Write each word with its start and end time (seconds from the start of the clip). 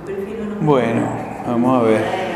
Yo 0.00 0.04
prefiero 0.04 0.44
no 0.46 0.56
Bueno, 0.60 1.08
vamos 1.46 1.80
a 1.80 1.84
ver. 1.84 2.30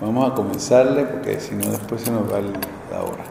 Vamos 0.00 0.30
a 0.30 0.34
comenzarle 0.34 1.04
porque 1.04 1.40
si 1.40 1.54
no 1.54 1.70
después 1.70 2.02
se 2.02 2.10
nos 2.10 2.30
va 2.30 2.38
la 2.38 3.02
hora. 3.02 3.24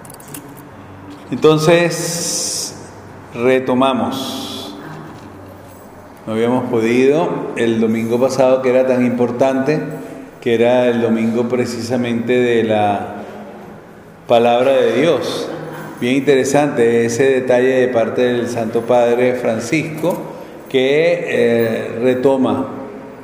Entonces, 1.29 2.75
retomamos. 3.35 4.75
No 6.25 6.33
habíamos 6.33 6.71
podido 6.71 7.29
el 7.57 7.79
domingo 7.79 8.19
pasado 8.19 8.63
que 8.63 8.71
era 8.71 8.87
tan 8.87 9.05
importante, 9.05 9.81
que 10.41 10.55
era 10.55 10.87
el 10.87 11.01
domingo 11.01 11.47
precisamente 11.47 12.33
de 12.33 12.63
la 12.63 13.17
palabra 14.27 14.71
de 14.71 15.01
Dios. 15.01 15.49
Bien 16.03 16.17
interesante 16.17 17.05
ese 17.05 17.23
detalle 17.23 17.79
de 17.79 17.87
parte 17.87 18.23
del 18.23 18.49
Santo 18.49 18.81
Padre 18.81 19.35
Francisco 19.35 20.21
que 20.67 21.27
eh, 21.29 21.91
retoma, 22.01 22.67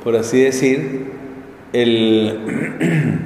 por 0.02 0.16
así 0.16 0.40
decir, 0.40 1.10
el, 1.74 2.40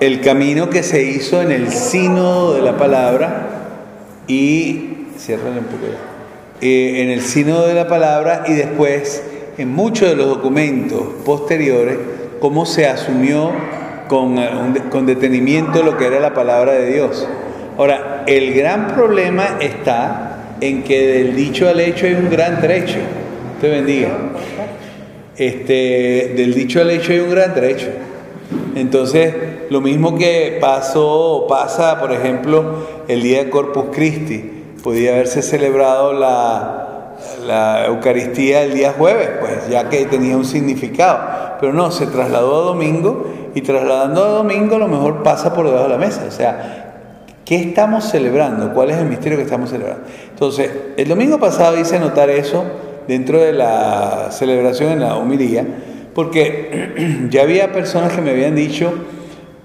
el 0.00 0.20
camino 0.20 0.68
que 0.68 0.82
se 0.82 1.02
hizo 1.02 1.40
en 1.40 1.50
el 1.50 1.70
sínodo 1.70 2.56
de 2.56 2.60
la 2.60 2.76
palabra 2.76 3.48
y 4.26 5.06
un 5.30 5.64
poco. 5.64 5.86
Eh, 6.60 7.04
en 7.04 7.08
el 7.08 7.22
sínodo 7.22 7.66
de 7.66 7.72
la 7.72 7.88
palabra 7.88 8.44
y 8.48 8.52
después 8.52 9.22
en 9.56 9.70
muchos 9.70 10.10
de 10.10 10.16
los 10.16 10.26
documentos 10.26 11.04
posteriores 11.24 11.96
cómo 12.38 12.66
se 12.66 12.86
asumió 12.86 13.50
con, 14.08 14.36
eh, 14.36 14.50
con 14.90 15.06
detenimiento 15.06 15.82
lo 15.82 15.96
que 15.96 16.04
era 16.04 16.20
la 16.20 16.34
palabra 16.34 16.72
de 16.72 16.92
Dios. 16.92 17.26
Ahora, 17.78 18.24
el 18.26 18.54
gran 18.54 18.88
problema 18.88 19.56
está 19.60 20.56
en 20.60 20.82
que 20.82 21.06
del 21.06 21.34
dicho 21.34 21.68
al 21.68 21.80
hecho 21.80 22.06
hay 22.06 22.14
un 22.14 22.30
gran 22.30 22.60
trecho. 22.60 22.98
Te 23.60 23.68
bendiga. 23.68 24.10
Este, 25.36 26.34
del 26.36 26.54
dicho 26.54 26.80
al 26.80 26.90
hecho 26.90 27.12
hay 27.12 27.20
un 27.20 27.30
gran 27.30 27.54
trecho. 27.54 27.88
Entonces, 28.74 29.34
lo 29.70 29.80
mismo 29.80 30.16
que 30.16 30.58
pasó 30.60 31.08
o 31.08 31.46
pasa, 31.46 31.98
por 31.98 32.12
ejemplo, 32.12 32.86
el 33.08 33.22
día 33.22 33.44
de 33.44 33.50
Corpus 33.50 33.86
Christi, 33.92 34.38
podía 34.82 35.12
haberse 35.12 35.42
celebrado 35.42 36.12
la, 36.12 37.16
la 37.46 37.86
Eucaristía 37.86 38.62
el 38.62 38.74
día 38.74 38.94
jueves, 38.96 39.30
pues 39.40 39.68
ya 39.68 39.88
que 39.88 40.04
tenía 40.06 40.36
un 40.36 40.44
significado, 40.44 41.18
pero 41.60 41.72
no, 41.72 41.90
se 41.90 42.06
trasladó 42.06 42.62
a 42.62 42.64
domingo 42.66 43.26
y 43.54 43.60
trasladando 43.62 44.24
a 44.24 44.28
domingo 44.28 44.78
lo 44.78 44.88
mejor 44.88 45.22
pasa 45.22 45.54
por 45.54 45.66
debajo 45.66 45.84
de 45.84 45.90
la 45.90 45.98
mesa, 45.98 46.24
o 46.26 46.30
sea, 46.30 46.91
¿Qué 47.44 47.56
estamos 47.56 48.04
celebrando? 48.04 48.72
¿Cuál 48.72 48.90
es 48.90 48.98
el 48.98 49.06
misterio 49.06 49.36
que 49.36 49.44
estamos 49.44 49.70
celebrando? 49.70 50.04
Entonces, 50.30 50.70
el 50.96 51.08
domingo 51.08 51.38
pasado 51.38 51.78
hice 51.78 51.98
notar 51.98 52.30
eso 52.30 52.64
dentro 53.08 53.40
de 53.40 53.52
la 53.52 54.28
celebración 54.30 54.92
en 54.92 55.00
la 55.00 55.16
homilía, 55.16 55.66
porque 56.14 57.26
ya 57.30 57.42
había 57.42 57.72
personas 57.72 58.12
que 58.12 58.20
me 58.20 58.30
habían 58.30 58.54
dicho, 58.54 58.92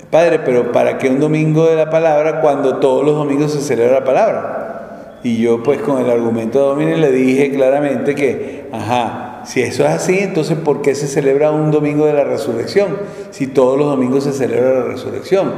Padre, 0.09 0.39
pero 0.39 0.71
¿para 0.71 0.97
qué 0.97 1.09
un 1.09 1.19
domingo 1.19 1.67
de 1.67 1.75
la 1.75 1.89
palabra 1.89 2.41
cuando 2.41 2.77
todos 2.77 3.05
los 3.05 3.15
domingos 3.15 3.51
se 3.51 3.61
celebra 3.61 3.99
la 3.99 4.05
palabra? 4.05 5.19
Y 5.23 5.37
yo 5.37 5.61
pues 5.61 5.79
con 5.81 6.01
el 6.01 6.09
argumento 6.09 6.59
de 6.59 6.65
Domínguez 6.65 6.99
le 6.99 7.11
dije 7.11 7.51
claramente 7.51 8.15
que, 8.15 8.67
ajá, 8.71 9.41
si 9.45 9.61
eso 9.61 9.83
es 9.83 9.89
así, 9.89 10.19
entonces 10.19 10.57
¿por 10.57 10.81
qué 10.81 10.95
se 10.95 11.07
celebra 11.07 11.51
un 11.51 11.71
domingo 11.71 12.05
de 12.05 12.13
la 12.13 12.23
resurrección? 12.23 12.97
Si 13.31 13.47
todos 13.47 13.77
los 13.77 13.87
domingos 13.87 14.23
se 14.23 14.33
celebra 14.33 14.79
la 14.79 14.83
resurrección. 14.85 15.53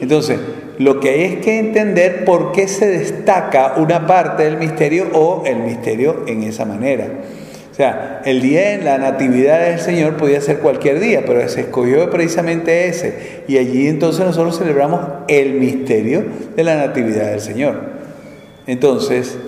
Entonces, 0.00 0.40
lo 0.78 1.00
que 1.00 1.10
hay 1.10 1.22
es 1.22 1.36
que 1.44 1.58
entender 1.58 2.24
por 2.24 2.52
qué 2.52 2.66
se 2.68 2.86
destaca 2.86 3.74
una 3.76 4.06
parte 4.06 4.44
del 4.44 4.56
misterio 4.56 5.08
o 5.12 5.42
el 5.44 5.58
misterio 5.58 6.24
en 6.26 6.42
esa 6.42 6.64
manera. 6.64 7.06
O 7.70 7.74
sea, 7.74 8.20
el 8.26 8.42
día 8.42 8.70
de 8.70 8.84
la 8.84 8.98
natividad 8.98 9.60
del 9.64 9.80
Señor 9.80 10.18
podía 10.18 10.40
ser 10.42 10.58
cualquier 10.58 11.00
día, 11.00 11.24
pero 11.26 11.48
se 11.48 11.62
escogió 11.62 12.10
precisamente 12.10 12.86
ese. 12.86 13.44
Y 13.48 13.56
allí 13.56 13.88
entonces 13.88 14.26
nosotros 14.26 14.58
celebramos 14.58 15.00
el 15.28 15.54
misterio 15.54 16.22
de 16.54 16.64
la 16.64 16.76
natividad 16.76 17.30
del 17.30 17.40
Señor. 17.40 17.80
Entonces, 18.66 19.38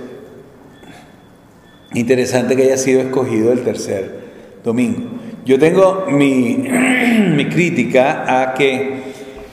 interesante 1.93 2.57
que 2.57 2.63
haya 2.63 2.79
sido 2.79 3.03
escogido 3.03 3.53
el 3.53 3.63
tercer 3.63 4.25
domingo. 4.65 5.01
Yo 5.45 5.59
tengo 5.59 6.07
mi, 6.09 6.57
mi 7.37 7.49
crítica 7.51 8.41
a 8.43 8.55
que 8.55 9.03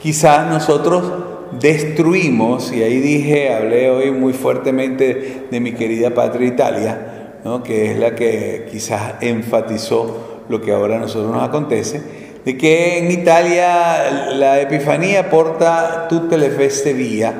quizás 0.02 0.48
nosotros 0.48 1.21
destruimos, 1.62 2.72
y 2.72 2.82
ahí 2.82 3.00
dije, 3.00 3.54
hablé 3.54 3.88
hoy 3.88 4.10
muy 4.10 4.32
fuertemente 4.32 5.46
de 5.50 5.60
mi 5.60 5.72
querida 5.72 6.10
patria 6.10 6.48
Italia, 6.48 7.38
¿no? 7.44 7.62
que 7.62 7.92
es 7.92 7.98
la 7.98 8.14
que 8.14 8.66
quizás 8.70 9.14
enfatizó 9.20 10.42
lo 10.48 10.60
que 10.60 10.72
ahora 10.72 10.96
a 10.96 10.98
nosotros 10.98 11.32
nos 11.32 11.42
acontece, 11.42 12.02
de 12.44 12.56
que 12.58 12.98
en 12.98 13.12
Italia 13.12 14.32
la 14.34 14.60
Epifanía 14.60 15.30
porta 15.30 16.08
tutte 16.08 16.36
le 16.36 16.50
feste 16.50 16.92
via, 16.92 17.32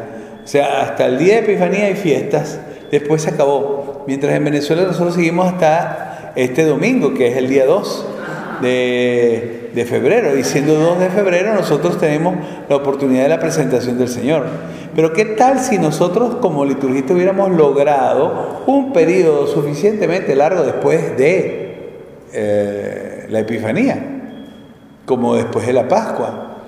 o 0.45 0.47
sea, 0.47 0.83
hasta 0.83 1.07
el 1.07 1.19
día 1.19 1.35
de 1.35 1.41
Epifanía 1.41 1.87
hay 1.87 1.97
fiestas, 1.97 2.61
después 2.91 3.23
se 3.23 3.31
acabó, 3.31 4.05
mientras 4.07 4.33
en 4.35 4.45
Venezuela 4.45 4.85
nosotros 4.85 5.15
seguimos 5.17 5.47
hasta 5.47 6.33
este 6.37 6.65
domingo, 6.65 7.13
que 7.13 7.29
es 7.29 7.37
el 7.37 7.49
día 7.49 7.67
2 7.67 8.07
de, 8.63 9.87
febrero, 9.89 10.39
y 10.39 10.45
siendo 10.45 10.75
2 10.75 11.01
de 11.01 11.11
febrero 11.11 11.55
nosotros 11.55 11.99
tenemos 11.99 12.37
la 12.69 12.77
oportunidad 12.77 13.25
de 13.25 13.29
la 13.29 13.41
presentación 13.41 13.99
del 13.99 14.09
Señor. 14.09 14.47
Pero 14.95 15.13
¿qué 15.13 15.25
tal 15.25 15.59
si 15.59 15.79
nosotros 15.79 16.37
como 16.37 16.65
liturgistas 16.65 17.13
hubiéramos 17.17 17.51
logrado 17.51 18.63
un 18.67 18.93
periodo 18.93 19.47
suficientemente 19.47 20.35
largo 20.37 20.63
después 20.63 21.17
de 21.17 21.91
eh, 22.33 23.27
la 23.29 23.41
Epifanía, 23.41 24.03
como 25.05 25.35
después 25.35 25.67
de 25.67 25.73
la 25.73 25.89
Pascua? 25.89 26.59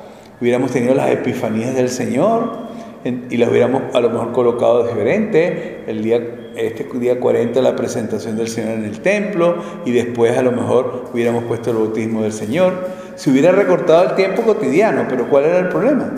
Hubiéramos 0.41 0.73
tenido 0.73 0.95
las 0.95 1.11
Epifanías 1.11 1.75
del 1.75 1.89
Señor 1.89 2.64
y 3.05 3.37
las 3.37 3.51
hubiéramos 3.51 3.95
a 3.95 4.01
lo 4.01 4.09
mejor 4.11 4.33
colocado 4.33 4.87
diferente, 4.87 5.85
el 5.87 6.03
día, 6.03 6.21
este 6.57 6.85
día 6.99 7.21
40 7.21 7.61
la 7.61 7.77
presentación 7.77 8.37
del 8.37 8.49
Señor 8.49 8.79
en 8.79 8.85
el 8.85 9.01
templo 9.01 9.57
y 9.85 9.93
después 9.93 10.37
a 10.39 10.43
lo 10.43 10.53
mejor 10.53 11.11
hubiéramos 11.13 11.45
puesto 11.45 11.71
el 11.71 11.77
bautismo 11.77 12.23
del 12.23 12.33
Señor. 12.33 12.73
Se 13.17 13.31
hubiera 13.31 13.53
recortado 13.53 14.05
el 14.05 14.15
tiempo 14.15 14.43
cotidiano, 14.43 15.05
pero 15.09 15.29
¿cuál 15.29 15.45
era 15.45 15.59
el 15.59 15.69
problema? 15.69 16.13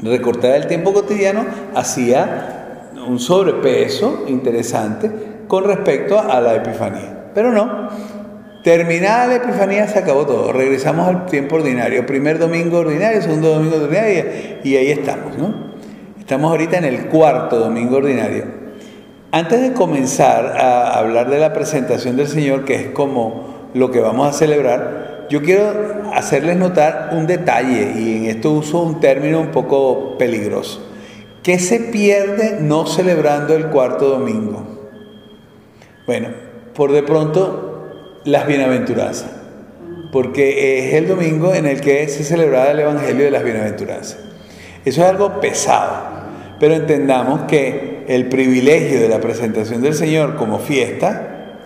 recortar 0.00 0.54
el 0.54 0.68
tiempo 0.68 0.92
cotidiano 0.92 1.44
hacía 1.74 2.90
un 3.06 3.18
sobrepeso 3.18 4.24
interesante 4.28 5.10
con 5.48 5.64
respecto 5.64 6.20
a 6.20 6.40
la 6.40 6.54
Epifanía. 6.54 7.30
Pero 7.34 7.52
no, 7.52 7.88
terminada 8.62 9.26
la 9.26 9.36
Epifanía 9.36 9.86
se 9.88 9.98
acabó 9.98 10.26
todo, 10.26 10.52
regresamos 10.52 11.08
al 11.08 11.26
tiempo 11.26 11.56
ordinario, 11.56 12.04
primer 12.06 12.38
domingo 12.38 12.78
ordinario, 12.78 13.22
segundo 13.22 13.54
domingo 13.54 13.76
ordinario 13.76 14.24
y 14.64 14.76
ahí 14.76 14.90
estamos, 14.90 15.36
¿no? 15.38 15.68
Estamos 16.18 16.50
ahorita 16.50 16.78
en 16.78 16.84
el 16.84 17.06
cuarto 17.06 17.58
domingo 17.58 17.96
ordinario. 17.96 18.44
Antes 19.30 19.60
de 19.60 19.72
comenzar 19.72 20.56
a 20.58 20.98
hablar 20.98 21.30
de 21.30 21.38
la 21.38 21.52
presentación 21.52 22.16
del 22.16 22.28
Señor, 22.28 22.64
que 22.64 22.74
es 22.74 22.86
como 22.88 23.68
lo 23.74 23.90
que 23.90 24.00
vamos 24.00 24.28
a 24.28 24.32
celebrar, 24.32 25.26
yo 25.30 25.42
quiero 25.42 26.10
hacerles 26.14 26.56
notar 26.56 27.10
un 27.12 27.26
detalle, 27.26 27.92
y 27.98 28.16
en 28.16 28.24
esto 28.26 28.52
uso 28.52 28.82
un 28.82 29.00
término 29.00 29.40
un 29.40 29.48
poco 29.48 30.16
peligroso. 30.16 30.86
¿Qué 31.42 31.58
se 31.58 31.80
pierde 31.80 32.58
no 32.60 32.86
celebrando 32.86 33.54
el 33.54 33.66
cuarto 33.66 34.08
domingo? 34.08 34.66
Bueno, 36.06 36.28
por 36.74 36.92
de 36.92 37.02
pronto, 37.02 37.67
las 38.28 38.46
bienaventuranzas, 38.46 39.30
porque 40.12 40.88
es 40.88 40.94
el 40.94 41.08
domingo 41.08 41.54
en 41.54 41.66
el 41.66 41.80
que 41.80 42.08
se 42.08 42.24
celebraba 42.24 42.70
el 42.70 42.80
Evangelio 42.80 43.24
de 43.24 43.30
las 43.30 43.42
bienaventuranzas. 43.42 44.18
Eso 44.84 45.02
es 45.02 45.08
algo 45.08 45.40
pesado, 45.40 46.26
pero 46.60 46.74
entendamos 46.74 47.42
que 47.48 48.04
el 48.06 48.28
privilegio 48.28 49.00
de 49.00 49.08
la 49.08 49.18
presentación 49.20 49.80
del 49.80 49.94
Señor 49.94 50.36
como 50.36 50.58
fiesta 50.58 51.56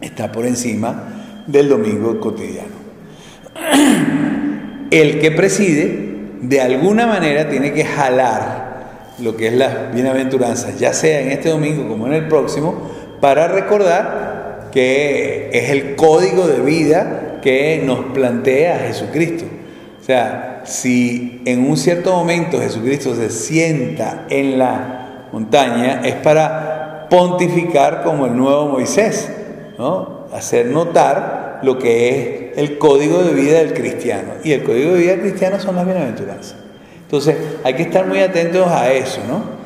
está 0.00 0.32
por 0.32 0.46
encima 0.46 1.44
del 1.46 1.68
domingo 1.68 2.18
cotidiano. 2.18 2.80
El 4.90 5.20
que 5.20 5.30
preside, 5.30 6.16
de 6.42 6.60
alguna 6.60 7.06
manera, 7.06 7.48
tiene 7.48 7.72
que 7.72 7.84
jalar 7.84 9.14
lo 9.20 9.36
que 9.36 9.48
es 9.48 9.54
las 9.54 9.94
bienaventuranzas, 9.94 10.80
ya 10.80 10.92
sea 10.92 11.20
en 11.20 11.30
este 11.30 11.50
domingo 11.50 11.86
como 11.86 12.08
en 12.08 12.14
el 12.14 12.26
próximo, 12.26 12.90
para 13.20 13.46
recordar 13.46 14.39
que 14.72 15.50
es 15.52 15.70
el 15.70 15.96
código 15.96 16.46
de 16.46 16.60
vida 16.60 17.38
que 17.42 17.82
nos 17.84 18.06
plantea 18.12 18.78
Jesucristo. 18.86 19.44
O 20.00 20.04
sea, 20.04 20.62
si 20.64 21.42
en 21.44 21.68
un 21.68 21.76
cierto 21.76 22.12
momento 22.12 22.60
Jesucristo 22.60 23.14
se 23.14 23.30
sienta 23.30 24.26
en 24.28 24.58
la 24.58 25.26
montaña, 25.32 26.02
es 26.04 26.14
para 26.16 27.06
pontificar 27.10 28.02
como 28.02 28.26
el 28.26 28.36
nuevo 28.36 28.66
Moisés, 28.66 29.30
¿no? 29.78 30.26
Hacer 30.32 30.66
notar 30.66 31.60
lo 31.62 31.78
que 31.78 32.52
es 32.52 32.58
el 32.58 32.78
código 32.78 33.22
de 33.22 33.34
vida 33.34 33.58
del 33.58 33.74
cristiano. 33.74 34.32
Y 34.44 34.52
el 34.52 34.62
código 34.62 34.92
de 34.92 35.00
vida 35.00 35.16
cristiano 35.16 35.58
son 35.60 35.76
las 35.76 35.84
bienaventuranzas. 35.84 36.56
Entonces 37.02 37.36
hay 37.64 37.74
que 37.74 37.82
estar 37.82 38.06
muy 38.06 38.20
atentos 38.20 38.66
a 38.68 38.92
eso, 38.92 39.20
¿no? 39.28 39.59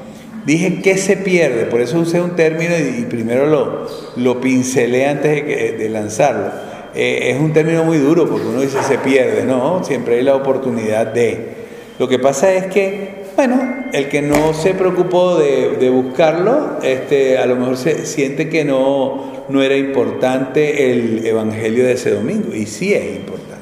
Dije 0.47 0.83
que 0.83 0.99
se 0.99 1.17
pierde, 1.17 1.65
por 1.65 1.81
eso 1.81 1.99
usé 1.99 2.21
un 2.21 2.37
término 2.37 2.75
y, 2.77 3.03
primero 3.05 3.47
lo, 3.47 3.89
lo 4.17 4.41
pincelé 4.41 5.07
antes 5.07 5.47
de, 5.47 5.73
de 5.73 5.89
lanzarlo. 5.89 6.51
Eh, 6.95 7.33
es 7.33 7.41
un 7.41 7.53
término 7.53 7.83
muy 7.85 7.99
duro 7.99 8.29
porque 8.29 8.47
uno 8.47 8.61
dice 8.61 8.83
se 8.83 8.99
pierde, 8.99 9.45
¿no? 9.45 9.83
Siempre 9.83 10.17
hay 10.17 10.23
la 10.23 10.37
oportunidad 10.37 11.07
de... 11.07 11.65
Lo 11.99 12.09
que 12.09 12.19
pasa 12.19 12.53
es 12.53 12.67
que, 12.67 13.25
bueno, 13.37 13.87
el 13.93 14.09
que 14.09 14.23
no 14.23 14.53
se 14.53 14.75
preocupó 14.75 15.37
de, 15.37 15.77
de 15.79 15.91
buscarlo, 15.91 16.79
este, 16.83 17.39
a 17.39 17.47
lo 17.47 17.57
mejor 17.57 17.77
se 17.77 18.05
siente 18.07 18.49
que 18.49 18.65
no, 18.65 19.45
no 19.49 19.63
era 19.63 19.77
importante 19.77 20.93
el 20.93 21.27
Evangelio 21.27 21.85
de 21.85 21.93
ese 21.93 22.11
domingo, 22.11 22.55
y 22.55 22.67
sí 22.67 22.95
es 22.95 23.17
importante. 23.17 23.55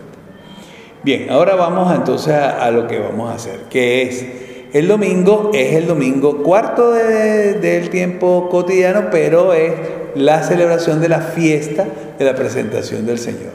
Bien, 1.02 1.31
ahora 1.31 1.56
vamos 1.56 1.94
entonces 1.94 2.34
a, 2.34 2.70
lo 2.70 2.87
que 2.87 2.99
vamos 2.99 3.31
a 3.31 3.34
hacer, 3.34 3.61
que 3.69 4.02
es, 4.02 4.25
el 4.73 4.89
domingo 4.89 5.51
es 5.53 5.75
el 5.75 5.87
domingo 5.87 6.43
cuarto 6.43 6.93
del 6.93 7.91
tiempo 7.91 8.49
cotidiano, 8.51 9.09
pero 9.11 9.53
es 9.53 9.73
la 10.15 10.43
celebración 10.43 11.01
de 11.01 11.09
la 11.09 11.21
fiesta 11.21 11.87
de 12.19 12.25
la 12.25 12.35
presentación 12.35 13.07
del 13.07 13.19
Señor, 13.19 13.53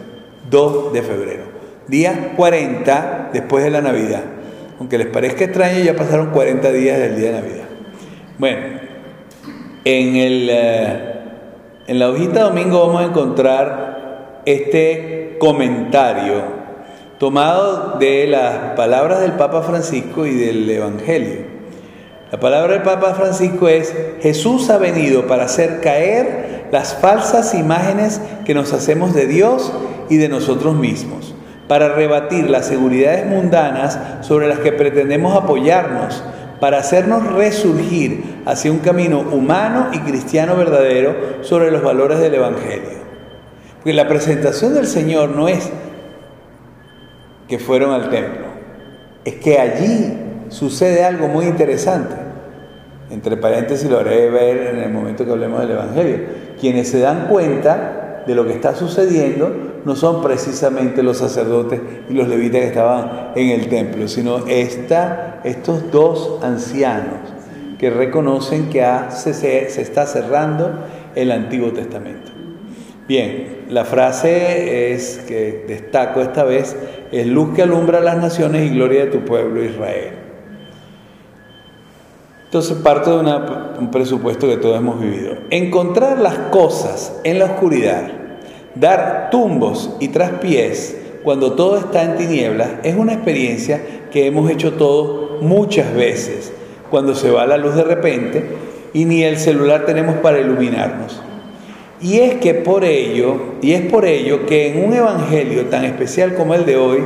2 0.50 0.94
de 0.94 1.02
febrero, 1.02 1.44
día 1.88 2.34
40 2.36 3.32
después 3.34 3.64
de 3.64 3.72
la 3.72 3.82
Navidad. 3.82 4.24
Aunque 4.80 5.00
les 5.00 5.08
parezca 5.08 5.46
extraño, 5.46 5.84
ya 5.84 5.96
pasaron 5.96 6.30
40 6.30 6.72
días 6.72 7.00
del 7.00 7.16
día 7.16 7.32
de 7.32 7.42
Navidad. 7.42 7.66
Bueno, 8.38 8.58
en, 9.86 10.16
el, 10.16 10.50
eh, 10.52 11.14
en 11.88 12.00
la 12.00 12.10
hojita 12.10 12.44
domingo 12.44 12.86
vamos 12.86 13.02
a 13.02 13.06
encontrar 13.06 14.42
este 14.46 15.38
comentario 15.40 16.67
tomado 17.20 17.98
de 18.00 18.28
las 18.28 18.76
palabras 18.76 19.22
del 19.22 19.34
Papa 19.34 19.64
Francisco 19.64 20.26
y 20.26 20.36
del 20.36 20.70
Evangelio. 20.70 21.58
La 22.32 22.40
palabra 22.40 22.74
del 22.74 22.84
Papa 22.84 23.16
Francisco 23.16 23.68
es, 23.70 23.94
Jesús 24.22 24.70
ha 24.70 24.78
venido 24.78 25.28
para 25.28 25.46
hacer 25.46 25.82
caer 25.82 26.68
las 26.72 26.96
falsas 26.96 27.54
imágenes 27.54 28.22
que 28.46 28.54
nos 28.54 28.74
hacemos 28.74 29.14
de 29.14 29.26
Dios 29.26 29.72
y 30.10 30.18
de 30.18 30.30
nosotros 30.30 30.76
mismos, 30.76 31.34
para 31.68 31.90
rebatir 31.90 32.50
las 32.50 32.68
seguridades 32.68 33.26
mundanas 33.26 34.00
sobre 34.22 34.48
las 34.48 34.60
que 34.60 34.74
pretendemos 34.74 35.36
apoyarnos, 35.36 36.24
para 36.60 36.80
hacernos 36.80 37.26
resurgir 37.34 38.42
hacia 38.46 38.72
un 38.72 38.80
camino 38.80 39.22
humano 39.22 39.88
y 39.94 40.00
cristiano 40.00 40.56
verdadero 40.56 41.16
sobre 41.42 41.72
los 41.72 41.82
valores 41.82 42.20
del 42.20 42.36
Evangelio. 42.36 42.98
Porque 43.78 43.94
la 43.94 44.08
presentación 44.08 44.74
del 44.74 44.88
Señor 44.88 45.30
no 45.30 45.48
es 45.48 45.72
que 47.48 47.60
fueron 47.60 47.92
al 47.92 48.10
templo. 48.10 48.48
Es 49.24 49.36
que 49.36 49.60
allí 49.60 50.14
sucede 50.50 51.04
algo 51.04 51.28
muy 51.28 51.46
interesante. 51.46 52.16
Entre 53.10 53.38
paréntesis 53.38 53.90
lo 53.90 54.00
haré 54.00 54.30
ver 54.30 54.76
en 54.76 54.80
el 54.80 54.92
momento 54.92 55.26
que 55.26 55.32
hablemos 55.32 55.62
del 55.62 55.72
Evangelio. 55.72 56.20
Quienes 56.60 56.90
se 56.90 57.00
dan 57.00 57.28
cuenta 57.28 58.24
de 58.28 58.36
lo 58.36 58.46
que 58.46 58.54
está 58.54 58.76
sucediendo 58.76 59.82
no 59.86 59.96
son 59.96 60.22
precisamente 60.22 61.02
los 61.04 61.18
sacerdotes 61.18 61.80
y 62.10 62.14
los 62.14 62.28
levitas 62.28 62.60
que 62.62 62.68
estaban 62.68 63.32
en 63.36 63.50
el 63.50 63.70
templo, 63.70 64.08
sino 64.10 64.46
estos 64.48 65.92
dos 65.92 66.40
ancianos 66.44 67.34
que 67.80 67.90
reconocen 67.90 68.70
que 68.70 68.86
se 69.10 69.82
está 69.82 70.06
cerrando 70.06 70.72
el 71.16 71.32
Antiguo 71.32 71.72
Testamento. 71.72 72.37
Bien, 73.08 73.66
la 73.70 73.86
frase 73.86 74.94
es 74.94 75.20
que 75.28 75.64
destaco 75.68 76.22
esta 76.22 76.44
vez 76.44 76.76
es 77.12 77.26
luz 77.26 77.56
que 77.56 77.62
alumbra 77.62 78.02
las 78.02 78.18
naciones 78.18 78.70
y 78.70 78.76
gloria 78.76 79.06
de 79.06 79.12
tu 79.12 79.20
pueblo 79.24 79.64
Israel. 79.64 80.12
Entonces 82.46 82.78
parto 82.78 83.24
de 83.24 83.80
un 83.80 83.92
presupuesto 83.92 84.48
que 84.48 84.58
todos 84.58 84.78
hemos 84.78 85.00
vivido. 85.00 85.36
Encontrar 85.50 86.20
las 86.20 86.38
cosas 86.50 87.18
en 87.24 87.40
la 87.40 87.46
oscuridad, 87.46 88.10
dar 88.76 89.30
tumbos 89.32 89.96
y 90.00 90.10
traspiés 90.10 90.98
cuando 91.24 91.54
todo 91.54 91.78
está 91.78 92.04
en 92.04 92.16
tinieblas, 92.16 92.72
es 92.84 92.96
una 92.96 93.14
experiencia 93.14 93.82
que 94.12 94.28
hemos 94.28 94.50
hecho 94.50 94.74
todos 94.74 95.42
muchas 95.42 95.94
veces, 95.94 96.54
cuando 96.90 97.16
se 97.16 97.32
va 97.32 97.46
la 97.46 97.58
luz 97.58 97.76
de 97.76 97.84
repente 97.84 98.46
y 98.94 99.06
ni 99.06 99.24
el 99.24 99.38
celular 99.38 99.86
tenemos 99.86 100.16
para 100.18 100.40
iluminarnos. 100.40 101.22
Y 102.02 102.20
es 102.20 102.36
que 102.36 102.54
por 102.54 102.84
ello, 102.84 103.56
y 103.62 103.74
es 103.74 103.82
por 103.90 104.06
ello 104.06 104.46
que 104.46 104.72
en 104.72 104.86
un 104.86 104.94
evangelio 104.94 105.66
tan 105.66 105.84
especial 105.84 106.36
como 106.36 106.54
el 106.54 106.66
de 106.66 106.78
hoy, 106.78 107.04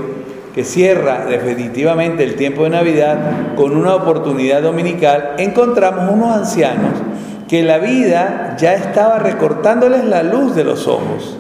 que 0.53 0.65
cierra 0.65 1.25
definitivamente 1.25 2.23
el 2.23 2.35
tiempo 2.35 2.65
de 2.65 2.71
Navidad 2.71 3.55
con 3.55 3.77
una 3.77 3.95
oportunidad 3.95 4.61
dominical, 4.61 5.35
encontramos 5.37 6.11
unos 6.13 6.35
ancianos 6.35 6.93
que 7.47 7.63
la 7.63 7.77
vida 7.77 8.55
ya 8.59 8.73
estaba 8.73 9.19
recortándoles 9.19 10.03
la 10.03 10.23
luz 10.23 10.55
de 10.55 10.65
los 10.65 10.87
ojos 10.87 11.37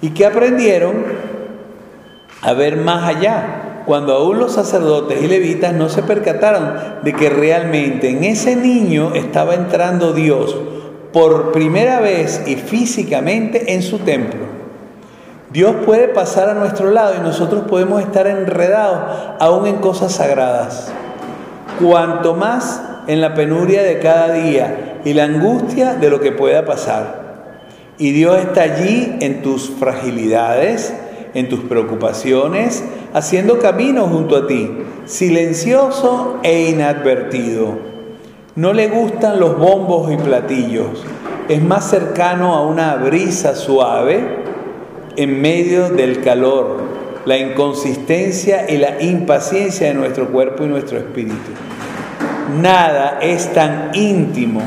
y 0.00 0.10
que 0.10 0.24
aprendieron 0.24 0.94
a 2.42 2.54
ver 2.54 2.78
más 2.78 3.06
allá, 3.06 3.82
cuando 3.84 4.14
aún 4.14 4.38
los 4.38 4.52
sacerdotes 4.52 5.22
y 5.22 5.26
levitas 5.26 5.74
no 5.74 5.88
se 5.90 6.02
percataron 6.02 6.74
de 7.02 7.12
que 7.12 7.28
realmente 7.28 8.08
en 8.08 8.24
ese 8.24 8.56
niño 8.56 9.14
estaba 9.14 9.54
entrando 9.54 10.12
Dios 10.12 10.56
por 11.12 11.52
primera 11.52 12.00
vez 12.00 12.42
y 12.46 12.56
físicamente 12.56 13.74
en 13.74 13.82
su 13.82 13.98
templo. 13.98 14.60
Dios 15.52 15.74
puede 15.84 16.08
pasar 16.08 16.48
a 16.48 16.54
nuestro 16.54 16.90
lado 16.90 17.14
y 17.18 17.22
nosotros 17.22 17.64
podemos 17.68 18.00
estar 18.00 18.26
enredados 18.28 19.36
aún 19.40 19.66
en 19.66 19.76
cosas 19.76 20.12
sagradas. 20.12 20.92
Cuanto 21.80 22.34
más 22.34 22.82
en 23.08 23.20
la 23.20 23.34
penuria 23.34 23.82
de 23.82 23.98
cada 23.98 24.32
día 24.32 25.00
y 25.04 25.12
la 25.14 25.24
angustia 25.24 25.94
de 25.94 26.10
lo 26.10 26.20
que 26.20 26.30
pueda 26.30 26.64
pasar. 26.64 27.20
Y 27.98 28.12
Dios 28.12 28.38
está 28.38 28.62
allí 28.62 29.16
en 29.20 29.42
tus 29.42 29.70
fragilidades, 29.70 30.94
en 31.34 31.48
tus 31.48 31.60
preocupaciones, 31.60 32.84
haciendo 33.12 33.58
camino 33.58 34.06
junto 34.06 34.36
a 34.36 34.46
ti, 34.46 34.70
silencioso 35.06 36.38
e 36.42 36.70
inadvertido 36.70 37.99
no 38.56 38.72
le 38.72 38.88
gustan 38.88 39.38
los 39.38 39.58
bombos 39.58 40.10
y 40.12 40.16
platillos. 40.16 41.04
Es 41.48 41.62
más 41.62 41.88
cercano 41.88 42.54
a 42.54 42.66
una 42.66 42.96
brisa 42.96 43.54
suave 43.54 44.20
en 45.16 45.40
medio 45.40 45.90
del 45.90 46.22
calor, 46.22 46.78
la 47.24 47.36
inconsistencia 47.36 48.66
y 48.68 48.78
la 48.78 49.00
impaciencia 49.02 49.88
de 49.88 49.94
nuestro 49.94 50.28
cuerpo 50.28 50.64
y 50.64 50.68
nuestro 50.68 50.98
espíritu. 50.98 51.52
Nada 52.60 53.18
es 53.20 53.52
tan 53.52 53.90
íntimo, 53.94 54.62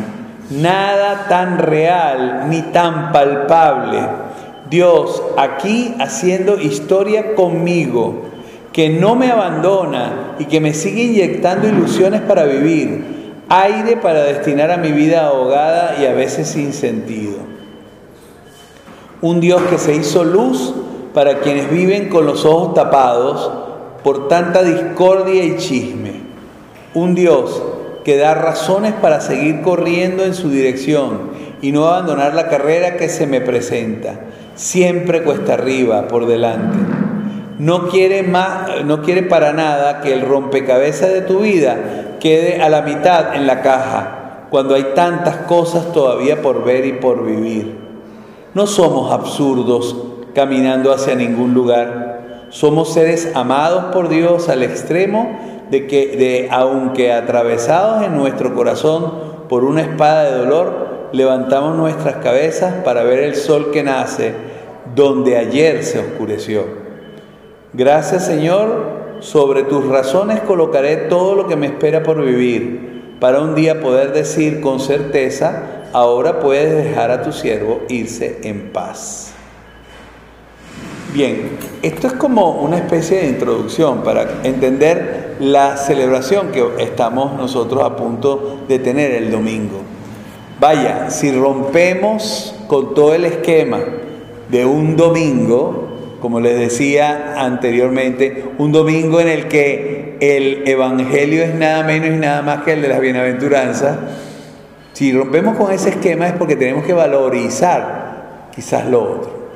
nada 0.49 1.25
tan 1.27 1.57
real 1.57 2.45
ni 2.49 2.61
tan 2.61 3.11
palpable. 3.11 3.99
Dios 4.69 5.21
aquí 5.37 5.93
haciendo 5.99 6.59
historia 6.59 7.35
conmigo, 7.35 8.23
que 8.71 8.89
no 8.89 9.15
me 9.15 9.29
abandona 9.29 10.35
y 10.39 10.45
que 10.45 10.61
me 10.61 10.73
sigue 10.73 11.03
inyectando 11.03 11.67
ilusiones 11.67 12.21
para 12.21 12.45
vivir 12.45 13.12
aire 13.49 13.97
para 13.97 14.23
destinar 14.23 14.71
a 14.71 14.77
mi 14.77 14.91
vida 14.91 15.27
ahogada 15.27 15.97
y 16.01 16.05
a 16.05 16.13
veces 16.13 16.47
sin 16.47 16.73
sentido. 16.73 17.37
Un 19.21 19.39
Dios 19.39 19.61
que 19.69 19.77
se 19.77 19.95
hizo 19.95 20.23
luz 20.23 20.73
para 21.13 21.39
quienes 21.39 21.69
viven 21.69 22.09
con 22.09 22.25
los 22.25 22.45
ojos 22.45 22.73
tapados 22.73 23.51
por 24.03 24.27
tanta 24.27 24.63
discordia 24.63 25.43
y 25.43 25.57
chisme. 25.57 26.21
Un 26.93 27.15
Dios 27.15 27.63
que 28.03 28.17
da 28.17 28.33
razones 28.33 28.93
para 28.93 29.21
seguir 29.21 29.61
corriendo 29.61 30.23
en 30.23 30.33
su 30.33 30.49
dirección 30.49 31.31
y 31.61 31.71
no 31.71 31.87
abandonar 31.87 32.33
la 32.33 32.49
carrera 32.49 32.97
que 32.97 33.07
se 33.07 33.25
me 33.25 33.39
presenta, 33.39 34.19
siempre 34.55 35.23
cuesta 35.23 35.53
arriba, 35.53 36.07
por 36.09 36.27
delante. 36.27 37.02
No 37.63 37.87
quiere, 37.87 38.23
más, 38.23 38.83
no 38.83 39.01
quiere 39.03 39.23
para 39.23 39.53
nada 39.53 40.01
que 40.01 40.11
el 40.11 40.19
rompecabezas 40.19 41.13
de 41.13 41.21
tu 41.21 41.39
vida 41.39 42.17
quede 42.19 42.61
a 42.61 42.67
la 42.67 42.81
mitad 42.81 43.35
en 43.35 43.47
la 43.47 43.61
caja, 43.61 44.47
cuando 44.49 44.75
hay 44.75 44.87
tantas 44.95 45.37
cosas 45.47 45.93
todavía 45.93 46.41
por 46.41 46.65
ver 46.65 46.85
y 46.85 46.91
por 46.91 47.25
vivir. 47.25 47.77
No 48.53 48.67
somos 48.67 49.13
absurdos 49.13 49.95
caminando 50.35 50.91
hacia 50.91 51.15
ningún 51.15 51.53
lugar. 51.53 52.47
Somos 52.49 52.91
seres 52.91 53.31
amados 53.33 53.93
por 53.93 54.09
Dios 54.09 54.49
al 54.49 54.61
extremo 54.61 55.39
de 55.71 55.87
que, 55.87 56.17
de, 56.17 56.49
aunque 56.51 57.13
atravesados 57.13 58.03
en 58.03 58.17
nuestro 58.17 58.53
corazón 58.55 59.13
por 59.47 59.63
una 59.63 59.83
espada 59.83 60.25
de 60.25 60.37
dolor, 60.37 61.09
levantamos 61.13 61.77
nuestras 61.77 62.17
cabezas 62.17 62.83
para 62.83 63.03
ver 63.03 63.19
el 63.19 63.35
sol 63.37 63.71
que 63.71 63.83
nace 63.83 64.33
donde 64.93 65.37
ayer 65.37 65.81
se 65.85 65.99
oscureció. 65.99 66.82
Gracias 67.73 68.25
Señor 68.25 69.17
sobre 69.19 69.63
tus 69.63 69.87
razones 69.87 70.41
colocaré 70.41 70.95
todo 70.95 71.33
lo 71.33 71.47
que 71.47 71.55
me 71.55 71.67
espera 71.67 72.03
por 72.03 72.23
vivir, 72.23 73.15
para 73.19 73.39
un 73.39 73.55
día 73.55 73.79
poder 73.79 74.11
decir 74.11 74.59
con 74.59 74.79
certeza, 74.79 75.87
ahora 75.93 76.39
puedes 76.39 76.83
dejar 76.83 77.09
a 77.09 77.23
tu 77.23 77.31
siervo 77.31 77.81
irse 77.87 78.41
en 78.43 78.71
paz. 78.73 79.31
Bien, 81.13 81.57
esto 81.81 82.07
es 82.07 82.13
como 82.13 82.61
una 82.61 82.77
especie 82.77 83.21
de 83.21 83.29
introducción 83.29 84.03
para 84.03 84.41
entender 84.43 85.37
la 85.39 85.77
celebración 85.77 86.51
que 86.51 86.67
estamos 86.79 87.37
nosotros 87.37 87.81
a 87.83 87.95
punto 87.95 88.65
de 88.67 88.79
tener 88.79 89.11
el 89.11 89.31
domingo. 89.31 89.81
Vaya, 90.59 91.09
si 91.09 91.31
rompemos 91.31 92.55
con 92.67 92.93
todo 92.93 93.13
el 93.13 93.25
esquema 93.25 93.79
de 94.49 94.65
un 94.65 94.97
domingo, 94.97 95.82
como 96.23 96.39
les 96.39 96.57
decía 96.57 97.33
anteriormente, 97.35 98.45
un 98.57 98.71
domingo 98.71 99.19
en 99.19 99.27
el 99.27 99.49
que 99.49 100.15
el 100.21 100.65
Evangelio 100.65 101.43
es 101.43 101.53
nada 101.53 101.83
menos 101.83 102.11
y 102.11 102.17
nada 102.17 102.41
más 102.41 102.63
que 102.63 102.71
el 102.71 102.81
de 102.81 102.87
las 102.87 103.01
bienaventuranzas, 103.01 103.97
si 104.93 105.11
rompemos 105.11 105.57
con 105.57 105.73
ese 105.73 105.89
esquema 105.89 106.27
es 106.27 106.31
porque 106.31 106.55
tenemos 106.55 106.85
que 106.85 106.93
valorizar 106.93 108.51
quizás 108.55 108.85
lo 108.85 109.03
otro. 109.03 109.49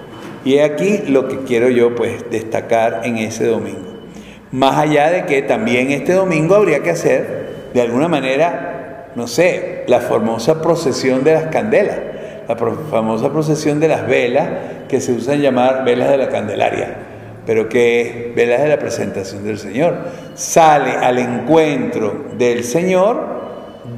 Y 0.43 0.59
aquí 0.59 1.03
lo 1.07 1.29
que 1.29 1.37
quiero 1.43 1.69
yo 1.69 1.95
pues 1.95 2.29
destacar 2.29 3.03
en 3.05 3.17
ese 3.17 3.45
domingo. 3.45 4.01
Más 4.51 4.75
allá 4.75 5.09
de 5.09 5.25
que 5.25 5.43
también 5.43 5.91
este 5.91 6.11
domingo 6.11 6.55
habría 6.55 6.83
que 6.83 6.89
hacer 6.89 7.69
de 7.73 7.81
alguna 7.81 8.09
manera, 8.09 9.13
no 9.15 9.27
sé, 9.27 9.85
la 9.87 10.01
famosa 10.01 10.61
procesión 10.61 11.23
de 11.23 11.31
las 11.31 11.45
candelas, 11.45 11.97
la 12.47 12.55
famosa 12.55 13.29
procesión 13.29 13.79
de 13.79 13.87
las 13.87 14.07
velas 14.07 14.47
que 14.87 15.01
se 15.01 15.11
usan 15.11 15.41
llamar 15.41 15.83
velas 15.83 16.09
de 16.09 16.17
la 16.17 16.29
Candelaria, 16.29 16.95
pero 17.45 17.67
que 17.67 18.01
es 18.01 18.35
velas 18.35 18.61
de 18.61 18.69
la 18.69 18.79
presentación 18.79 19.43
del 19.43 19.57
Señor. 19.57 19.95
Sale 20.35 20.91
al 20.91 21.17
encuentro 21.17 22.25
del 22.37 22.63
Señor 22.63 23.37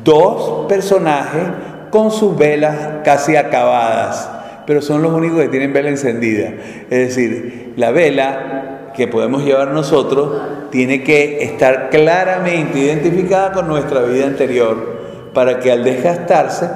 dos 0.03 0.67
personajes 0.67 1.43
con 1.91 2.11
sus 2.11 2.37
velas 2.37 2.75
casi 3.03 3.35
acabadas, 3.35 4.29
pero 4.65 4.81
son 4.81 5.01
los 5.01 5.13
únicos 5.13 5.41
que 5.41 5.49
tienen 5.49 5.73
vela 5.73 5.89
encendida. 5.89 6.51
Es 6.89 7.07
decir, 7.07 7.73
la 7.75 7.91
vela 7.91 8.91
que 8.95 9.07
podemos 9.07 9.43
llevar 9.43 9.69
nosotros 9.69 10.41
tiene 10.71 11.03
que 11.03 11.43
estar 11.43 11.89
claramente 11.89 12.79
identificada 12.79 13.51
con 13.51 13.67
nuestra 13.67 14.01
vida 14.01 14.25
anterior 14.25 14.99
para 15.33 15.59
que 15.59 15.71
al 15.71 15.83
desgastarse 15.83 16.69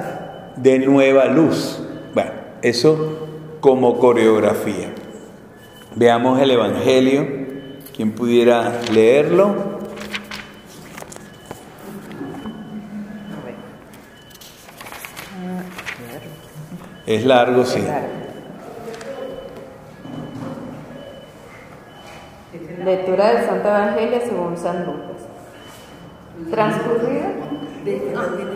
dé 0.56 0.78
nueva 0.78 1.26
luz. 1.26 1.80
Bueno, 2.14 2.30
eso 2.62 3.28
como 3.60 3.98
coreografía. 3.98 4.92
Veamos 5.94 6.40
el 6.40 6.50
Evangelio, 6.50 7.26
quien 7.94 8.12
pudiera 8.12 8.80
leerlo. 8.92 9.74
Es 17.06 17.24
largo, 17.24 17.64
sí. 17.64 17.84
Lectura 22.84 23.34
del 23.34 23.46
Santo 23.46 23.68
Evangelio 23.68 24.20
según 24.20 24.56
San 24.56 24.84
Lucas. 24.84 25.13
Transcurrido. 26.50 27.54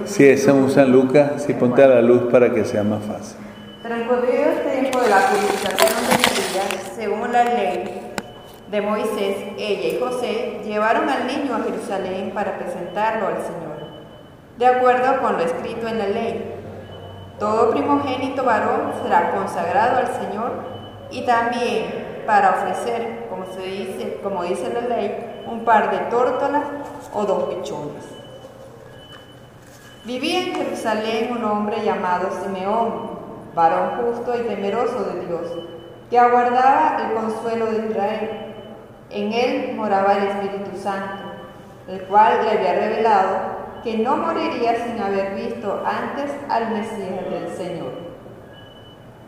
Sí, 0.05 0.27
es 0.27 0.43
según 0.43 0.71
San 0.71 0.91
Lucas, 0.91 1.45
sí, 1.45 1.53
ponte 1.53 1.83
a 1.83 1.89
la 1.89 2.03
luz 2.03 2.31
para 2.31 2.53
que 2.53 2.65
sea 2.65 2.83
más 2.83 3.03
fácil. 3.05 3.37
Transcurrido 3.83 4.45
este 4.57 4.81
tiempo 4.81 5.01
de 5.01 5.09
la 5.09 5.19
purificación 5.29 5.91
de 5.95 6.09
María, 6.09 6.95
según 6.95 7.33
la 7.33 7.45
ley 7.45 8.15
de 8.71 8.81
Moisés, 8.81 9.37
ella 9.59 9.97
y 9.97 9.99
José 10.01 10.61
llevaron 10.65 11.09
al 11.09 11.27
niño 11.27 11.55
a 11.55 11.61
Jerusalén 11.61 12.33
para 12.35 12.59
presentarlo 12.59 13.29
al 13.29 13.37
Señor, 13.37 13.79
de 14.59 14.67
acuerdo 14.67 15.21
con 15.21 15.35
lo 15.35 15.41
escrito 15.41 15.89
en 15.89 15.99
la 15.99 16.09
ley 16.09 16.59
todo 17.39 17.71
primogénito 17.71 18.43
varón 18.43 18.93
será 19.01 19.31
consagrado 19.31 19.99
al 19.99 20.09
Señor 20.09 20.53
y 21.11 21.25
también 21.25 22.25
para 22.27 22.51
ofrecer, 22.51 23.27
como, 23.31 23.47
se 23.47 23.63
dice, 23.63 24.19
como 24.23 24.43
dice 24.43 24.73
la 24.75 24.81
ley, 24.81 25.45
un 25.47 25.65
par 25.65 25.91
de 25.93 25.99
tórtolas 26.11 26.65
o 27.15 27.25
dos 27.25 27.55
pichones. 27.55 28.05
Vivía 30.05 30.41
en 30.41 30.55
Jerusalén 30.55 31.33
un 31.33 31.45
hombre 31.45 31.85
llamado 31.85 32.29
Simeón, 32.43 33.19
varón 33.55 34.01
justo 34.03 34.35
y 34.39 34.47
temeroso 34.47 35.05
de 35.05 35.27
Dios, 35.27 35.43
que 36.09 36.19
aguardaba 36.19 36.99
el 37.03 37.15
consuelo 37.15 37.67
de 37.67 37.89
Israel. 37.89 38.31
En 39.11 39.33
él 39.33 39.75
moraba 39.77 40.15
el 40.15 40.29
Espíritu 40.29 40.79
Santo, 40.79 41.25
el 41.89 42.01
cual 42.03 42.43
le 42.43 42.53
había 42.53 42.75
revelado 42.75 43.59
que 43.83 43.99
no 43.99 44.17
moriría 44.17 44.85
sin 44.85 45.01
haber 45.01 45.35
visto 45.35 45.83
antes 45.85 46.31
al 46.49 46.71
Mesías 46.71 47.31
del 47.31 47.57
Señor. 47.57 47.93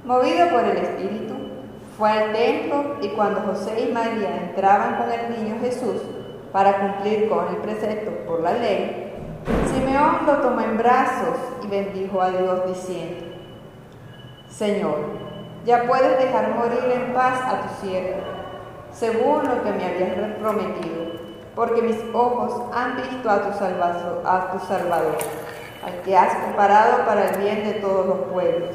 Movido 0.05 0.49
por 0.49 0.65
el 0.65 0.77
Espíritu, 0.77 1.35
fue 1.99 2.11
al 2.11 2.33
templo 2.33 2.97
y 3.03 3.09
cuando 3.09 3.41
José 3.41 3.89
y 3.89 3.93
María 3.93 4.35
entraban 4.49 4.97
con 4.97 5.13
el 5.13 5.31
niño 5.31 5.59
Jesús 5.61 6.01
para 6.53 6.79
cumplir 6.79 7.29
con 7.29 7.49
el 7.49 7.57
precepto 7.57 8.11
por 8.27 8.41
la 8.41 8.53
ley, 8.53 9.13
Simeón 9.73 10.27
lo 10.27 10.37
tomó 10.39 10.61
en 10.61 10.77
brazos 10.77 11.37
y 11.63 11.67
bendijo 11.67 12.21
a 12.21 12.31
Dios 12.31 12.67
diciendo, 12.67 13.25
Señor, 14.49 14.99
ya 15.65 15.85
puedes 15.87 16.19
dejar 16.19 16.55
morir 16.55 16.93
en 16.93 17.13
paz 17.13 17.41
a 17.45 17.63
tu 17.63 17.87
siervo, 17.87 18.21
según 18.93 19.45
lo 19.45 19.63
que 19.63 19.73
me 19.73 19.85
habías 19.85 20.37
prometido 20.39 21.11
porque 21.55 21.83
mis 21.83 21.99
ojos 22.15 22.63
han 22.73 22.97
visto 22.97 23.29
a 23.29 23.43
tu, 23.43 23.53
salvador, 24.67 25.19
al 25.85 26.03
que 26.03 26.17
has 26.17 26.35
preparado 26.37 27.05
para 27.05 27.29
el 27.29 27.39
bien 27.39 27.65
de 27.65 27.75
todos 27.75 28.07
los 28.07 28.19
pueblos, 28.33 28.71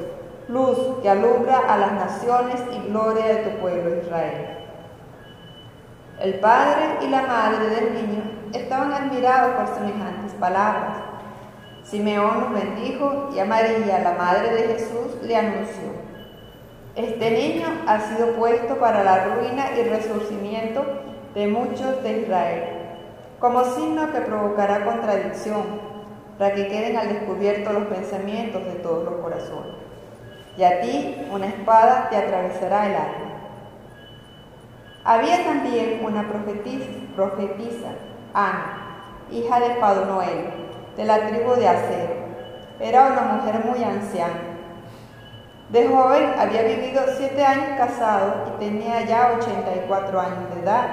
luz 0.48 0.78
que 1.02 1.10
alumbra 1.10 1.60
a 1.68 1.78
las 1.78 1.94
naciones 1.94 2.62
y 2.72 2.90
gloria 2.90 3.26
de 3.26 3.36
tu 3.38 3.60
pueblo 3.60 3.96
Israel. 4.04 4.65
El 6.20 6.36
padre 6.36 6.98
y 7.02 7.10
la 7.10 7.24
madre 7.24 7.68
del 7.68 7.94
niño 7.94 8.24
estaban 8.54 8.94
admirados 8.94 9.56
por 9.56 9.76
semejantes 9.76 10.34
palabras. 10.40 10.98
Simeón 11.84 12.42
los 12.42 12.54
bendijo 12.54 13.30
y 13.36 13.40
a 13.40 13.46
María, 13.46 14.00
la 14.00 14.14
madre 14.14 14.54
de 14.54 14.74
Jesús, 14.74 15.22
le 15.22 15.36
anunció, 15.36 16.06
este 16.96 17.30
niño 17.30 17.68
ha 17.88 18.00
sido 18.00 18.38
puesto 18.38 18.78
para 18.78 19.04
la 19.04 19.26
ruina 19.26 19.66
y 19.78 19.84
resurgimiento 19.84 20.82
de 21.34 21.48
muchos 21.48 22.02
de 22.02 22.22
Israel, 22.22 22.64
como 23.38 23.66
signo 23.66 24.14
que 24.14 24.22
provocará 24.22 24.86
contradicción, 24.86 25.64
para 26.40 26.56
que 26.56 26.70
queden 26.70 26.96
al 26.96 27.10
descubierto 27.10 27.74
los 27.74 27.88
pensamientos 27.88 28.64
de 28.64 28.76
todos 28.76 29.04
los 29.04 29.16
corazones. 29.16 29.76
Y 30.58 30.64
a 30.64 30.80
ti 30.80 31.28
una 31.30 31.48
espada 31.48 32.08
te 32.10 32.16
atravesará 32.16 32.86
el 32.86 32.96
alma. 32.96 33.25
Había 35.06 35.46
también 35.46 36.02
una 36.04 36.28
profetisa, 36.28 37.90
Ana, 38.34 39.06
hija 39.32 39.60
de 39.62 39.70
Padonoel, 39.76 40.50
de 40.98 41.06
la 41.06 41.28
tribu 41.28 41.54
de 41.56 41.68
Aser. 41.70 42.26
Era 42.80 43.06
una 43.08 43.22
mujer 43.22 43.64
muy 43.64 43.82
anciana 43.84 44.56
de 45.70 45.88
joven 45.88 46.32
había 46.38 46.62
vivido 46.62 47.02
siete 47.18 47.44
años 47.44 47.76
casado 47.76 48.36
y 48.48 48.60
tenía 48.60 49.02
ya 49.02 49.36
84 49.36 50.22
años 50.22 50.54
de 50.54 50.62
edad. 50.62 50.88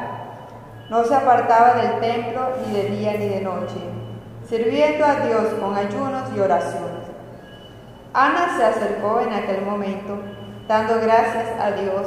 No 0.89 1.05
se 1.05 1.15
apartaba 1.15 1.75
del 1.75 2.01
templo 2.01 2.49
ni 2.67 2.75
de 2.75 2.85
día 2.85 3.13
ni 3.13 3.29
de 3.29 3.43
noche, 3.43 3.77
sirviendo 4.49 5.05
a 5.05 5.17
Dios 5.17 5.49
con 5.61 5.77
ayunos 5.77 6.23
y 6.35 6.41
oraciones. 6.41 7.05
Ana 8.15 8.57
se 8.57 8.65
acercó 8.65 9.21
en 9.21 9.35
aquel 9.35 9.63
momento, 9.63 10.19
dando 10.67 11.01
gracias 11.03 11.49
a 11.61 11.73
Dios 11.73 12.07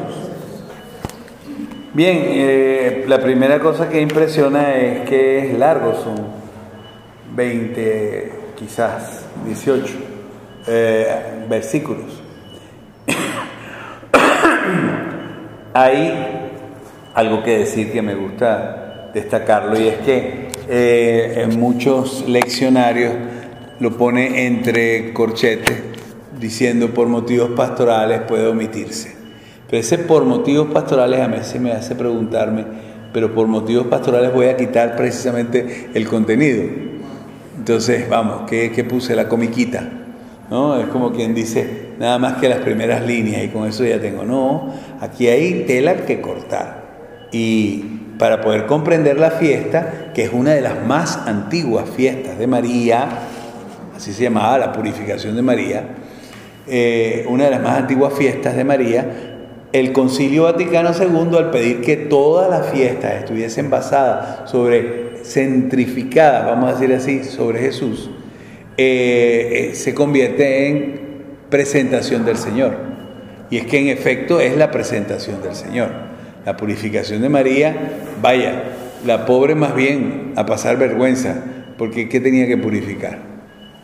Bien, 1.93 2.19
eh, 2.23 3.03
la 3.05 3.19
primera 3.19 3.59
cosa 3.59 3.89
que 3.89 3.99
impresiona 3.99 4.77
es 4.77 5.09
que 5.09 5.39
es 5.39 5.59
largo, 5.59 5.93
son 5.93 6.15
20, 7.35 8.31
quizás 8.55 9.25
18 9.45 9.93
eh, 10.67 11.07
versículos. 11.49 12.23
Hay 15.73 16.13
algo 17.13 17.43
que 17.43 17.57
decir 17.57 17.91
que 17.91 18.01
me 18.01 18.15
gusta 18.15 19.11
destacarlo 19.13 19.77
y 19.77 19.89
es 19.89 19.97
que 19.97 20.47
eh, 20.69 21.43
en 21.43 21.59
muchos 21.59 22.25
leccionarios 22.25 23.15
lo 23.81 23.97
pone 23.97 24.47
entre 24.47 25.11
corchetes, 25.11 25.77
diciendo 26.39 26.93
por 26.93 27.09
motivos 27.09 27.49
pastorales 27.49 28.21
puede 28.21 28.47
omitirse. 28.47 29.20
Pero 29.71 29.79
ese 29.79 29.97
por 29.99 30.25
motivos 30.25 30.67
pastorales 30.73 31.21
a 31.21 31.43
se 31.43 31.57
me 31.57 31.71
hace 31.71 31.95
preguntarme, 31.95 32.65
pero 33.13 33.33
por 33.33 33.47
motivos 33.47 33.87
pastorales 33.87 34.33
voy 34.33 34.47
a 34.47 34.57
quitar 34.57 34.97
precisamente 34.97 35.89
el 35.93 36.09
contenido. 36.09 36.63
Entonces, 37.57 38.09
vamos, 38.09 38.41
¿qué, 38.49 38.73
qué 38.75 38.83
puse? 38.83 39.15
La 39.15 39.29
comiquita. 39.29 39.87
¿no? 40.49 40.77
Es 40.77 40.87
como 40.87 41.13
quien 41.13 41.33
dice, 41.33 41.91
nada 41.97 42.19
más 42.19 42.33
que 42.33 42.49
las 42.49 42.59
primeras 42.59 43.07
líneas 43.07 43.45
y 43.45 43.47
con 43.47 43.65
eso 43.65 43.85
ya 43.85 43.97
tengo. 44.01 44.25
No, 44.25 44.73
aquí 44.99 45.29
hay 45.29 45.63
tela 45.65 45.95
que 46.05 46.19
cortar. 46.19 46.81
Y 47.31 47.77
para 48.19 48.41
poder 48.41 48.65
comprender 48.65 49.17
la 49.17 49.31
fiesta, 49.31 50.11
que 50.13 50.23
es 50.23 50.33
una 50.33 50.51
de 50.51 50.59
las 50.59 50.85
más 50.85 51.15
antiguas 51.25 51.89
fiestas 51.89 52.37
de 52.37 52.45
María, 52.45 53.07
así 53.95 54.11
se 54.11 54.23
llamaba 54.23 54.57
la 54.57 54.73
purificación 54.73 55.37
de 55.37 55.41
María, 55.41 55.85
eh, 56.67 57.25
una 57.29 57.45
de 57.45 57.51
las 57.51 57.61
más 57.61 57.77
antiguas 57.77 58.13
fiestas 58.13 58.57
de 58.57 58.65
María, 58.65 59.30
el 59.73 59.93
Concilio 59.93 60.43
Vaticano 60.43 60.91
II, 60.97 61.37
al 61.37 61.51
pedir 61.51 61.81
que 61.81 61.97
todas 61.97 62.49
las 62.49 62.71
fiestas 62.71 63.15
estuviesen 63.15 63.69
basadas 63.69 64.49
sobre, 64.49 65.17
centrificadas, 65.23 66.45
vamos 66.45 66.71
a 66.71 66.73
decir 66.73 66.93
así, 66.95 67.23
sobre 67.23 67.59
Jesús, 67.59 68.09
eh, 68.77 69.69
eh, 69.71 69.75
se 69.75 69.93
convierte 69.93 70.67
en 70.67 71.01
presentación 71.49 72.25
del 72.25 72.37
Señor. 72.37 72.75
Y 73.49 73.57
es 73.57 73.65
que 73.65 73.79
en 73.79 73.87
efecto 73.87 74.39
es 74.39 74.55
la 74.57 74.71
presentación 74.71 75.41
del 75.41 75.55
Señor. 75.55 75.89
La 76.45 76.57
purificación 76.57 77.21
de 77.21 77.29
María, 77.29 77.75
vaya, 78.21 78.63
la 79.05 79.25
pobre 79.25 79.55
más 79.55 79.75
bien 79.75 80.33
a 80.35 80.45
pasar 80.45 80.77
vergüenza, 80.77 81.35
porque 81.77 82.09
¿qué 82.09 82.19
tenía 82.19 82.47
que 82.47 82.57
purificar? 82.57 83.19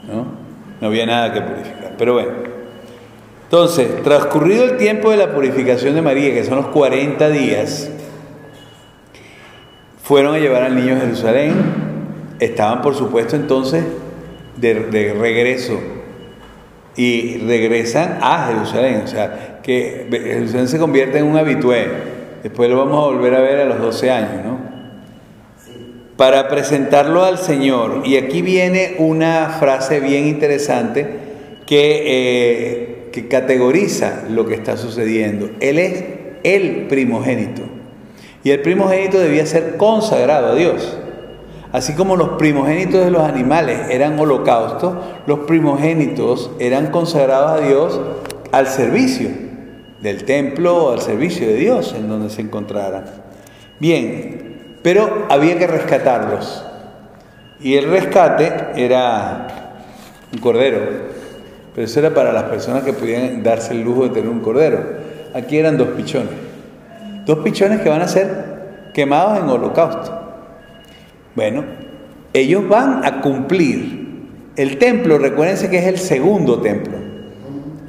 ¿No? 0.08 0.48
no 0.80 0.88
había 0.88 1.06
nada 1.06 1.34
que 1.34 1.42
purificar. 1.42 1.96
Pero 1.98 2.14
bueno, 2.14 2.32
entonces, 3.48 4.04
transcurrido 4.04 4.66
el 4.66 4.76
tiempo 4.76 5.10
de 5.10 5.16
la 5.16 5.34
purificación 5.34 5.96
de 5.96 6.02
María, 6.02 6.34
que 6.34 6.44
son 6.44 6.58
los 6.58 6.68
40 6.68 7.30
días, 7.30 7.90
fueron 10.04 10.36
a 10.36 10.38
llevar 10.38 10.64
al 10.64 10.76
niño 10.76 10.96
a 10.96 11.00
Jerusalén, 11.00 11.54
estaban 12.42 12.82
por 12.82 12.94
supuesto 12.94 13.38
entonces 13.38 13.86
de, 14.58 14.74
regreso. 15.18 15.80
Y 16.98 17.38
regresan 17.38 18.18
a 18.22 18.48
Jerusalén, 18.48 19.04
o 19.06 19.08
sea, 19.08 19.60
que 19.64 20.08
Jerusalén 20.12 20.68
se 20.68 20.78
convierte 20.78 21.20
en 21.20 21.28
un 21.28 21.38
habitué, 21.38 21.88
después 22.44 22.70
lo 22.70 22.80
vamos 22.80 23.02
a 23.02 23.14
volver 23.14 23.34
a 23.34 23.40
ver 23.40 23.62
a 23.62 23.66
los 23.66 23.80
12 23.80 24.12
años, 24.12 24.46
¿no? 24.46 24.60
Para 26.18 26.50
presentarlo 26.50 27.24
al 27.24 27.38
Señor, 27.38 28.02
y 28.04 28.18
aquí 28.18 28.42
viene 28.42 28.96
una 28.98 29.56
frase 29.58 30.02
bien 30.02 30.28
interesante 30.28 31.08
que, 31.66 32.04
eh, 32.08 32.97
que 33.12 33.28
categoriza 33.28 34.24
lo 34.30 34.46
que 34.46 34.56
está 34.56 34.78
sucediendo. 34.78 35.50
Él 35.60 35.80
es 35.80 36.04
el 36.44 36.88
primogénito, 36.88 37.64
y 38.44 38.52
el 38.52 38.62
primogénito 38.62 39.20
debía 39.20 39.46
ser 39.46 39.78
consagrado 39.78 40.54
a 40.54 40.56
Dios. 40.56 40.98
Así 41.72 41.94
como 41.94 42.16
los 42.16 42.30
primogénitos 42.38 43.04
de 43.04 43.12
los 43.12 43.24
animales 43.24 43.90
eran 43.90 44.18
holocaustos, 44.18 44.96
los 45.26 45.40
primogénitos 45.40 46.52
eran 46.60 46.88
consagrados 46.88 47.60
a 47.60 47.66
Dios 47.66 48.00
al 48.52 48.68
servicio 48.68 49.30
del 50.02 50.24
templo 50.24 50.86
o 50.86 50.94
al 50.94 51.02
servicio 51.02 51.48
de 51.48 51.56
Dios 51.56 51.94
en 51.98 52.08
donde 52.08 52.30
se 52.30 52.42
encontraran. 52.42 53.06
Bien, 53.80 54.80
pero 54.82 55.26
había 55.30 55.58
que 55.58 55.68
rescatarlos. 55.68 56.64
Y 57.60 57.76
el 57.76 57.90
rescate 57.90 58.54
era 58.76 59.48
un 60.32 60.40
cordero, 60.40 60.80
pero 61.78 61.86
eso 61.86 62.00
era 62.00 62.12
para 62.12 62.34
las 62.34 62.46
personas 62.46 62.82
que 62.82 62.92
podían 62.92 63.44
darse 63.44 63.74
el 63.74 63.84
lujo 63.84 64.06
de 64.06 64.10
tener 64.10 64.30
un 64.30 64.40
cordero. 64.40 64.84
Aquí 65.36 65.60
eran 65.60 65.78
dos 65.78 65.90
pichones. 65.90 66.32
Dos 67.28 67.38
pichones 67.44 67.82
que 67.82 67.90
van 67.90 68.02
a 68.02 68.08
ser 68.08 68.90
quemados 68.96 69.38
en 69.38 69.48
holocausto. 69.48 70.12
Bueno, 71.36 71.66
ellos 72.34 72.68
van 72.68 73.06
a 73.06 73.22
cumplir. 73.22 74.08
El 74.56 74.80
templo, 74.80 75.20
recuérdense 75.20 75.70
que 75.70 75.78
es 75.78 75.86
el 75.86 76.00
segundo 76.00 76.62
templo. 76.62 76.98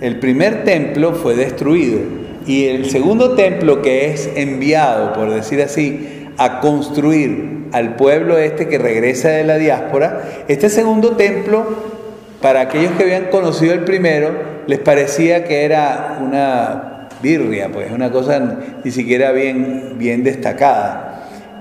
El 0.03 0.19
primer 0.19 0.65
templo 0.65 1.15
fue 1.15 1.35
destruido 1.35 2.01
y 2.47 2.67
el 2.67 2.91
segundo 2.91 3.37
templo 3.37 3.81
que 3.81 4.11
es 4.11 4.29
enviado, 4.37 5.15
por 5.15 5.31
decir 5.31 5.63
así, 5.63 6.27
a 6.37 6.61
construir 6.61 7.69
al 7.73 7.97
pueblo 7.97 8.37
este 8.37 8.69
que 8.69 8.77
regresa 8.77 9.31
de 9.31 9.45
la 9.45 9.57
diáspora, 9.57 10.45
este 10.47 10.69
segundo 10.69 11.17
templo, 11.17 11.98
para 12.41 12.61
aquellos 12.61 12.93
que 12.93 13.05
habían 13.05 13.27
conocido 13.27 13.75
el 13.75 13.85
primero, 13.85 14.33
les 14.67 14.79
parecía 14.79 15.45
que 15.45 15.65
era 15.65 16.19
una 16.21 17.09
birria, 17.23 17.71
pues 17.73 17.91
una 17.91 18.11
cosa 18.11 18.59
ni 18.85 18.91
siquiera 18.91 19.33
bien, 19.33 19.95
bien 19.99 20.23
destacada 20.23 21.09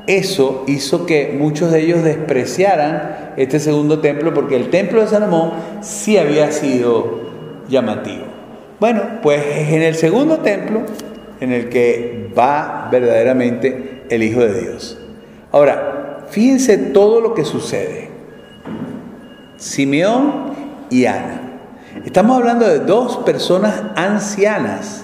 eso 0.07 0.63
hizo 0.67 1.05
que 1.05 1.35
muchos 1.37 1.71
de 1.71 1.81
ellos 1.81 2.01
despreciaran 2.01 3.33
este 3.35 3.59
segundo 3.59 3.99
templo 3.99 4.33
porque 4.33 4.55
el 4.55 4.69
templo 4.69 5.01
de 5.01 5.07
Salomón 5.07 5.51
sí 5.81 6.17
había 6.17 6.51
sido 6.53 7.27
llamativo. 7.67 8.23
Bueno, 8.79 9.01
pues 9.21 9.43
es 9.45 9.73
en 9.73 9.81
el 9.81 9.95
segundo 9.95 10.37
templo 10.37 10.83
en 11.41 11.51
el 11.51 11.67
que 11.67 12.29
va 12.37 12.87
verdaderamente 12.89 14.03
el 14.09 14.23
Hijo 14.23 14.39
de 14.39 14.61
Dios. 14.61 14.97
Ahora, 15.51 16.25
fíjense 16.29 16.77
todo 16.77 17.19
lo 17.19 17.33
que 17.33 17.43
sucede. 17.43 18.09
Simeón 19.57 20.53
y 20.89 21.05
Ana. 21.05 21.41
Estamos 22.05 22.37
hablando 22.37 22.67
de 22.67 22.79
dos 22.79 23.17
personas 23.17 23.81
ancianas. 23.95 25.03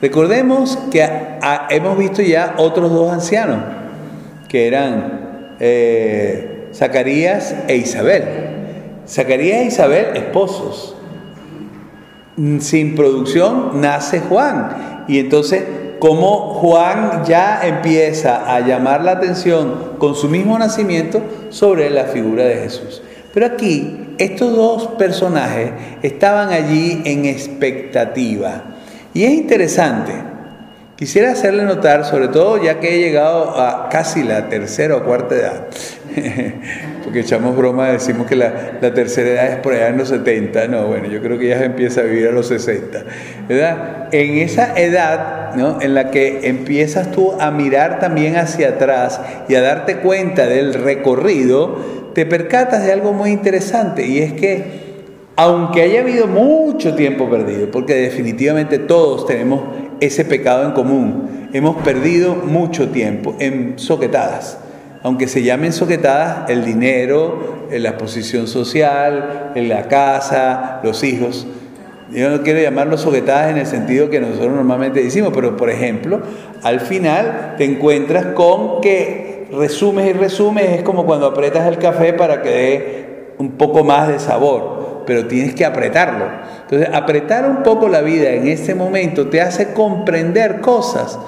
Recordemos 0.00 0.78
que 0.90 1.08
hemos 1.70 1.98
visto 1.98 2.22
ya 2.22 2.54
otros 2.56 2.92
dos 2.92 3.12
ancianos 3.12 3.58
que 4.48 4.66
eran 4.66 5.56
eh, 5.60 6.68
Zacarías 6.74 7.54
e 7.66 7.76
Isabel. 7.76 8.24
Zacarías 9.06 9.58
e 9.58 9.64
Isabel, 9.64 10.16
esposos. 10.16 10.94
Sin 12.60 12.94
producción 12.94 13.80
nace 13.80 14.20
Juan. 14.20 15.04
Y 15.08 15.18
entonces, 15.18 15.64
como 15.98 16.54
Juan 16.54 17.24
ya 17.24 17.60
empieza 17.64 18.54
a 18.54 18.60
llamar 18.60 19.02
la 19.02 19.12
atención 19.12 19.94
con 19.98 20.14
su 20.14 20.28
mismo 20.28 20.58
nacimiento 20.58 21.20
sobre 21.50 21.90
la 21.90 22.04
figura 22.04 22.44
de 22.44 22.56
Jesús. 22.56 23.02
Pero 23.34 23.46
aquí, 23.46 24.07
estos 24.18 24.54
dos 24.54 24.86
personajes 24.98 25.70
estaban 26.02 26.50
allí 26.50 27.02
en 27.04 27.24
expectativa. 27.26 28.62
Y 29.14 29.24
es 29.24 29.30
interesante 29.32 30.12
Quisiera 30.98 31.30
hacerle 31.30 31.62
notar, 31.62 32.04
sobre 32.04 32.26
todo 32.26 32.60
ya 32.60 32.80
que 32.80 32.96
he 32.96 32.98
llegado 32.98 33.56
a 33.56 33.88
casi 33.88 34.24
la 34.24 34.48
tercera 34.48 34.96
o 34.96 35.04
cuarta 35.04 35.36
edad, 35.36 35.66
porque 37.04 37.20
echamos 37.20 37.56
broma, 37.56 37.86
decimos 37.90 38.26
que 38.26 38.34
la, 38.34 38.80
tercera 38.80 39.28
edad 39.30 39.46
es 39.46 39.56
por 39.60 39.74
allá 39.74 39.90
en 39.90 39.98
los 39.98 40.08
70, 40.08 40.66
no, 40.66 40.88
bueno, 40.88 41.06
yo 41.06 41.22
creo 41.22 41.38
que 41.38 41.46
ya 41.46 41.58
se 41.58 41.66
empieza 41.66 42.00
a 42.00 42.02
vivir 42.02 42.26
a 42.26 42.32
los 42.32 42.48
60, 42.48 43.04
¿verdad? 43.48 44.08
En 44.10 44.38
esa 44.38 44.76
edad, 44.76 45.54
¿no? 45.54 45.80
En 45.80 45.94
la 45.94 46.10
que 46.10 46.48
empiezas 46.48 47.12
tú 47.12 47.32
a 47.38 47.52
mirar 47.52 48.00
también 48.00 48.36
hacia 48.36 48.70
atrás 48.70 49.20
y 49.48 49.54
a 49.54 49.60
darte 49.60 49.98
cuenta 49.98 50.48
del 50.48 50.74
recorrido, 50.74 51.97
te 52.18 52.26
percatas 52.26 52.84
de 52.84 52.90
algo 52.90 53.12
muy 53.12 53.30
interesante 53.30 54.04
y 54.04 54.18
es 54.18 54.32
que 54.32 54.88
aunque 55.36 55.82
haya 55.82 56.00
habido 56.00 56.26
mucho 56.26 56.96
tiempo 56.96 57.30
perdido, 57.30 57.70
porque 57.70 57.94
definitivamente 57.94 58.80
todos 58.80 59.24
tenemos 59.24 59.60
ese 60.00 60.24
pecado 60.24 60.64
en 60.64 60.72
común. 60.72 61.48
Hemos 61.52 61.76
perdido 61.76 62.34
mucho 62.34 62.88
tiempo 62.88 63.36
en 63.38 63.78
soquetadas. 63.78 64.58
Aunque 65.04 65.28
se 65.28 65.44
llamen 65.44 65.72
soquetadas, 65.72 66.50
el 66.50 66.64
dinero, 66.64 67.68
la 67.70 67.96
posición 67.96 68.48
social, 68.48 69.52
en 69.54 69.68
la 69.68 69.86
casa, 69.86 70.80
los 70.82 71.04
hijos. 71.04 71.46
Yo 72.10 72.30
no 72.30 72.42
quiero 72.42 72.60
llamarlos 72.60 73.02
soquetadas 73.02 73.52
en 73.52 73.58
el 73.58 73.66
sentido 73.66 74.10
que 74.10 74.18
nosotros 74.18 74.54
normalmente 74.54 75.04
decimos, 75.04 75.30
pero 75.32 75.56
por 75.56 75.70
ejemplo, 75.70 76.20
al 76.64 76.80
final 76.80 77.54
te 77.58 77.64
encuentras 77.64 78.34
con 78.34 78.80
que 78.80 79.37
resumes 79.52 80.08
y 80.08 80.12
resumes, 80.12 80.70
es 80.70 80.82
como 80.82 81.06
cuando 81.06 81.26
apretas 81.26 81.66
el 81.66 81.78
café 81.78 82.12
para 82.12 82.42
que 82.42 82.50
dé 82.50 83.34
un 83.38 83.52
poco 83.52 83.84
más 83.84 84.08
de 84.08 84.18
sabor 84.18 84.78
pero 85.08 85.26
tienes 85.26 85.54
que 85.54 85.64
apretarlo. 85.64 86.26
Entonces, 86.64 86.90
apretar 86.92 87.48
un 87.48 87.62
poco 87.62 87.88
la 87.88 88.02
vida 88.02 88.28
en 88.28 88.46
ese 88.46 88.74
momento 88.74 89.28
te 89.28 89.40
hace 89.40 89.72
comprender 89.72 90.60
cosas 90.60 91.18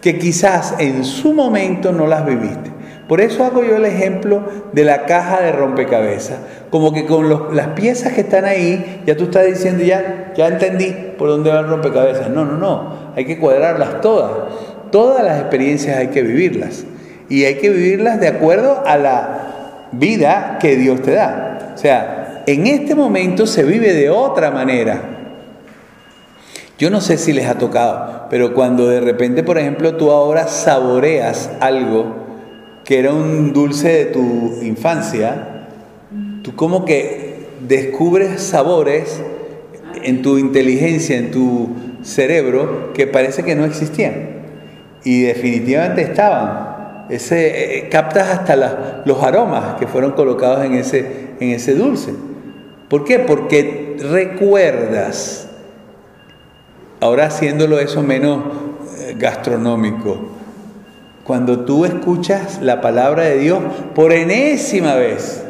que 0.00 0.20
quizás 0.20 0.76
en 0.78 1.02
su 1.02 1.32
momento 1.32 1.90
no 1.90 2.06
las 2.06 2.24
viviste. 2.24 2.70
Por 3.08 3.20
eso 3.20 3.42
hago 3.42 3.64
yo 3.64 3.74
el 3.74 3.86
ejemplo 3.86 4.44
de 4.72 4.84
la 4.84 5.04
caja 5.06 5.40
de 5.40 5.50
rompecabezas. 5.50 6.38
Como 6.70 6.92
que 6.92 7.06
con 7.06 7.56
las 7.56 7.66
piezas 7.70 8.12
que 8.12 8.20
están 8.20 8.44
ahí, 8.44 9.02
ya 9.04 9.16
tú 9.16 9.24
estás 9.24 9.46
diciendo, 9.46 9.82
ya, 9.82 10.32
ya 10.36 10.46
entendí 10.46 10.94
por 11.18 11.28
dónde 11.28 11.50
va 11.50 11.58
el 11.58 11.66
rompecabezas. 11.66 12.30
No, 12.30 12.44
no, 12.44 12.56
no. 12.56 13.14
Hay 13.16 13.24
que 13.24 13.40
cuadrarlas 13.40 14.00
todas. 14.00 14.30
Todas 14.92 15.24
las 15.24 15.40
experiencias 15.40 15.98
hay 15.98 16.06
que 16.06 16.22
vivirlas. 16.22 16.84
Y 17.28 17.44
hay 17.44 17.56
que 17.56 17.70
vivirlas 17.70 18.20
de 18.20 18.28
acuerdo 18.28 18.82
a 18.86 18.96
la 18.96 19.88
vida 19.92 20.58
que 20.60 20.76
Dios 20.76 21.02
te 21.02 21.12
da. 21.12 21.72
O 21.74 21.78
sea, 21.78 22.42
en 22.46 22.66
este 22.66 22.94
momento 22.94 23.46
se 23.46 23.64
vive 23.64 23.92
de 23.92 24.10
otra 24.10 24.50
manera. 24.50 25.14
Yo 26.78 26.90
no 26.90 27.00
sé 27.00 27.16
si 27.16 27.32
les 27.32 27.46
ha 27.46 27.56
tocado, 27.56 28.26
pero 28.28 28.52
cuando 28.52 28.88
de 28.88 29.00
repente, 29.00 29.42
por 29.42 29.58
ejemplo, 29.58 29.96
tú 29.96 30.10
ahora 30.10 30.48
saboreas 30.48 31.50
algo 31.60 32.24
que 32.84 32.98
era 32.98 33.12
un 33.12 33.52
dulce 33.52 33.88
de 33.88 34.04
tu 34.06 34.58
infancia, 34.62 35.68
tú 36.42 36.54
como 36.56 36.84
que 36.84 37.46
descubres 37.66 38.42
sabores 38.42 39.22
en 40.02 40.22
tu 40.22 40.36
inteligencia, 40.38 41.16
en 41.16 41.30
tu 41.30 41.70
cerebro, 42.02 42.92
que 42.92 43.06
parece 43.06 43.42
que 43.42 43.54
no 43.54 43.64
existían. 43.64 44.42
Y 45.04 45.22
definitivamente 45.22 46.02
estaban. 46.02 46.73
Eh, 47.10 47.88
captas 47.90 48.28
hasta 48.28 49.02
los 49.04 49.22
aromas 49.22 49.74
que 49.78 49.86
fueron 49.86 50.12
colocados 50.12 50.64
en 50.64 50.74
ese, 50.74 51.34
en 51.38 51.50
ese 51.50 51.74
dulce. 51.74 52.14
¿Por 52.88 53.04
qué? 53.04 53.18
Porque 53.18 53.96
recuerdas, 54.10 55.48
ahora 57.00 57.26
haciéndolo 57.26 57.78
eso 57.78 58.02
menos 58.02 58.40
eh, 58.98 59.16
gastronómico, 59.18 60.28
cuando 61.24 61.60
tú 61.60 61.84
escuchas 61.84 62.60
la 62.62 62.80
palabra 62.80 63.24
de 63.24 63.38
Dios 63.38 63.60
por 63.94 64.12
enésima 64.12 64.94
vez, 64.94 65.42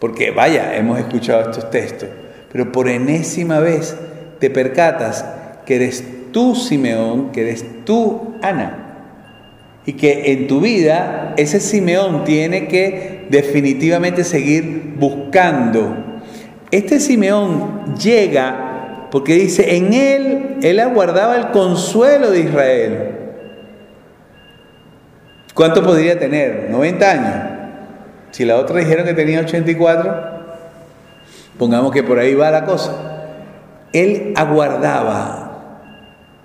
porque 0.00 0.30
vaya, 0.30 0.76
hemos 0.76 0.98
escuchado 0.98 1.42
estos 1.42 1.70
textos, 1.70 2.08
pero 2.52 2.70
por 2.72 2.88
enésima 2.88 3.58
vez 3.60 3.96
te 4.38 4.50
percatas 4.50 5.24
que 5.64 5.76
eres 5.76 6.04
tú, 6.32 6.54
Simeón, 6.54 7.32
que 7.32 7.42
eres 7.42 7.84
tú, 7.84 8.34
Ana. 8.42 8.85
Y 9.86 9.92
que 9.94 10.32
en 10.32 10.48
tu 10.48 10.60
vida 10.60 11.34
ese 11.36 11.60
Simeón 11.60 12.24
tiene 12.24 12.66
que 12.68 13.26
definitivamente 13.30 14.24
seguir 14.24 14.94
buscando. 14.98 16.20
Este 16.70 17.00
Simeón 17.00 17.94
llega 17.94 19.08
porque 19.10 19.34
dice, 19.34 19.76
en 19.76 19.94
él, 19.94 20.56
él 20.62 20.80
aguardaba 20.80 21.36
el 21.36 21.50
consuelo 21.50 22.30
de 22.30 22.40
Israel. 22.40 23.10
¿Cuánto 25.54 25.82
podría 25.82 26.18
tener? 26.18 26.68
90 26.70 27.10
años. 27.10 27.56
Si 28.32 28.44
la 28.44 28.56
otra 28.56 28.78
dijeron 28.78 29.06
que 29.06 29.14
tenía 29.14 29.40
84, 29.40 30.14
pongamos 31.58 31.92
que 31.92 32.02
por 32.02 32.18
ahí 32.18 32.34
va 32.34 32.50
la 32.50 32.66
cosa. 32.66 32.94
Él 33.94 34.34
aguardaba. 34.36 35.44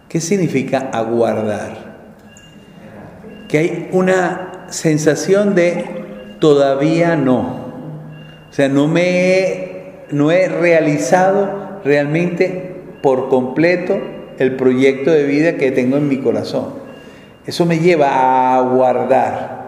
¿Qué 0.08 0.21
significa 0.21 0.89
aguardar? 0.93 1.90
Que 3.51 3.57
hay 3.57 3.89
una 3.91 4.67
sensación 4.69 5.55
de 5.55 5.83
todavía 6.39 7.17
no. 7.17 7.41
O 8.49 8.53
sea, 8.53 8.69
no 8.69 8.87
me 8.87 9.03
he, 9.03 10.05
no 10.11 10.31
he 10.31 10.47
realizado 10.47 11.81
realmente 11.83 12.75
por 13.01 13.27
completo 13.27 13.99
el 14.39 14.55
proyecto 14.55 15.11
de 15.11 15.25
vida 15.25 15.57
que 15.57 15.71
tengo 15.71 15.97
en 15.97 16.07
mi 16.07 16.19
corazón. 16.19 16.75
Eso 17.45 17.65
me 17.65 17.79
lleva 17.79 18.55
a 18.55 18.61
guardar. 18.61 19.61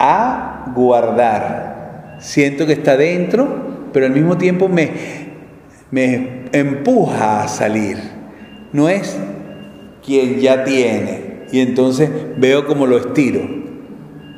A 0.00 0.72
guardar. 0.74 2.16
Siento 2.18 2.66
que 2.66 2.72
está 2.72 2.96
dentro, 2.96 3.88
pero 3.92 4.06
al 4.06 4.12
mismo 4.12 4.36
tiempo 4.38 4.68
me, 4.68 4.90
me 5.92 6.46
empuja 6.50 7.44
a 7.44 7.48
salir. 7.48 7.98
No 8.72 8.88
es 8.88 9.16
quien 10.04 10.40
ya 10.40 10.64
tiene 10.64 11.25
y 11.52 11.60
entonces 11.60 12.10
veo 12.36 12.66
como 12.66 12.86
lo 12.86 12.98
estiro, 12.98 13.40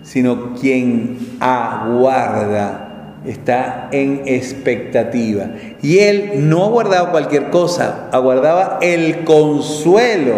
sino 0.03 0.55
quien 0.55 1.19
aguarda, 1.41 2.89
está 3.27 3.89
en 3.93 4.23
expectativa. 4.27 5.47
Y 5.83 5.99
él 5.99 6.49
no 6.49 6.65
aguardaba 6.65 7.11
cualquier 7.11 7.51
cosa, 7.51 8.09
aguardaba 8.13 8.79
el 8.81 9.25
consuelo 9.25 10.37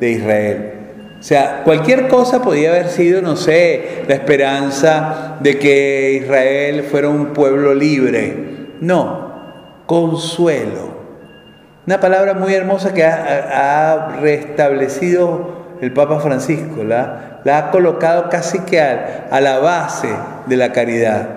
de 0.00 0.10
Israel. 0.10 0.72
O 1.18 1.22
sea, 1.22 1.62
cualquier 1.62 2.08
cosa 2.08 2.42
podía 2.42 2.70
haber 2.70 2.88
sido, 2.88 3.22
no 3.22 3.36
sé, 3.36 4.02
la 4.08 4.14
esperanza 4.14 5.36
de 5.40 5.56
que 5.58 6.20
Israel 6.22 6.82
fuera 6.90 7.08
un 7.08 7.26
pueblo 7.26 7.74
libre. 7.74 8.34
No, 8.80 9.30
consuelo. 9.86 11.02
Una 11.86 12.00
palabra 12.00 12.34
muy 12.34 12.54
hermosa 12.54 12.92
que 12.92 13.04
ha, 13.04 13.92
ha 13.92 14.20
restablecido 14.20 15.61
el 15.82 15.92
Papa 15.92 16.20
Francisco, 16.20 16.84
la, 16.84 17.40
ha 17.44 17.70
colocado 17.72 18.30
casi 18.30 18.60
que 18.60 18.80
a, 18.80 19.26
a 19.30 19.40
la 19.40 19.58
base 19.58 20.08
de 20.46 20.56
la 20.56 20.72
caridad. 20.72 21.28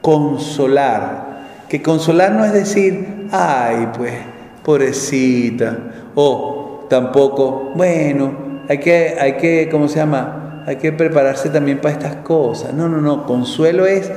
Consolar. 0.00 1.32
Que 1.68 1.82
consolar 1.82 2.30
no 2.30 2.44
es 2.44 2.52
decir, 2.52 3.28
ay, 3.32 3.88
pues, 3.98 4.14
pobrecita, 4.62 5.76
o 6.14 6.86
tampoco, 6.88 7.72
bueno, 7.74 8.32
hay 8.68 8.78
que, 8.78 9.16
hay 9.20 9.32
que, 9.32 9.68
¿cómo 9.68 9.88
se 9.88 9.96
llama? 9.96 10.62
Hay 10.64 10.76
que 10.76 10.92
prepararse 10.92 11.48
también 11.48 11.80
para 11.80 11.94
estas 11.94 12.16
cosas. 12.16 12.72
No, 12.74 12.88
no, 12.88 13.00
no. 13.00 13.26
Consuelo 13.26 13.84
es 13.86 14.12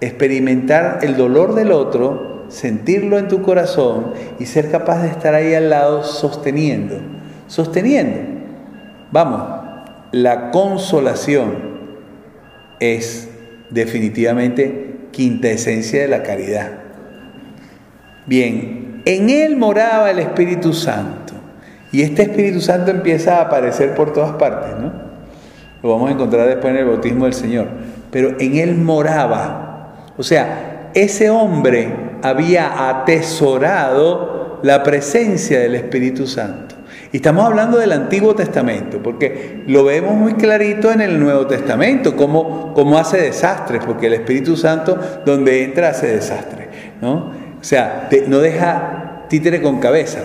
experimentar 0.00 0.98
el 1.02 1.16
dolor 1.16 1.54
del 1.54 1.70
otro, 1.70 2.46
sentirlo 2.48 3.18
en 3.18 3.28
tu 3.28 3.40
corazón 3.40 4.14
y 4.40 4.46
ser 4.46 4.72
capaz 4.72 5.02
de 5.02 5.08
estar 5.10 5.32
ahí 5.32 5.54
al 5.54 5.70
lado 5.70 6.02
sosteniendo. 6.02 6.96
Sosteniendo. 7.46 8.43
Vamos, 9.14 9.42
la 10.10 10.50
consolación 10.50 11.54
es 12.80 13.28
definitivamente 13.70 15.06
quinta 15.12 15.50
esencia 15.50 16.02
de 16.02 16.08
la 16.08 16.24
caridad. 16.24 16.72
Bien, 18.26 19.02
en 19.04 19.30
él 19.30 19.56
moraba 19.56 20.10
el 20.10 20.18
Espíritu 20.18 20.72
Santo. 20.72 21.32
Y 21.92 22.02
este 22.02 22.22
Espíritu 22.22 22.60
Santo 22.60 22.90
empieza 22.90 23.38
a 23.38 23.42
aparecer 23.42 23.94
por 23.94 24.12
todas 24.12 24.32
partes, 24.32 24.76
¿no? 24.80 24.92
Lo 25.80 25.90
vamos 25.90 26.10
a 26.10 26.14
encontrar 26.14 26.48
después 26.48 26.74
en 26.74 26.80
el 26.80 26.86
bautismo 26.86 27.26
del 27.26 27.34
Señor. 27.34 27.68
Pero 28.10 28.34
en 28.40 28.56
él 28.56 28.74
moraba. 28.74 30.10
O 30.18 30.24
sea, 30.24 30.90
ese 30.92 31.30
hombre 31.30 32.18
había 32.20 32.88
atesorado 32.90 34.58
la 34.64 34.82
presencia 34.82 35.60
del 35.60 35.76
Espíritu 35.76 36.26
Santo. 36.26 36.73
Y 37.14 37.18
estamos 37.18 37.46
hablando 37.46 37.78
del 37.78 37.92
Antiguo 37.92 38.34
Testamento, 38.34 39.00
porque 39.00 39.62
lo 39.68 39.84
vemos 39.84 40.16
muy 40.16 40.34
clarito 40.34 40.90
en 40.90 41.00
el 41.00 41.20
Nuevo 41.20 41.46
Testamento, 41.46 42.16
cómo, 42.16 42.74
cómo 42.74 42.98
hace 42.98 43.18
desastres, 43.20 43.84
porque 43.86 44.08
el 44.08 44.14
Espíritu 44.14 44.56
Santo 44.56 44.98
donde 45.24 45.62
entra 45.62 45.90
hace 45.90 46.08
desastres, 46.08 46.66
¿no? 47.00 47.30
O 47.60 47.62
sea, 47.62 48.08
no 48.26 48.40
deja 48.40 49.26
títere 49.28 49.62
con 49.62 49.78
cabeza, 49.78 50.22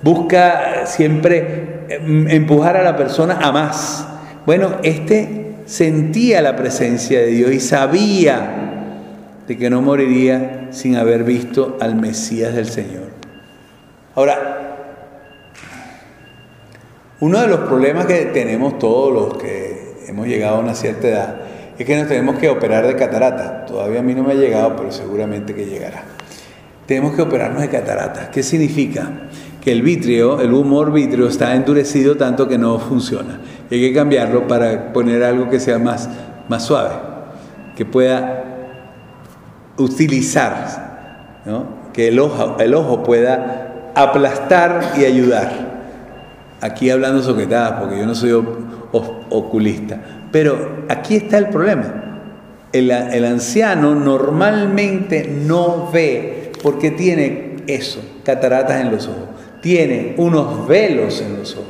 busca 0.00 0.86
siempre 0.86 1.88
empujar 1.88 2.76
a 2.76 2.84
la 2.84 2.96
persona 2.96 3.40
a 3.42 3.50
más. 3.50 4.06
Bueno, 4.46 4.76
este 4.84 5.56
sentía 5.66 6.40
la 6.40 6.54
presencia 6.54 7.18
de 7.18 7.26
Dios 7.26 7.50
y 7.50 7.58
sabía 7.58 8.84
de 9.48 9.58
que 9.58 9.70
no 9.70 9.82
moriría 9.82 10.68
sin 10.70 10.94
haber 10.94 11.24
visto 11.24 11.78
al 11.80 11.96
Mesías 11.96 12.54
del 12.54 12.66
Señor. 12.66 13.08
Ahora, 14.14 14.57
uno 17.20 17.40
de 17.40 17.48
los 17.48 17.60
problemas 17.60 18.06
que 18.06 18.26
tenemos 18.26 18.78
todos 18.78 19.12
los 19.12 19.38
que 19.38 19.96
hemos 20.06 20.26
llegado 20.26 20.56
a 20.56 20.60
una 20.60 20.74
cierta 20.74 21.08
edad 21.08 21.36
es 21.78 21.86
que 21.86 21.96
nos 21.96 22.08
tenemos 22.08 22.38
que 22.38 22.48
operar 22.48 22.86
de 22.86 22.96
catarata. 22.96 23.64
Todavía 23.66 24.00
a 24.00 24.02
mí 24.02 24.14
no 24.14 24.24
me 24.24 24.32
ha 24.32 24.36
llegado, 24.36 24.74
pero 24.76 24.90
seguramente 24.90 25.54
que 25.54 25.66
llegará. 25.66 26.02
Tenemos 26.86 27.14
que 27.14 27.22
operarnos 27.22 27.62
de 27.62 27.68
catarata. 27.68 28.30
¿Qué 28.30 28.42
significa? 28.42 29.10
Que 29.62 29.72
el 29.72 29.82
vitrio, 29.82 30.40
el 30.40 30.52
humor 30.54 30.92
vitrio 30.92 31.28
está 31.28 31.54
endurecido 31.54 32.16
tanto 32.16 32.48
que 32.48 32.58
no 32.58 32.78
funciona. 32.78 33.40
Hay 33.70 33.80
que 33.80 33.92
cambiarlo 33.92 34.48
para 34.48 34.92
poner 34.92 35.22
algo 35.22 35.50
que 35.50 35.60
sea 35.60 35.78
más, 35.78 36.08
más 36.48 36.64
suave, 36.64 36.94
que 37.76 37.84
pueda 37.84 38.44
utilizar, 39.76 41.40
¿no? 41.44 41.78
que 41.92 42.08
el 42.08 42.18
ojo, 42.18 42.56
el 42.58 42.74
ojo 42.74 43.02
pueda 43.02 43.92
aplastar 43.94 44.94
y 44.96 45.04
ayudar. 45.04 45.67
Aquí 46.60 46.90
hablando 46.90 47.22
soquetadas, 47.22 47.80
porque 47.80 47.98
yo 47.98 48.06
no 48.06 48.14
soy 48.14 48.32
oculista. 48.32 50.00
Pero 50.32 50.84
aquí 50.88 51.16
está 51.16 51.38
el 51.38 51.48
problema. 51.48 52.04
El, 52.72 52.90
anciano 53.24 53.94
normalmente 53.94 55.26
no 55.46 55.90
ve 55.90 56.52
porque 56.62 56.90
tiene 56.90 57.56
eso, 57.66 58.00
cataratas 58.24 58.80
en 58.80 58.90
los 58.90 59.06
ojos. 59.06 59.28
Tiene 59.62 60.14
unos 60.18 60.68
velos 60.68 61.20
en 61.20 61.38
los 61.38 61.54
ojos. 61.54 61.66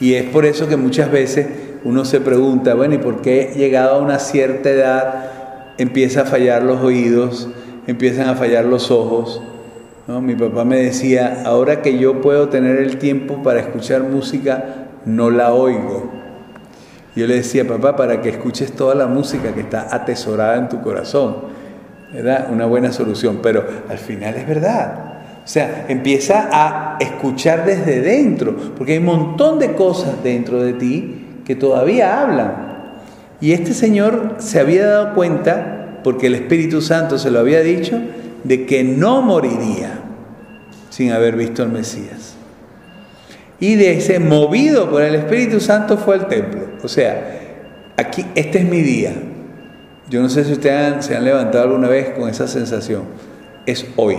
Y 0.00 0.14
es 0.14 0.24
por 0.24 0.46
eso 0.46 0.68
que 0.68 0.76
muchas 0.76 1.10
veces 1.10 1.46
uno 1.84 2.04
se 2.04 2.20
pregunta, 2.20 2.74
bueno, 2.74 2.94
¿y 2.94 2.98
por 2.98 3.22
qué 3.22 3.52
llegado 3.56 3.96
a 3.96 4.02
una 4.02 4.18
cierta 4.18 4.70
edad 4.70 5.30
empieza 5.78 6.22
a 6.22 6.24
fallar 6.24 6.62
los 6.62 6.80
oídos, 6.80 7.48
empiezan 7.86 8.28
a 8.28 8.34
fallar 8.34 8.64
los 8.64 8.90
ojos? 8.90 9.42
¿No? 10.06 10.20
Mi 10.20 10.36
papá 10.36 10.64
me 10.64 10.76
decía, 10.76 11.42
ahora 11.44 11.82
que 11.82 11.98
yo 11.98 12.20
puedo 12.20 12.48
tener 12.48 12.76
el 12.76 12.98
tiempo 12.98 13.42
para 13.42 13.60
escuchar 13.60 14.04
música, 14.04 14.88
no 15.04 15.30
la 15.30 15.52
oigo. 15.52 16.12
Yo 17.16 17.26
le 17.26 17.36
decía, 17.36 17.66
papá, 17.66 17.96
para 17.96 18.20
que 18.20 18.28
escuches 18.28 18.72
toda 18.72 18.94
la 18.94 19.06
música 19.06 19.52
que 19.52 19.62
está 19.62 19.88
atesorada 19.90 20.58
en 20.58 20.68
tu 20.68 20.80
corazón, 20.82 21.36
¿verdad? 22.12 22.48
Una 22.52 22.66
buena 22.66 22.92
solución, 22.92 23.40
pero 23.42 23.64
al 23.88 23.98
final 23.98 24.36
es 24.36 24.46
verdad. 24.46 25.14
O 25.44 25.48
sea, 25.48 25.86
empieza 25.88 26.48
a 26.52 26.98
escuchar 27.00 27.64
desde 27.64 28.00
dentro, 28.00 28.54
porque 28.76 28.92
hay 28.92 28.98
un 28.98 29.06
montón 29.06 29.58
de 29.58 29.72
cosas 29.72 30.22
dentro 30.22 30.62
de 30.62 30.74
ti 30.74 31.40
que 31.44 31.56
todavía 31.56 32.20
hablan. 32.22 32.66
Y 33.40 33.52
este 33.52 33.74
señor 33.74 34.36
se 34.38 34.60
había 34.60 34.86
dado 34.86 35.14
cuenta, 35.14 36.00
porque 36.04 36.26
el 36.26 36.34
Espíritu 36.34 36.80
Santo 36.82 37.18
se 37.18 37.30
lo 37.30 37.38
había 37.40 37.60
dicho, 37.60 37.98
de 38.44 38.66
que 38.66 38.84
no 38.84 39.22
moriría. 39.22 39.95
Sin 40.96 41.12
haber 41.12 41.36
visto 41.36 41.62
al 41.62 41.70
Mesías. 41.70 42.36
Y 43.60 43.74
de 43.74 43.98
ese 43.98 44.18
movido 44.18 44.88
por 44.88 45.02
el 45.02 45.14
Espíritu 45.14 45.60
Santo 45.60 45.98
fue 45.98 46.14
al 46.14 46.26
templo. 46.26 46.62
O 46.82 46.88
sea, 46.88 47.38
aquí, 47.98 48.24
este 48.34 48.60
es 48.60 48.64
mi 48.64 48.80
día. 48.80 49.12
Yo 50.08 50.22
no 50.22 50.30
sé 50.30 50.42
si 50.44 50.52
ustedes 50.52 51.04
se 51.04 51.14
han 51.14 51.24
levantado 51.24 51.64
alguna 51.64 51.88
vez 51.88 52.12
con 52.18 52.30
esa 52.30 52.48
sensación. 52.48 53.02
Es 53.66 53.86
hoy. 53.96 54.16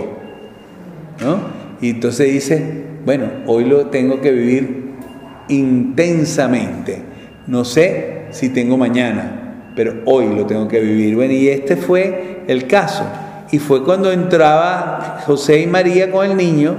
¿No? 1.20 1.40
Y 1.80 1.90
entonces 1.90 2.32
dice, 2.32 2.84
bueno, 3.04 3.24
hoy 3.46 3.64
lo 3.64 3.86
tengo 3.86 4.20
que 4.20 4.30
vivir 4.30 4.92
intensamente. 5.48 7.02
No 7.48 7.64
sé 7.64 8.26
si 8.30 8.50
tengo 8.50 8.76
mañana, 8.76 9.72
pero 9.74 9.94
hoy 10.04 10.32
lo 10.32 10.46
tengo 10.46 10.68
que 10.68 10.78
vivir. 10.78 11.16
Bueno, 11.16 11.32
y 11.32 11.48
este 11.48 11.74
fue 11.74 12.44
el 12.46 12.68
caso. 12.68 13.04
Y 13.50 13.58
fue 13.58 13.84
cuando 13.84 14.12
entraba 14.12 15.20
José 15.26 15.60
y 15.60 15.66
María 15.66 16.10
con 16.10 16.30
el 16.30 16.36
niño 16.36 16.76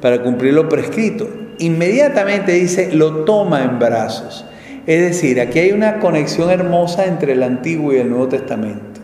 para 0.00 0.22
cumplir 0.22 0.54
lo 0.54 0.68
prescrito. 0.68 1.28
Inmediatamente 1.58 2.52
dice, 2.52 2.92
lo 2.92 3.24
toma 3.24 3.62
en 3.62 3.78
brazos. 3.78 4.44
Es 4.86 5.00
decir, 5.00 5.40
aquí 5.40 5.60
hay 5.60 5.72
una 5.72 6.00
conexión 6.00 6.50
hermosa 6.50 7.06
entre 7.06 7.32
el 7.32 7.42
Antiguo 7.42 7.92
y 7.92 7.98
el 7.98 8.10
Nuevo 8.10 8.28
Testamento. 8.28 9.00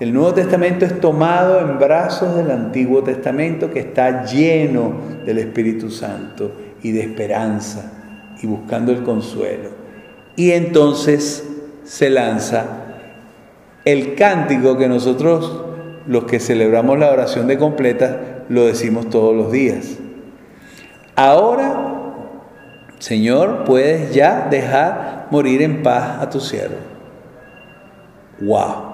El 0.00 0.12
Nuevo 0.12 0.32
Testamento 0.32 0.84
es 0.84 1.00
tomado 1.00 1.60
en 1.60 1.78
brazos 1.78 2.36
del 2.36 2.52
Antiguo 2.52 3.02
Testamento 3.02 3.70
que 3.70 3.80
está 3.80 4.24
lleno 4.24 4.92
del 5.26 5.38
Espíritu 5.38 5.90
Santo 5.90 6.52
y 6.82 6.92
de 6.92 7.00
esperanza 7.00 7.92
y 8.40 8.46
buscando 8.46 8.92
el 8.92 9.02
consuelo. 9.02 9.70
Y 10.36 10.52
entonces 10.52 11.44
se 11.82 12.10
lanza 12.10 12.64
el 13.84 14.14
cántico 14.14 14.78
que 14.78 14.86
nosotros, 14.86 15.64
los 16.08 16.24
que 16.24 16.40
celebramos 16.40 16.98
la 16.98 17.12
oración 17.12 17.46
de 17.46 17.58
completa, 17.58 18.44
lo 18.48 18.66
decimos 18.66 19.08
todos 19.08 19.36
los 19.36 19.52
días. 19.52 19.98
Ahora, 21.14 21.94
Señor, 22.98 23.64
puedes 23.64 24.12
ya 24.12 24.48
dejar 24.50 25.28
morir 25.30 25.62
en 25.62 25.84
paz 25.84 26.20
a 26.20 26.28
tu 26.30 26.40
siervo. 26.40 26.76
¡Wow! 28.40 28.88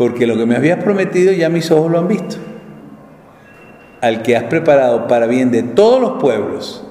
porque 0.00 0.26
lo 0.26 0.34
que 0.38 0.46
me 0.46 0.56
habías 0.56 0.82
prometido 0.82 1.30
ya 1.30 1.50
mis 1.50 1.70
ojos 1.70 1.92
lo 1.92 1.98
han 1.98 2.08
visto. 2.08 2.36
Al 4.00 4.22
que 4.22 4.34
has 4.34 4.44
preparado 4.44 5.06
para 5.06 5.26
bien 5.26 5.50
de 5.50 5.62
todos 5.62 6.00
los 6.00 6.12
pueblos, 6.22 6.82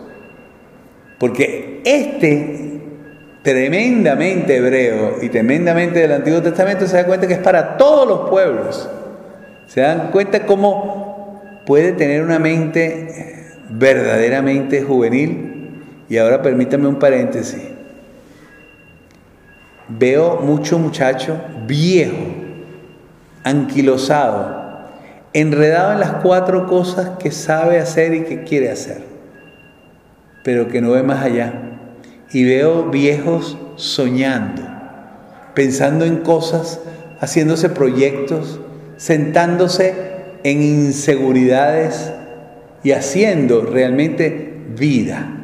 porque 1.18 1.82
este 1.86 2.79
tremendamente 3.42 4.58
hebreo 4.58 5.18
y 5.22 5.30
tremendamente 5.30 6.00
del 6.00 6.12
Antiguo 6.12 6.42
Testamento 6.42 6.88
se 6.88 6.98
da 6.98 7.06
cuenta 7.06 7.28
que 7.28 7.34
es 7.34 7.40
para 7.40 7.78
todos 7.78 8.08
los 8.08 8.30
pueblos. 8.30 8.90
Se 9.68 9.82
dan 9.82 10.12
cuenta 10.12 10.46
cómo 10.46 11.62
puede 11.66 11.94
tener 11.94 12.24
una 12.24 12.40
mente 12.40 13.46
verdaderamente 13.70 14.82
juvenil. 14.82 15.84
Y 16.10 16.18
ahora 16.18 16.42
permítame 16.42 16.88
un 16.88 16.98
paréntesis. 16.98 17.62
Veo 19.88 20.38
mucho 20.38 20.80
muchacho 20.80 21.40
viejo 21.68 22.18
anquilosado, 23.44 24.88
enredado 25.34 25.94
en 25.94 26.00
las 26.00 26.14
cuatro 26.24 26.68
cosas 26.68 27.12
que 27.20 27.32
sabe 27.32 27.80
hacer 27.80 28.14
y 28.14 28.24
que 28.24 28.44
quiere 28.44 28.72
hacer, 28.72 29.02
pero 30.44 30.68
que 30.68 30.82
no 30.82 30.92
ve 30.92 31.04
más 31.04 31.24
allá. 31.24 31.69
Y 32.32 32.44
veo 32.44 32.90
viejos 32.90 33.58
soñando, 33.76 34.64
pensando 35.56 36.06
en 36.06 36.18
cosas, 36.18 36.80
haciéndose 37.20 37.70
proyectos, 37.70 38.60
sentándose 38.98 39.96
en 40.44 40.62
inseguridades 40.62 42.12
y 42.84 42.92
haciendo 42.92 43.62
realmente 43.62 44.54
vida. 44.78 45.36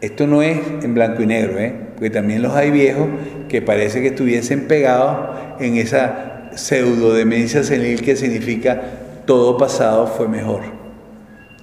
Esto 0.00 0.26
no 0.26 0.42
es 0.42 0.58
en 0.82 0.94
blanco 0.94 1.22
y 1.22 1.26
negro, 1.26 1.58
¿eh? 1.58 1.74
porque 1.94 2.10
también 2.10 2.42
los 2.42 2.52
hay 2.54 2.70
viejos 2.70 3.08
que 3.48 3.62
parece 3.62 4.02
que 4.02 4.08
estuviesen 4.08 4.68
pegados 4.68 5.36
en 5.58 5.76
esa 5.76 6.50
pseudo 6.54 7.12
demencia 7.12 7.62
senil 7.62 8.02
que 8.02 8.16
significa 8.16 8.80
todo 9.26 9.56
pasado 9.56 10.06
fue 10.06 10.28
mejor. 10.28 10.62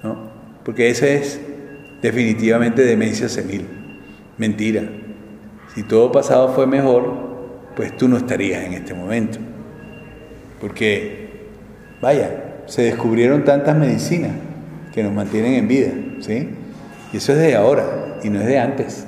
¿no? 0.02 0.30
Porque 0.64 0.90
esa 0.90 1.06
es 1.08 1.40
definitivamente 2.04 2.82
demencia 2.82 3.30
senil. 3.30 3.66
Mentira. 4.36 4.82
Si 5.74 5.84
todo 5.84 6.12
pasado 6.12 6.52
fue 6.52 6.66
mejor, 6.66 7.72
pues 7.74 7.96
tú 7.96 8.08
no 8.08 8.18
estarías 8.18 8.62
en 8.62 8.74
este 8.74 8.92
momento. 8.92 9.38
Porque, 10.60 11.46
vaya, 12.02 12.56
se 12.66 12.82
descubrieron 12.82 13.44
tantas 13.44 13.74
medicinas 13.78 14.32
que 14.92 15.02
nos 15.02 15.14
mantienen 15.14 15.54
en 15.54 15.66
vida, 15.66 15.92
¿sí? 16.20 16.50
Y 17.10 17.16
eso 17.16 17.32
es 17.32 17.38
de 17.38 17.56
ahora 17.56 18.18
y 18.22 18.28
no 18.28 18.38
es 18.40 18.46
de 18.48 18.58
antes. 18.58 19.06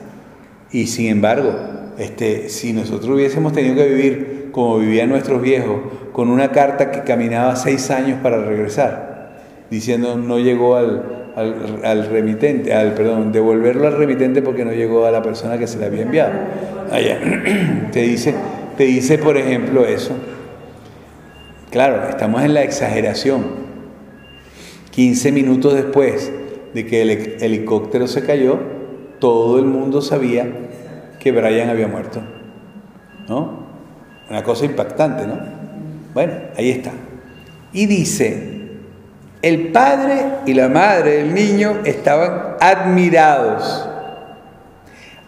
Y 0.72 0.86
sin 0.86 1.08
embargo, 1.08 1.54
este, 1.98 2.48
si 2.48 2.72
nosotros 2.72 3.14
hubiésemos 3.14 3.52
tenido 3.52 3.74
que 3.74 3.88
vivir 3.88 4.48
como 4.52 4.78
vivían 4.78 5.10
nuestros 5.10 5.42
viejos, 5.42 5.80
con 6.14 6.30
una 6.30 6.50
carta 6.50 6.90
que 6.90 7.02
caminaba 7.02 7.56
seis 7.56 7.90
años 7.90 8.20
para 8.22 8.42
regresar, 8.42 9.42
diciendo 9.70 10.16
no 10.16 10.38
llegó 10.38 10.76
al, 10.76 11.15
remitente, 11.36 12.72
al, 12.72 12.94
perdón, 12.94 13.30
devolverlo 13.30 13.86
al 13.86 13.96
remitente 13.96 14.40
porque 14.40 14.64
no 14.64 14.72
llegó 14.72 15.04
a 15.04 15.10
la 15.10 15.22
persona 15.22 15.58
que 15.58 15.66
se 15.66 15.78
le 15.78 15.86
había 15.86 16.02
enviado. 16.02 16.32
Allá. 16.90 17.18
Te 17.92 18.02
dice, 18.02 18.34
te 18.76 18.84
dice, 18.84 19.18
por 19.18 19.36
ejemplo, 19.36 19.86
eso. 19.86 20.12
Claro, 21.70 22.08
estamos 22.08 22.42
en 22.42 22.54
la 22.54 22.62
exageración. 22.62 23.66
15 24.90 25.32
minutos 25.32 25.74
después 25.74 26.30
de 26.74 26.86
que 26.86 27.02
el 27.02 27.10
helicóptero 27.40 28.06
se 28.06 28.24
cayó, 28.24 28.58
todo 29.18 29.58
el 29.58 29.64
mundo 29.64 30.02
sabía 30.02 30.46
que 31.18 31.32
Brian 31.32 31.70
había 31.70 31.88
muerto. 31.88 32.20
¿No? 33.28 33.66
Una 34.28 34.42
cosa 34.42 34.64
impactante, 34.64 35.26
¿no? 35.26 35.38
Bueno, 36.14 36.32
ahí 36.56 36.70
está. 36.70 36.92
Y 37.72 37.86
dice, 37.86 38.55
el 39.42 39.68
padre 39.68 40.24
y 40.46 40.54
la 40.54 40.68
madre 40.68 41.18
del 41.18 41.34
niño 41.34 41.80
estaban 41.84 42.56
admirados. 42.60 43.88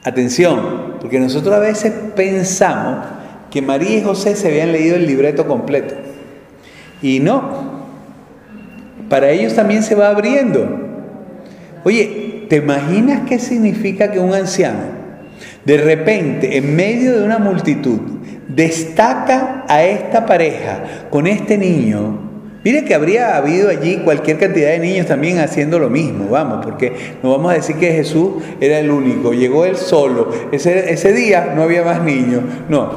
Atención, 0.05 0.97
porque 1.01 1.21
nosotros 1.21 1.55
a 1.55 1.59
veces 1.59 1.92
pensamos 2.16 3.05
que 3.51 3.62
María 3.62 3.99
y 3.99 4.03
José 4.03 4.37
se 4.37 4.49
habían 4.49 4.73
leído 4.73 4.97
el 4.97 5.07
libreto 5.07 5.47
completo. 5.47 5.94
Y 7.03 7.21
no. 7.21 7.79
Para 9.09 9.31
ellos 9.31 9.55
también 9.55 9.83
se 9.83 9.94
va 9.94 10.09
abriendo. 10.09 10.68
Oye, 11.85 12.47
¿te 12.49 12.57
imaginas 12.57 13.23
qué 13.29 13.38
significa 13.38 14.11
que 14.11 14.18
un 14.18 14.35
anciano 14.35 14.99
de 15.64 15.77
repente, 15.77 16.57
en 16.57 16.75
medio 16.75 17.18
de 17.18 17.25
una 17.25 17.38
multitud, 17.38 18.01
destaca 18.49 19.66
a 19.68 19.85
esta 19.85 20.25
pareja 20.25 21.09
con 21.11 21.27
este 21.27 21.59
niño, 21.59 22.28
mire 22.68 22.85
que 22.85 22.94
habría 22.94 23.35
habido 23.35 23.70
allí 23.70 23.96
cualquier 24.04 24.37
cantidad 24.37 24.68
de 24.68 24.78
niños 24.78 25.07
también 25.07 25.38
haciendo 25.38 25.78
lo 25.78 25.88
mismo, 25.88 26.28
vamos, 26.28 26.62
porque 26.62 26.92
no 27.22 27.31
vamos 27.31 27.52
a 27.52 27.54
decir 27.54 27.76
que 27.76 27.92
Jesús 27.92 28.42
era 28.61 28.78
el 28.78 28.90
único, 28.90 29.33
llegó 29.33 29.64
él 29.64 29.76
solo, 29.76 30.28
ese, 30.52 30.92
ese 30.92 31.14
día 31.14 31.54
no 31.57 31.62
había 31.62 31.83
más 31.83 32.02
niños, 32.02 32.42
no, 32.68 32.90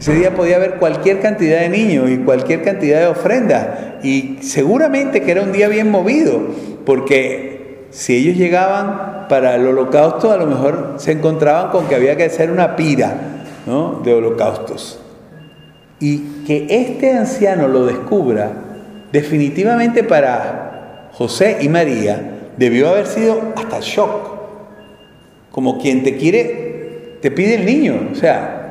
ese 0.00 0.14
día 0.14 0.34
podía 0.34 0.56
haber 0.56 0.76
cualquier 0.76 1.20
cantidad 1.20 1.60
de 1.60 1.68
niños 1.68 2.08
y 2.08 2.16
cualquier 2.20 2.62
cantidad 2.62 3.00
de 3.00 3.06
ofrendas, 3.08 3.66
y 4.02 4.38
seguramente 4.40 5.20
que 5.20 5.32
era 5.32 5.42
un 5.42 5.52
día 5.52 5.68
bien 5.68 5.90
movido, 5.90 6.40
porque 6.86 7.88
si 7.90 8.16
ellos 8.16 8.38
llegaban 8.38 9.28
para 9.28 9.56
el 9.56 9.66
holocausto, 9.66 10.32
a 10.32 10.38
lo 10.38 10.46
mejor 10.46 10.94
se 10.96 11.12
encontraban 11.12 11.70
con 11.70 11.86
que 11.86 11.96
había 11.96 12.16
que 12.16 12.24
hacer 12.24 12.50
una 12.50 12.76
pira 12.76 13.14
de 14.02 14.14
holocaustos. 14.14 14.98
Y 16.00 16.44
que 16.46 16.66
este 16.70 17.12
anciano 17.12 17.68
lo 17.68 17.84
descubra, 17.84 18.71
definitivamente 19.12 20.02
para 20.02 21.10
José 21.12 21.58
y 21.60 21.68
María, 21.68 22.20
debió 22.56 22.88
haber 22.88 23.06
sido 23.06 23.52
hasta 23.56 23.78
shock. 23.80 24.32
Como 25.50 25.78
quien 25.78 26.02
te 26.02 26.16
quiere, 26.16 27.18
te 27.20 27.30
pide 27.30 27.56
el 27.56 27.66
niño. 27.66 28.08
O 28.10 28.14
sea, 28.14 28.62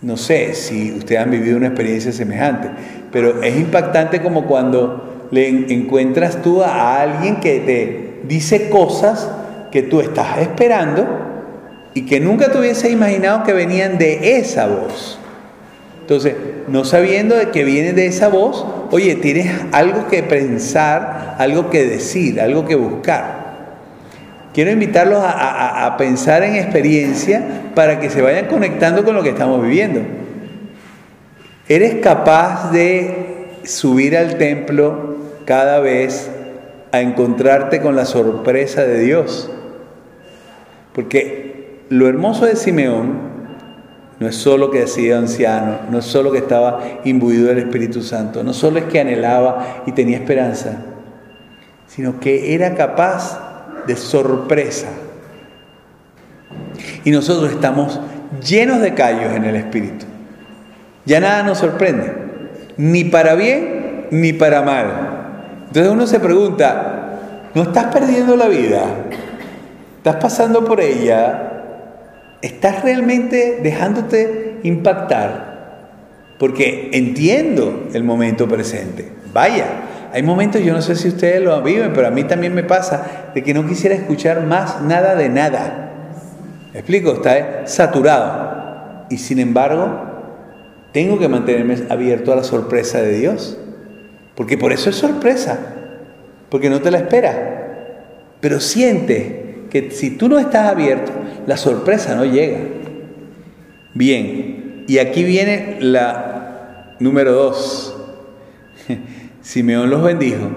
no 0.00 0.16
sé 0.16 0.54
si 0.54 0.92
ustedes 0.92 1.20
han 1.20 1.30
vivido 1.30 1.58
una 1.58 1.66
experiencia 1.68 2.10
semejante, 2.10 2.70
pero 3.12 3.42
es 3.42 3.56
impactante 3.56 4.22
como 4.22 4.46
cuando 4.46 5.28
le 5.30 5.48
encuentras 5.48 6.42
tú 6.42 6.62
a 6.62 7.02
alguien 7.02 7.36
que 7.36 7.60
te 7.60 8.26
dice 8.26 8.70
cosas 8.70 9.30
que 9.70 9.82
tú 9.82 10.00
estás 10.00 10.38
esperando 10.38 11.06
y 11.94 12.06
que 12.06 12.18
nunca 12.18 12.50
te 12.50 12.58
hubiese 12.58 12.90
imaginado 12.90 13.44
que 13.44 13.52
venían 13.52 13.98
de 13.98 14.38
esa 14.38 14.66
voz. 14.66 15.19
Entonces, 16.10 16.34
no 16.66 16.84
sabiendo 16.84 17.36
de 17.36 17.50
que 17.50 17.62
viene 17.62 17.92
de 17.92 18.06
esa 18.06 18.26
voz, 18.26 18.66
oye, 18.90 19.14
tienes 19.14 19.48
algo 19.70 20.08
que 20.08 20.24
pensar, 20.24 21.36
algo 21.38 21.70
que 21.70 21.86
decir, 21.86 22.40
algo 22.40 22.66
que 22.66 22.74
buscar. 22.74 23.76
Quiero 24.52 24.72
invitarlos 24.72 25.22
a, 25.22 25.86
a 25.86 25.96
pensar 25.96 26.42
en 26.42 26.56
experiencia 26.56 27.70
para 27.76 28.00
que 28.00 28.10
se 28.10 28.22
vayan 28.22 28.46
conectando 28.46 29.04
con 29.04 29.14
lo 29.14 29.22
que 29.22 29.28
estamos 29.28 29.62
viviendo. 29.62 30.00
¿Eres 31.68 32.02
capaz 32.02 32.72
de 32.72 33.60
subir 33.62 34.16
al 34.16 34.36
templo 34.36 35.16
cada 35.44 35.78
vez 35.78 36.28
a 36.90 37.00
encontrarte 37.00 37.80
con 37.80 37.94
la 37.94 38.04
sorpresa 38.04 38.82
de 38.82 38.98
Dios. 38.98 39.48
Porque 40.92 41.84
lo 41.88 42.08
hermoso 42.08 42.46
de 42.46 42.56
Simeón 42.56 43.29
no 44.20 44.28
es 44.28 44.36
solo 44.36 44.70
que 44.70 44.86
sido 44.86 45.18
anciano, 45.18 45.78
no 45.90 45.98
es 45.98 46.04
solo 46.04 46.30
que 46.30 46.38
estaba 46.38 46.80
imbuido 47.04 47.48
del 47.48 47.58
Espíritu 47.58 48.02
Santo, 48.02 48.44
no 48.44 48.52
solo 48.52 48.78
es 48.78 48.84
que 48.84 49.00
anhelaba 49.00 49.82
y 49.86 49.92
tenía 49.92 50.18
esperanza, 50.18 50.76
sino 51.86 52.20
que 52.20 52.54
era 52.54 52.74
capaz 52.74 53.40
de 53.86 53.96
sorpresa. 53.96 54.88
Y 57.02 57.10
nosotros 57.10 57.50
estamos 57.50 57.98
llenos 58.46 58.82
de 58.82 58.92
callos 58.92 59.32
en 59.34 59.44
el 59.44 59.56
Espíritu. 59.56 60.04
Ya 61.06 61.18
nada 61.20 61.42
nos 61.42 61.56
sorprende, 61.58 62.12
ni 62.76 63.04
para 63.04 63.34
bien 63.34 64.06
ni 64.10 64.34
para 64.34 64.60
mal. 64.60 64.86
Entonces 65.68 65.90
uno 65.90 66.06
se 66.06 66.20
pregunta, 66.20 67.18
¿no 67.54 67.62
estás 67.62 67.86
perdiendo 67.86 68.36
la 68.36 68.48
vida? 68.48 68.84
¿Estás 69.96 70.16
pasando 70.16 70.62
por 70.62 70.78
ella? 70.80 71.49
¿Estás 72.42 72.82
realmente 72.82 73.60
dejándote 73.62 74.60
impactar? 74.62 75.50
Porque 76.38 76.90
entiendo 76.92 77.88
el 77.92 78.02
momento 78.02 78.48
presente. 78.48 79.12
Vaya, 79.32 79.66
hay 80.12 80.22
momentos, 80.22 80.62
yo 80.62 80.72
no 80.72 80.82
sé 80.82 80.96
si 80.96 81.08
ustedes 81.08 81.42
lo 81.42 81.62
viven, 81.62 81.92
pero 81.92 82.08
a 82.08 82.10
mí 82.10 82.24
también 82.24 82.54
me 82.54 82.64
pasa 82.64 83.30
de 83.34 83.42
que 83.42 83.54
no 83.54 83.66
quisiera 83.66 83.94
escuchar 83.94 84.44
más 84.46 84.80
nada 84.82 85.14
de 85.14 85.28
nada. 85.28 85.90
¿Me 86.72 86.80
explico? 86.80 87.12
Está 87.12 87.66
saturado. 87.66 89.06
Y 89.10 89.18
sin 89.18 89.38
embargo, 89.38 90.10
tengo 90.92 91.18
que 91.18 91.28
mantenerme 91.28 91.76
abierto 91.88 92.32
a 92.32 92.36
la 92.36 92.44
sorpresa 92.44 93.02
de 93.02 93.18
Dios. 93.18 93.58
Porque 94.34 94.56
por 94.56 94.72
eso 94.72 94.90
es 94.90 94.96
sorpresa. 94.96 95.58
Porque 96.48 96.70
no 96.70 96.80
te 96.80 96.90
la 96.90 96.98
esperas. 96.98 97.36
Pero 98.40 98.60
siente 98.60 99.39
que 99.70 99.90
si 99.90 100.10
tú 100.10 100.28
no 100.28 100.38
estás 100.38 100.68
abierto, 100.68 101.12
la 101.46 101.56
sorpresa 101.56 102.14
no 102.14 102.24
llega. 102.24 102.58
Bien, 103.94 104.84
y 104.86 104.98
aquí 104.98 105.24
viene 105.24 105.78
la 105.80 106.96
número 106.98 107.32
dos. 107.32 107.96
Simeón 109.42 109.88
los 109.90 110.02
bendijo 110.02 110.50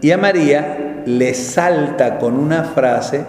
y 0.00 0.10
a 0.12 0.18
María 0.18 1.02
le 1.06 1.34
salta 1.34 2.18
con 2.18 2.34
una 2.34 2.64
frase 2.64 3.24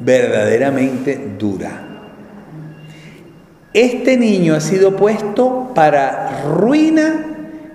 verdaderamente 0.00 1.18
dura. 1.38 1.80
Este 3.72 4.16
niño 4.16 4.54
ha 4.54 4.60
sido 4.60 4.94
puesto 4.94 5.72
para 5.74 6.44
ruina 6.44 7.26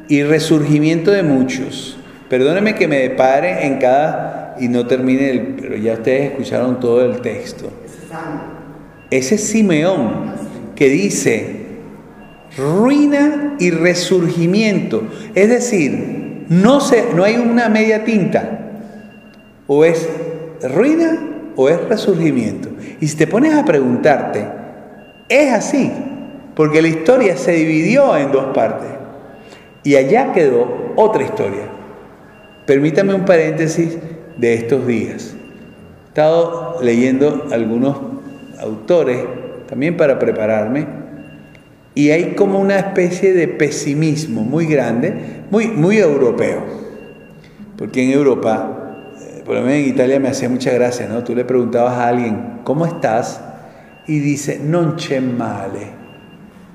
y 0.07 0.23
resurgimiento 0.23 1.11
de 1.11 1.23
muchos. 1.23 1.97
Perdóneme 2.29 2.75
que 2.75 2.87
me 2.87 2.99
depare 2.99 3.65
en 3.65 3.79
cada 3.79 4.38
y 4.59 4.67
no 4.67 4.85
termine 4.85 5.29
el, 5.29 5.41
pero 5.59 5.75
ya 5.75 5.93
ustedes 5.93 6.31
escucharon 6.31 6.79
todo 6.79 7.03
el 7.05 7.21
texto. 7.21 7.71
Ese 9.09 9.35
es 9.35 9.43
Simeón 9.43 10.33
que 10.75 10.89
dice 10.89 11.59
ruina 12.57 13.55
y 13.59 13.71
resurgimiento. 13.71 15.03
Es 15.35 15.49
decir, 15.49 16.45
no, 16.49 16.81
se, 16.81 17.13
no 17.13 17.23
hay 17.23 17.35
una 17.35 17.69
media 17.69 18.03
tinta. 18.03 18.59
O 19.67 19.85
es 19.85 20.07
ruina 20.61 21.19
o 21.55 21.69
es 21.69 21.79
resurgimiento. 21.87 22.69
Y 22.99 23.07
si 23.07 23.17
te 23.17 23.27
pones 23.27 23.53
a 23.53 23.65
preguntarte, 23.65 24.45
es 25.27 25.53
así, 25.53 25.91
porque 26.55 26.81
la 26.81 26.87
historia 26.87 27.37
se 27.37 27.51
dividió 27.51 28.15
en 28.17 28.31
dos 28.31 28.53
partes. 28.53 28.89
Y 29.83 29.95
allá 29.95 30.33
quedó 30.33 30.93
otra 30.95 31.23
historia. 31.23 31.67
Permítame 32.65 33.13
un 33.13 33.25
paréntesis 33.25 33.97
de 34.39 34.53
estos 34.53 34.87
días. 34.87 35.35
He 36.05 36.07
estado 36.09 36.77
leyendo 36.81 37.47
algunos 37.51 37.97
autores 38.59 39.19
también 39.67 39.95
para 39.97 40.17
prepararme 40.19 40.87
y 41.95 42.11
hay 42.11 42.35
como 42.35 42.59
una 42.59 42.77
especie 42.77 43.33
de 43.33 43.47
pesimismo 43.47 44.43
muy 44.43 44.65
grande, 44.65 45.43
muy, 45.51 45.67
muy 45.67 45.97
europeo. 45.97 46.63
Porque 47.77 48.03
en 48.03 48.11
Europa, 48.11 48.95
eh, 49.19 49.41
por 49.45 49.55
lo 49.55 49.61
menos 49.61 49.79
en 49.79 49.89
Italia 49.89 50.19
me 50.19 50.29
hacía 50.29 50.49
mucha 50.49 50.71
gracia, 50.71 51.07
¿no? 51.07 51.23
Tú 51.23 51.35
le 51.35 51.45
preguntabas 51.45 51.93
a 51.93 52.07
alguien, 52.07 52.59
¿cómo 52.63 52.85
estás? 52.85 53.41
Y 54.07 54.19
dice, 54.19 54.59
non 54.59 54.95
c'è 54.95 55.21
male. 55.21 55.99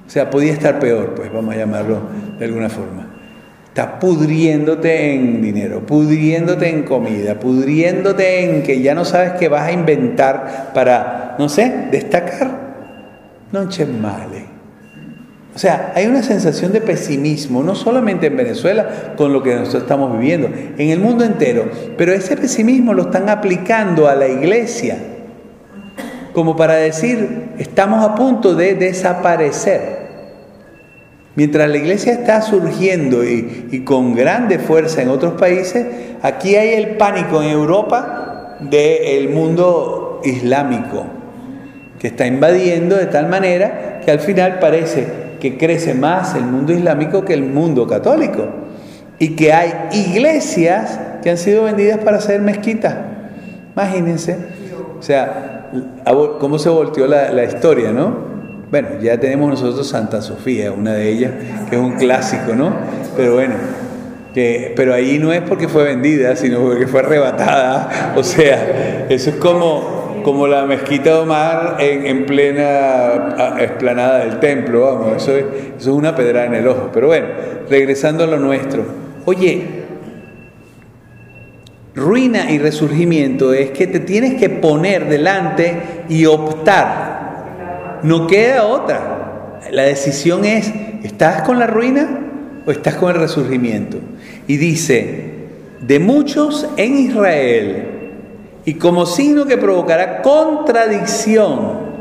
O 0.06 0.10
sea, 0.10 0.30
podía 0.30 0.52
estar 0.52 0.78
peor, 0.78 1.14
pues 1.14 1.32
vamos 1.32 1.54
a 1.54 1.58
llamarlo 1.58 2.00
de 2.38 2.44
alguna 2.44 2.68
forma. 2.68 3.03
Estás 3.74 3.98
pudriéndote 3.98 5.14
en 5.14 5.42
dinero, 5.42 5.84
pudriéndote 5.84 6.68
en 6.68 6.84
comida, 6.84 7.40
pudriéndote 7.40 8.44
en 8.44 8.62
que 8.62 8.80
ya 8.80 8.94
no 8.94 9.04
sabes 9.04 9.32
qué 9.32 9.48
vas 9.48 9.62
a 9.62 9.72
inventar 9.72 10.70
para, 10.72 11.34
no 11.40 11.48
sé, 11.48 11.88
destacar. 11.90 12.52
C'è 13.68 13.84
male. 13.84 14.44
O 15.56 15.58
sea, 15.58 15.90
hay 15.96 16.06
una 16.06 16.22
sensación 16.22 16.70
de 16.70 16.82
pesimismo, 16.82 17.64
no 17.64 17.74
solamente 17.74 18.28
en 18.28 18.36
Venezuela 18.36 19.14
con 19.16 19.32
lo 19.32 19.42
que 19.42 19.56
nosotros 19.56 19.82
estamos 19.82 20.12
viviendo, 20.20 20.48
en 20.78 20.90
el 20.90 21.00
mundo 21.00 21.24
entero, 21.24 21.68
pero 21.98 22.12
ese 22.12 22.36
pesimismo 22.36 22.94
lo 22.94 23.02
están 23.02 23.28
aplicando 23.28 24.06
a 24.06 24.14
la 24.14 24.28
iglesia, 24.28 24.98
como 26.32 26.54
para 26.54 26.74
decir, 26.74 27.48
estamos 27.58 28.08
a 28.08 28.14
punto 28.14 28.54
de 28.54 28.76
desaparecer. 28.76 30.03
Mientras 31.36 31.68
la 31.68 31.76
iglesia 31.76 32.12
está 32.12 32.42
surgiendo 32.42 33.24
y, 33.24 33.82
con 33.84 34.14
grande 34.14 34.58
fuerza 34.58 35.02
en 35.02 35.08
otros 35.08 35.34
países, 35.34 35.86
aquí 36.22 36.54
hay 36.54 36.74
el 36.74 36.96
pánico 36.96 37.42
en 37.42 37.50
Europa 37.50 38.56
del 38.60 39.30
mundo 39.30 40.20
islámico, 40.24 41.06
que 41.98 42.08
está 42.08 42.26
invadiendo 42.26 42.96
de 42.96 43.06
tal 43.06 43.28
manera 43.28 44.00
que 44.04 44.12
al 44.12 44.20
final 44.20 44.58
parece 44.60 45.24
que 45.40 45.58
crece 45.58 45.92
más 45.94 46.34
el 46.36 46.44
mundo 46.44 46.72
islámico 46.72 47.24
que 47.24 47.34
el 47.34 47.42
mundo 47.42 47.86
católico. 47.86 48.46
Y 49.18 49.36
que 49.36 49.52
hay 49.52 49.72
iglesias 49.92 50.98
que 51.22 51.30
han 51.30 51.38
sido 51.38 51.64
vendidas 51.64 51.98
para 51.98 52.18
hacer 52.18 52.40
mezquitas. 52.40 52.94
Imagínense. 53.74 54.36
O 54.98 55.02
sea, 55.02 55.70
cómo 56.38 56.58
se 56.58 56.68
volteó 56.68 57.06
la, 57.06 57.44
historia, 57.44 57.92
¿no? 57.92 58.33
Bueno, 58.74 58.88
ya 59.00 59.20
tenemos 59.20 59.50
nosotros 59.50 59.86
Santa 59.86 60.20
Sofía, 60.20 60.72
una 60.72 60.94
de 60.94 61.08
ellas, 61.08 61.30
que 61.70 61.76
es 61.76 61.80
un 61.80 61.92
clásico, 61.92 62.56
¿no? 62.56 62.74
Pero 63.16 63.34
bueno, 63.34 63.54
que, 64.34 64.72
pero 64.74 64.92
ahí 64.92 65.16
no 65.20 65.32
es 65.32 65.42
porque 65.42 65.68
fue 65.68 65.84
vendida, 65.84 66.34
sino 66.34 66.58
porque 66.58 66.88
fue 66.88 66.98
arrebatada. 66.98 68.14
O 68.16 68.24
sea, 68.24 69.06
eso 69.08 69.30
es 69.30 69.36
como 69.36 70.22
como 70.24 70.48
la 70.48 70.66
mezquita 70.66 71.10
de 71.10 71.16
Omar 71.18 71.76
en, 71.78 72.26
plena 72.26 73.54
explanada 73.60 74.24
del 74.24 74.40
templo, 74.40 74.80
vamos, 74.80 75.22
eso 75.22 75.36
es, 75.36 75.44
eso 75.78 75.90
es 75.92 75.96
una 75.96 76.16
pedrada 76.16 76.46
en 76.46 76.54
el 76.54 76.66
ojo. 76.66 76.90
Pero 76.92 77.06
bueno, 77.06 77.28
regresando 77.70 78.24
a 78.24 78.26
lo 78.26 78.40
nuestro. 78.40 78.84
Oye, 79.24 79.84
ruina 81.94 82.50
y 82.50 82.58
resurgimiento 82.58 83.52
es 83.52 83.70
que 83.70 83.86
te 83.86 84.00
tienes 84.00 84.34
que 84.34 84.50
poner 84.50 85.08
delante 85.08 85.76
y 86.08 86.26
optar. 86.26 87.13
No 88.04 88.26
queda 88.26 88.66
otra. 88.66 89.60
La 89.70 89.84
decisión 89.84 90.44
es, 90.44 90.70
¿estás 91.02 91.40
con 91.40 91.58
la 91.58 91.66
ruina 91.66 92.20
o 92.66 92.70
estás 92.70 92.96
con 92.96 93.10
el 93.10 93.18
resurgimiento? 93.18 93.96
Y 94.46 94.58
dice, 94.58 95.32
de 95.80 95.98
muchos 96.00 96.68
en 96.76 96.98
Israel, 96.98 97.88
y 98.66 98.74
como 98.74 99.06
signo 99.06 99.46
que 99.46 99.56
provocará 99.56 100.20
contradicción. 100.20 101.94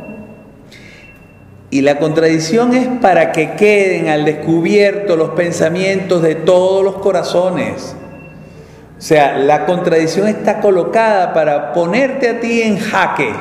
Y 1.69 1.79
la 1.79 1.97
contradicción 1.99 2.73
es 2.73 2.85
para 3.01 3.31
que 3.31 3.51
queden 3.53 4.09
al 4.09 4.25
descubierto 4.25 5.15
los 5.15 5.29
pensamientos 5.29 6.21
de 6.21 6.35
todos 6.35 6.83
los 6.83 6.95
corazones. 6.95 7.95
O 8.97 9.01
sea, 9.01 9.37
la 9.37 9.65
contradicción 9.65 10.27
está 10.27 10.59
colocada 10.59 11.33
para 11.33 11.71
ponerte 11.71 12.29
a 12.29 12.41
ti 12.41 12.61
en 12.61 12.77
jaque. 12.77 13.31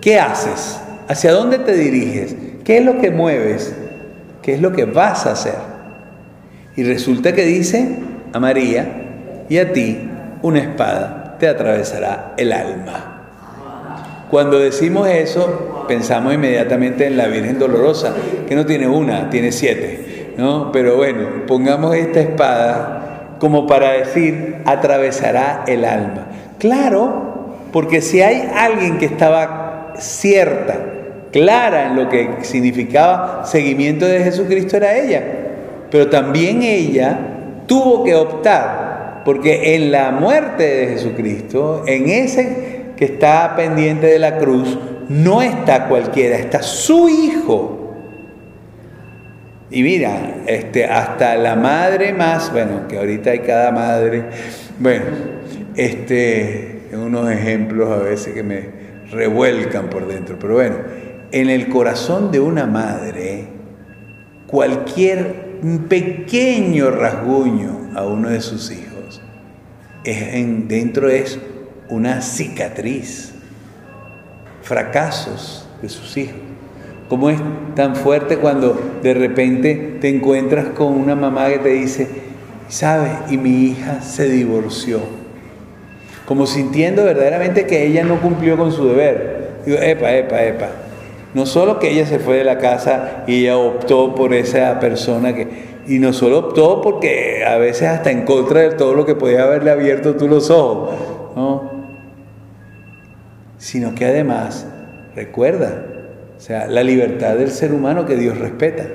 ¿Qué 0.00 0.20
haces? 0.20 0.80
¿Hacia 1.08 1.32
dónde 1.32 1.58
te 1.58 1.74
diriges? 1.74 2.34
¿Qué 2.64 2.78
es 2.78 2.84
lo 2.84 2.98
que 2.98 3.10
mueves? 3.10 3.74
¿Qué 4.42 4.54
es 4.54 4.60
lo 4.60 4.72
que 4.72 4.84
vas 4.84 5.26
a 5.26 5.32
hacer? 5.32 5.54
Y 6.76 6.82
resulta 6.84 7.32
que 7.32 7.44
dice 7.44 7.96
a 8.32 8.40
María 8.40 9.44
y 9.48 9.58
a 9.58 9.72
ti 9.72 9.98
una 10.42 10.58
espada 10.60 11.36
te 11.38 11.48
atravesará 11.48 12.34
el 12.36 12.52
alma. 12.52 13.12
Cuando 14.30 14.58
decimos 14.58 15.08
eso, 15.08 15.84
pensamos 15.86 16.34
inmediatamente 16.34 17.06
en 17.06 17.16
la 17.16 17.28
Virgen 17.28 17.58
Dolorosa, 17.58 18.12
que 18.48 18.56
no 18.56 18.66
tiene 18.66 18.88
una, 18.88 19.30
tiene 19.30 19.52
siete. 19.52 20.34
¿no? 20.36 20.72
Pero 20.72 20.96
bueno, 20.96 21.46
pongamos 21.46 21.94
esta 21.94 22.20
espada 22.20 23.06
como 23.38 23.66
para 23.66 23.92
decir, 23.92 24.56
atravesará 24.64 25.64
el 25.66 25.84
alma. 25.84 26.26
Claro, 26.58 27.56
porque 27.72 28.00
si 28.00 28.22
hay 28.22 28.48
alguien 28.54 28.98
que 28.98 29.06
estaba 29.06 29.94
cierta, 29.98 30.78
clara 31.32 31.86
en 31.86 31.96
lo 31.96 32.08
que 32.08 32.28
significaba 32.42 33.44
seguimiento 33.44 34.06
de 34.06 34.22
Jesucristo, 34.22 34.76
era 34.76 34.96
ella. 34.96 35.22
Pero 35.90 36.08
también 36.08 36.62
ella 36.62 37.18
tuvo 37.66 38.04
que 38.04 38.14
optar, 38.14 39.22
porque 39.24 39.74
en 39.74 39.92
la 39.92 40.10
muerte 40.10 40.62
de 40.62 40.86
Jesucristo, 40.88 41.84
en 41.86 42.08
ese 42.08 42.76
que 42.96 43.04
está 43.04 43.54
pendiente 43.56 44.06
de 44.06 44.18
la 44.18 44.38
cruz, 44.38 44.78
no 45.08 45.42
está 45.42 45.86
cualquiera, 45.88 46.36
está 46.36 46.62
su 46.62 47.08
hijo. 47.08 47.94
Y 49.70 49.82
mira, 49.82 50.36
este, 50.46 50.84
hasta 50.84 51.36
la 51.36 51.56
madre 51.56 52.12
más, 52.12 52.52
bueno, 52.52 52.86
que 52.88 52.98
ahorita 52.98 53.30
hay 53.30 53.40
cada 53.40 53.72
madre, 53.72 54.24
bueno, 54.78 55.04
este, 55.76 56.82
unos 56.92 57.30
ejemplos 57.30 57.90
a 57.90 58.02
veces 58.02 58.32
que 58.32 58.42
me 58.42 58.86
revuelcan 59.10 59.90
por 59.90 60.06
dentro, 60.06 60.38
pero 60.38 60.54
bueno, 60.54 60.76
en 61.32 61.50
el 61.50 61.68
corazón 61.68 62.30
de 62.30 62.40
una 62.40 62.66
madre, 62.66 63.48
cualquier 64.46 65.46
pequeño 65.88 66.90
rasguño 66.90 67.90
a 67.94 68.04
uno 68.04 68.28
de 68.28 68.40
sus 68.40 68.70
hijos, 68.70 69.20
es 70.04 70.34
en, 70.34 70.68
dentro 70.68 71.08
es 71.08 71.38
una 71.88 72.20
cicatriz, 72.22 73.32
fracasos 74.62 75.68
de 75.82 75.88
sus 75.88 76.16
hijos. 76.16 76.36
¿Cómo 77.08 77.30
es 77.30 77.38
tan 77.76 77.94
fuerte 77.94 78.38
cuando 78.38 78.98
de 79.02 79.14
repente 79.14 79.98
te 80.00 80.08
encuentras 80.08 80.66
con 80.70 80.88
una 80.88 81.14
mamá 81.14 81.48
que 81.48 81.58
te 81.58 81.68
dice, 81.68 82.08
sabe, 82.68 83.10
y 83.30 83.36
mi 83.36 83.66
hija 83.66 84.00
se 84.00 84.28
divorció? 84.28 85.00
Como 86.26 86.46
sintiendo 86.46 87.04
verdaderamente 87.04 87.66
que 87.66 87.86
ella 87.86 88.02
no 88.02 88.20
cumplió 88.20 88.56
con 88.56 88.72
su 88.72 88.88
deber. 88.88 89.50
Digo, 89.64 89.78
epa, 89.78 90.12
epa, 90.12 90.42
epa. 90.42 90.68
No 91.36 91.44
solo 91.44 91.78
que 91.78 91.90
ella 91.90 92.06
se 92.06 92.18
fue 92.18 92.36
de 92.36 92.44
la 92.44 92.56
casa 92.56 93.24
y 93.26 93.42
ella 93.42 93.58
optó 93.58 94.14
por 94.14 94.32
esa 94.32 94.80
persona 94.80 95.34
que... 95.34 95.76
Y 95.86 95.98
no 95.98 96.14
solo 96.14 96.38
optó 96.38 96.80
porque 96.80 97.44
a 97.44 97.58
veces 97.58 97.88
hasta 97.88 98.10
en 98.10 98.24
contra 98.24 98.62
de 98.62 98.70
todo 98.70 98.94
lo 98.94 99.04
que 99.04 99.16
podía 99.16 99.42
haberle 99.42 99.70
abierto 99.70 100.16
tú 100.16 100.28
los 100.28 100.48
ojos, 100.48 100.94
¿no? 101.36 101.70
Sino 103.58 103.94
que 103.94 104.06
además, 104.06 104.66
recuerda, 105.14 105.84
o 106.38 106.40
sea, 106.40 106.68
la 106.68 106.82
libertad 106.82 107.34
del 107.34 107.50
ser 107.50 107.74
humano 107.74 108.06
que 108.06 108.16
Dios 108.16 108.38
respeta. 108.38 108.86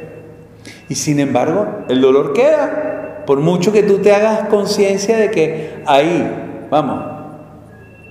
Y 0.89 0.95
sin 0.95 1.19
embargo, 1.19 1.67
el 1.89 2.01
dolor 2.01 2.33
queda, 2.33 3.21
por 3.27 3.39
mucho 3.39 3.71
que 3.71 3.83
tú 3.83 3.99
te 3.99 4.15
hagas 4.15 4.47
conciencia 4.47 5.15
de 5.15 5.29
que 5.29 5.83
ahí, 5.85 6.27
vamos, 6.71 7.10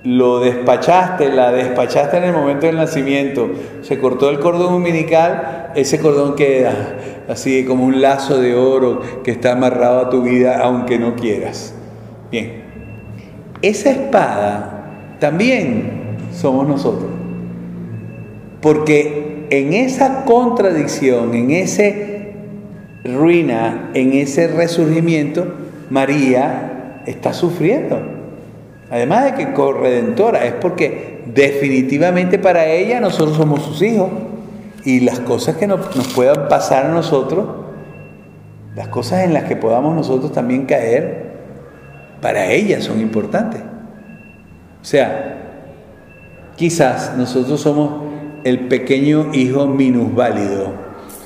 lo 0.03 0.41
despachaste, 0.41 1.31
la 1.31 1.53
despachaste 1.53 2.17
en 2.17 2.25
el 2.25 2.33
momento 2.33 2.67
del 2.67 2.77
nacimiento, 2.77 3.51
se 3.83 3.99
cortó 3.99 4.31
el 4.31 4.41
cordón 4.41 4.75
umbilical, 4.75 5.73
ese 5.75 6.01
cordón 6.01 6.37
queda 6.37 6.97
así 7.29 7.65
como 7.65 7.85
un 7.85 8.01
lazo 8.01 8.41
de 8.41 8.55
oro 8.55 9.01
que 9.23 9.31
está 9.31 9.53
amarrado 9.53 10.01
a 10.01 10.11
tu 10.11 10.23
vida 10.23 10.61
aunque 10.63 10.99
no 10.99 11.17
quieras. 11.17 11.75
Bien, 12.31 12.63
esa 13.63 13.91
espada 13.91 15.17
también 15.21 16.17
somos 16.33 16.67
nosotros. 16.67 17.11
Porque 18.61 19.47
en 19.51 19.73
esa 19.73 20.25
contradicción, 20.25 21.35
en 21.35 21.51
ese 21.51 22.35
ruina, 23.05 23.91
en 23.95 24.13
ese 24.13 24.49
resurgimiento, 24.49 25.47
María 25.89 27.03
está 27.07 27.33
sufriendo. 27.33 28.20
Además 28.91 29.25
de 29.25 29.35
que 29.35 29.53
corredentora, 29.53 30.45
es 30.45 30.55
porque 30.55 31.23
definitivamente 31.27 32.39
para 32.39 32.67
ella 32.67 33.01
nosotros 33.01 33.37
somos 33.37 33.63
sus 33.63 33.83
hijos 33.83 34.11
y 34.85 35.01
las 35.01 35.21
cosas 35.21 35.57
que 35.57 35.67
nos, 35.67 35.95
nos, 35.97 36.09
puedan 36.09 36.49
pasar 36.49 36.87
a 36.87 36.89
nosotros, 36.89 37.47
las 38.75 38.89
cosas 38.89 39.25
en 39.25 39.35
las 39.35 39.45
que 39.45 39.57
podamos 39.57 39.95
nosotros 39.95 40.33
también 40.33 40.67
caer, 40.67 41.31
para 42.21 42.47
ella 42.47 42.81
son 42.81 43.01
importantes. 43.01 43.63
O 44.81 44.85
sea, 44.85 45.37
quizás 46.57 47.17
nosotros 47.17 47.61
somos 47.61 48.03
el 48.45 48.69
pequeño 48.69 49.33
hijo 49.35 49.67
minusválido, 49.67 50.73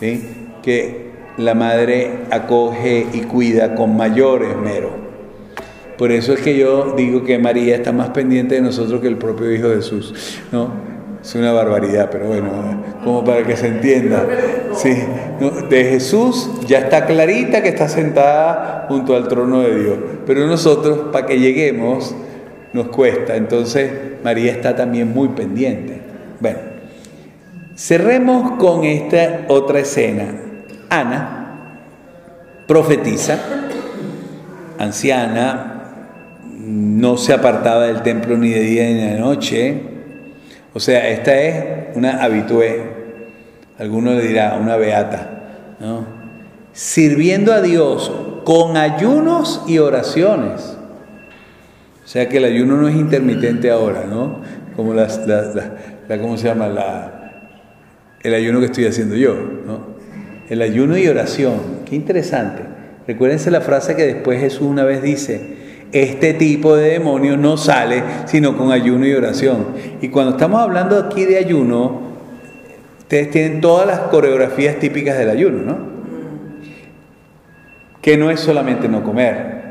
¿sí? 0.00 0.48
que 0.62 1.12
la 1.36 1.54
madre 1.54 2.10
acoge 2.30 3.06
y 3.12 3.20
cuida 3.20 3.74
con 3.74 3.96
mayor 3.96 4.42
esmero. 4.42 5.03
Por 5.98 6.10
eso 6.10 6.32
es 6.32 6.40
que 6.40 6.56
yo 6.56 6.94
digo 6.96 7.24
que 7.24 7.38
María 7.38 7.76
está 7.76 7.92
más 7.92 8.10
pendiente 8.10 8.56
de 8.56 8.60
nosotros 8.60 9.00
que 9.00 9.08
el 9.08 9.16
propio 9.16 9.52
Hijo 9.52 9.68
de 9.68 9.76
Jesús. 9.76 10.40
¿no? 10.50 10.70
Es 11.22 11.34
una 11.34 11.52
barbaridad, 11.52 12.10
pero 12.10 12.26
bueno, 12.26 12.50
como 13.02 13.24
para 13.24 13.44
que 13.44 13.56
se 13.56 13.68
entienda. 13.68 14.26
Sí, 14.74 14.94
de 15.70 15.84
Jesús 15.84 16.50
ya 16.66 16.80
está 16.80 17.06
clarita 17.06 17.62
que 17.62 17.68
está 17.68 17.88
sentada 17.88 18.86
junto 18.88 19.16
al 19.16 19.28
trono 19.28 19.60
de 19.60 19.82
Dios, 19.82 19.98
pero 20.26 20.46
nosotros, 20.46 21.10
para 21.12 21.24
que 21.26 21.38
lleguemos, 21.38 22.14
nos 22.74 22.88
cuesta. 22.88 23.36
Entonces, 23.36 23.90
María 24.22 24.52
está 24.52 24.76
también 24.76 25.12
muy 25.14 25.28
pendiente. 25.28 26.02
Bueno, 26.40 26.58
cerremos 27.74 28.58
con 28.58 28.84
esta 28.84 29.46
otra 29.48 29.78
escena. 29.78 30.26
Ana 30.90 31.44
profetiza, 32.66 33.38
anciana, 34.78 35.73
no 36.64 37.16
se 37.16 37.32
apartaba 37.32 37.86
del 37.86 38.02
templo 38.02 38.36
ni 38.36 38.50
de 38.50 38.60
día 38.60 38.84
ni 38.84 38.94
de 38.94 39.18
noche. 39.18 39.82
O 40.72 40.80
sea, 40.80 41.08
esta 41.08 41.40
es 41.40 41.96
una 41.96 42.22
habitué, 42.22 42.82
alguno 43.78 44.12
le 44.14 44.26
dirá 44.26 44.58
una 44.60 44.76
beata, 44.76 45.76
¿no? 45.78 46.24
sirviendo 46.74 47.52
a 47.52 47.62
Dios 47.62 48.12
con 48.44 48.76
ayunos 48.76 49.62
y 49.66 49.78
oraciones. 49.78 50.76
O 52.04 52.06
sea 52.06 52.28
que 52.28 52.36
el 52.36 52.44
ayuno 52.44 52.76
no 52.76 52.88
es 52.88 52.96
intermitente 52.96 53.70
ahora, 53.70 54.04
¿no? 54.04 54.40
Como 54.76 54.92
las, 54.92 55.26
la, 55.26 56.18
¿cómo 56.20 56.36
se 56.36 56.48
llama? 56.48 56.66
La, 56.68 57.52
el 58.22 58.34
ayuno 58.34 58.60
que 58.60 58.66
estoy 58.66 58.86
haciendo 58.86 59.14
yo, 59.14 59.34
¿no? 59.34 59.94
El 60.50 60.60
ayuno 60.60 60.98
y 60.98 61.08
oración, 61.08 61.54
qué 61.86 61.94
interesante. 61.94 62.62
Recuérdense 63.06 63.50
la 63.50 63.60
frase 63.60 63.96
que 63.96 64.04
después 64.04 64.40
Jesús 64.40 64.62
una 64.62 64.84
vez 64.84 65.00
dice, 65.00 65.63
este 65.94 66.34
tipo 66.34 66.74
de 66.74 66.90
demonio 66.90 67.36
no 67.36 67.56
sale 67.56 68.02
sino 68.26 68.56
con 68.56 68.72
ayuno 68.72 69.06
y 69.06 69.14
oración. 69.14 69.68
Y 70.02 70.08
cuando 70.08 70.32
estamos 70.32 70.60
hablando 70.60 70.98
aquí 70.98 71.24
de 71.24 71.38
ayuno, 71.38 72.00
ustedes 72.98 73.30
tienen 73.30 73.60
todas 73.60 73.86
las 73.86 74.00
coreografías 74.00 74.80
típicas 74.80 75.16
del 75.16 75.30
ayuno, 75.30 75.62
¿no? 75.62 75.94
Que 78.02 78.16
no 78.16 78.28
es 78.30 78.40
solamente 78.40 78.88
no 78.88 79.04
comer, 79.04 79.62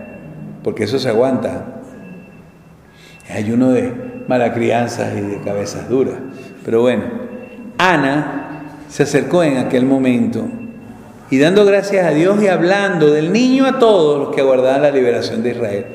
porque 0.64 0.86
eso 0.86 0.98
se 0.98 1.10
aguanta. 1.10 1.82
Es 3.30 3.36
ayuno 3.36 3.72
de 3.72 3.92
mala 4.28 4.54
crianza 4.54 5.12
y 5.14 5.22
de 5.22 5.42
cabezas 5.42 5.90
duras. 5.90 6.16
Pero 6.64 6.80
bueno, 6.82 7.04
Ana 7.78 8.62
se 8.88 9.04
acercó 9.04 9.44
en 9.44 9.58
aquel 9.58 9.86
momento 9.86 10.46
y 11.30 11.38
dando 11.38 11.66
gracias 11.66 12.06
a 12.06 12.12
Dios 12.12 12.42
y 12.42 12.48
hablando 12.48 13.12
del 13.12 13.34
niño 13.34 13.66
a 13.66 13.78
todos 13.78 14.20
los 14.20 14.34
que 14.34 14.40
aguardaban 14.40 14.84
la 14.84 14.92
liberación 14.92 15.44
de 15.44 15.50
Israel. 15.50 15.86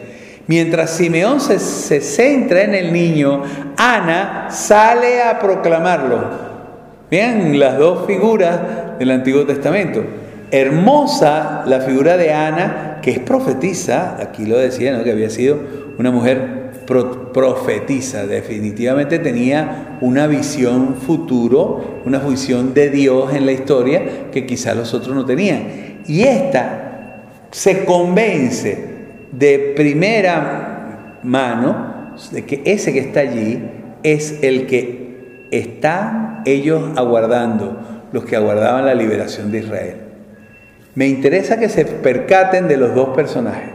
Mientras 0.48 0.92
Simeón 0.92 1.40
se, 1.40 2.00
centra 2.00 2.62
en 2.62 2.74
el 2.74 2.90
niño, 2.90 3.42
Ana 3.76 4.48
sale 4.50 5.22
a 5.22 5.38
proclamarlo. 5.38 6.24
Vean 7.10 7.58
las 7.58 7.76
dos 7.76 8.06
figuras 8.06 8.98
del 8.98 9.10
Antiguo 9.10 9.44
Testamento. 9.44 10.02
Hermosa 10.50 11.64
la 11.66 11.82
figura 11.82 12.16
de 12.16 12.32
Ana, 12.32 12.98
que 13.02 13.10
es 13.10 13.18
profetisa, 13.18 14.16
aquí 14.18 14.46
lo 14.46 14.56
decía, 14.56 15.04
que 15.04 15.12
había 15.12 15.28
sido 15.28 15.58
una 15.98 16.10
mujer 16.10 16.70
profetisa, 17.34 18.26
definitivamente 18.26 19.18
tenía 19.18 19.98
una 20.00 20.26
visión 20.26 20.94
futuro, 20.94 22.00
una 22.06 22.20
visión 22.20 22.72
de 22.72 22.88
Dios 22.88 23.34
en 23.34 23.44
la 23.44 23.52
historia 23.52 24.30
que 24.32 24.46
quizás 24.46 24.74
los 24.74 24.94
otros 24.94 25.14
no 25.14 25.26
tenían. 25.26 25.98
Y 26.06 26.22
esta 26.22 27.20
se 27.50 27.84
convence 27.84 28.97
de 29.32 29.72
primera 29.76 31.18
mano 31.22 32.14
de 32.32 32.44
que 32.44 32.62
ese 32.64 32.92
que 32.92 33.00
está 33.00 33.20
allí 33.20 33.62
es 34.02 34.42
el 34.42 34.66
que 34.66 35.46
están 35.50 36.42
ellos 36.44 36.82
aguardando, 36.96 38.06
los 38.12 38.24
que 38.24 38.36
aguardaban 38.36 38.86
la 38.86 38.94
liberación 38.94 39.50
de 39.50 39.58
Israel. 39.58 39.96
Me 40.94 41.06
interesa 41.06 41.58
que 41.58 41.68
se 41.68 41.84
percaten 41.84 42.68
de 42.68 42.76
los 42.76 42.94
dos 42.94 43.10
personajes. 43.10 43.70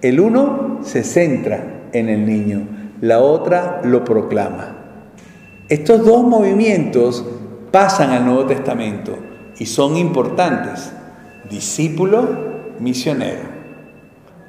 El 0.00 0.20
uno 0.20 0.80
se 0.82 1.02
centra 1.02 1.64
en 1.92 2.08
el 2.08 2.26
niño, 2.26 2.66
la 3.00 3.20
otra 3.20 3.80
lo 3.84 4.04
proclama. 4.04 4.76
Estos 5.68 6.04
dos 6.04 6.22
movimientos 6.22 7.26
pasan 7.72 8.10
al 8.10 8.24
Nuevo 8.24 8.46
Testamento 8.46 9.18
y 9.58 9.66
son 9.66 9.96
importantes. 9.96 10.92
Discípulo, 11.50 12.26
misionero 12.78 13.55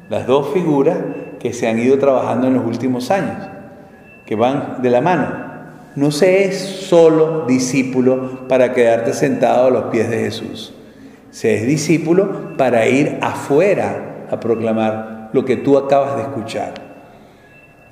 las 0.09 0.27
dos 0.27 0.53
figuras 0.53 0.97
que 1.39 1.53
se 1.53 1.67
han 1.67 1.79
ido 1.79 1.97
trabajando 1.99 2.47
en 2.47 2.55
los 2.55 2.65
últimos 2.65 3.11
años, 3.11 3.37
que 4.25 4.35
van 4.35 4.81
de 4.81 4.89
la 4.89 5.01
mano. 5.01 5.47
No 5.95 6.11
se 6.11 6.45
es 6.45 6.57
solo 6.57 7.45
discípulo 7.47 8.47
para 8.47 8.73
quedarte 8.73 9.13
sentado 9.13 9.67
a 9.67 9.71
los 9.71 9.83
pies 9.85 10.09
de 10.09 10.19
Jesús. 10.19 10.73
Se 11.31 11.55
es 11.55 11.67
discípulo 11.67 12.55
para 12.57 12.87
ir 12.87 13.17
afuera 13.21 14.25
a 14.29 14.39
proclamar 14.39 15.29
lo 15.33 15.43
que 15.45 15.57
tú 15.57 15.77
acabas 15.77 16.15
de 16.15 16.23
escuchar. 16.23 16.73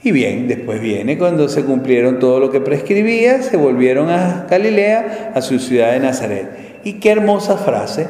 Y 0.04 0.12
bien, 0.12 0.48
después 0.48 0.80
viene 0.82 1.18
cuando 1.18 1.50
se 1.50 1.66
cumplieron 1.66 2.20
todo 2.20 2.40
lo 2.40 2.52
que 2.52 2.62
prescribía, 2.62 3.42
se 3.42 3.58
volvieron 3.58 4.10
a 4.12 4.46
Galilea, 4.48 5.32
a 5.34 5.42
su 5.42 5.58
ciudad 5.58 5.94
de 5.94 6.00
Nazaret. 6.00 6.80
Y 6.84 7.00
qué 7.00 7.10
hermosa 7.10 7.58
frase 7.58 8.08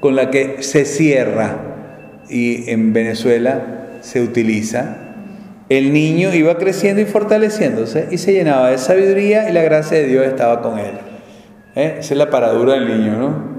con 0.00 0.16
la 0.16 0.30
que 0.30 0.62
se 0.62 0.86
cierra 0.86 1.65
y 2.28 2.70
en 2.70 2.92
Venezuela 2.92 3.98
se 4.00 4.20
utiliza. 4.20 4.96
El 5.68 5.92
niño 5.92 6.32
iba 6.32 6.56
creciendo 6.58 7.02
y 7.02 7.06
fortaleciéndose 7.06 8.08
y 8.10 8.18
se 8.18 8.32
llenaba 8.32 8.70
de 8.70 8.78
sabiduría 8.78 9.50
y 9.50 9.52
la 9.52 9.62
gracia 9.62 9.98
de 9.98 10.06
Dios 10.06 10.26
estaba 10.26 10.62
con 10.62 10.78
él. 10.78 10.92
¿Eh? 11.74 11.96
Esa 11.98 12.14
es 12.14 12.18
la 12.18 12.30
paradura 12.30 12.74
del 12.74 12.88
niño, 12.88 13.18
¿no? 13.18 13.56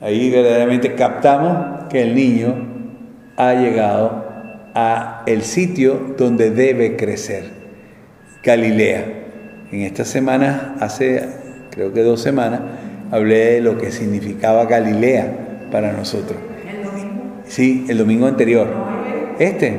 Ahí 0.00 0.30
verdaderamente 0.30 0.94
captamos 0.94 1.88
que 1.90 2.02
el 2.02 2.14
niño 2.14 2.54
ha 3.36 3.54
llegado 3.54 4.24
a 4.74 5.24
el 5.26 5.42
sitio 5.42 6.14
donde 6.16 6.50
debe 6.50 6.96
crecer, 6.96 7.44
Galilea. 8.42 9.04
En 9.72 9.82
esta 9.82 10.04
semana, 10.04 10.76
hace 10.80 11.28
creo 11.70 11.92
que 11.92 12.02
dos 12.02 12.20
semanas, 12.20 12.60
hablé 13.10 13.54
de 13.54 13.60
lo 13.60 13.78
que 13.78 13.90
significaba 13.90 14.66
Galilea 14.66 15.68
para 15.70 15.92
nosotros. 15.92 16.38
Sí, 17.50 17.84
el 17.88 17.98
domingo 17.98 18.28
anterior. 18.28 18.68
Este, 19.40 19.76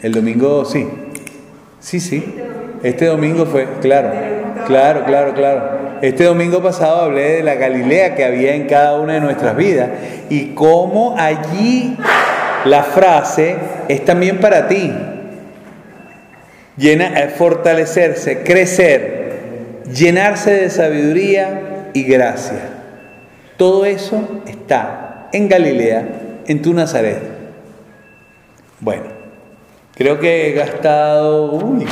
el 0.00 0.12
domingo, 0.12 0.64
sí. 0.64 0.88
Sí, 1.78 2.00
sí. 2.00 2.24
Este 2.82 3.04
domingo 3.04 3.44
fue, 3.44 3.68
claro, 3.82 4.10
claro, 4.66 5.04
claro, 5.04 5.34
claro. 5.34 5.98
Este 6.00 6.24
domingo 6.24 6.62
pasado 6.62 7.02
hablé 7.02 7.36
de 7.36 7.42
la 7.42 7.56
Galilea 7.56 8.14
que 8.14 8.24
había 8.24 8.54
en 8.54 8.66
cada 8.66 8.98
una 8.98 9.12
de 9.12 9.20
nuestras 9.20 9.54
vidas 9.56 9.90
y 10.30 10.54
cómo 10.54 11.14
allí 11.18 11.98
la 12.64 12.82
frase 12.82 13.56
es 13.88 14.02
también 14.06 14.38
para 14.38 14.66
ti. 14.66 14.90
Eh, 16.78 17.34
fortalecerse, 17.36 18.42
crecer, 18.42 19.82
llenarse 19.92 20.50
de 20.50 20.70
sabiduría 20.70 21.90
y 21.92 22.04
gracia. 22.04 22.70
Todo 23.58 23.84
eso 23.84 24.42
está 24.46 25.28
en 25.34 25.48
Galilea, 25.50 26.06
en 26.46 26.62
tu 26.62 26.72
Nazaret. 26.72 27.22
Bueno, 28.80 29.04
creo 29.94 30.18
que 30.18 30.48
he 30.48 30.52
gastado, 30.52 31.52
uy, 31.52 31.86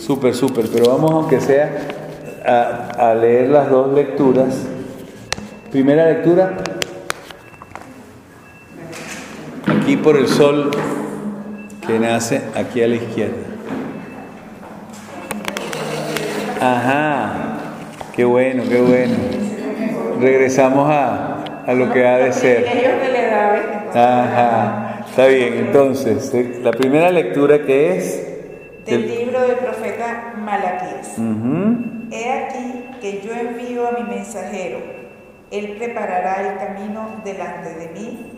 súper, 0.00 0.34
súper, 0.34 0.66
pero 0.72 0.90
vamos 0.90 1.10
aunque 1.12 1.40
sea 1.40 1.70
a, 2.44 3.10
a 3.10 3.14
leer 3.14 3.50
las 3.50 3.70
dos 3.70 3.92
lecturas. 3.94 4.54
Primera 5.70 6.06
lectura, 6.06 6.56
aquí 9.66 9.96
por 9.96 10.16
el 10.16 10.28
sol 10.28 10.70
que 11.86 11.98
nace 11.98 12.42
aquí 12.54 12.82
a 12.82 12.88
la 12.88 12.94
izquierda. 12.94 13.36
Ajá, 16.60 17.32
qué 18.14 18.24
bueno, 18.24 18.62
qué 18.68 18.80
bueno. 18.80 19.14
Regresamos 20.20 20.88
a, 20.90 21.33
a 21.66 21.72
lo 21.72 21.92
que 21.92 22.06
ha 22.06 22.18
de 22.18 22.32
ser. 22.32 22.66
Ajá, 23.94 25.04
está 25.08 25.26
bien. 25.26 25.54
Entonces, 25.66 26.32
eh, 26.34 26.60
la 26.62 26.72
primera 26.72 27.10
lectura 27.10 27.62
que 27.64 27.96
es 27.96 28.30
Del 28.84 29.08
libro 29.08 29.40
del 29.40 29.56
profeta 29.56 30.34
Malaquías. 30.36 31.16
Ujú. 31.16 32.08
He 32.10 32.30
aquí 32.30 32.84
que 33.00 33.22
yo 33.22 33.32
envío 33.32 33.88
a 33.88 33.92
mi 33.92 34.02
mensajero. 34.14 34.78
Él 35.50 35.76
preparará 35.78 36.42
el 36.42 36.58
camino 36.58 37.22
delante 37.24 37.74
de 37.74 37.88
mí. 37.88 38.30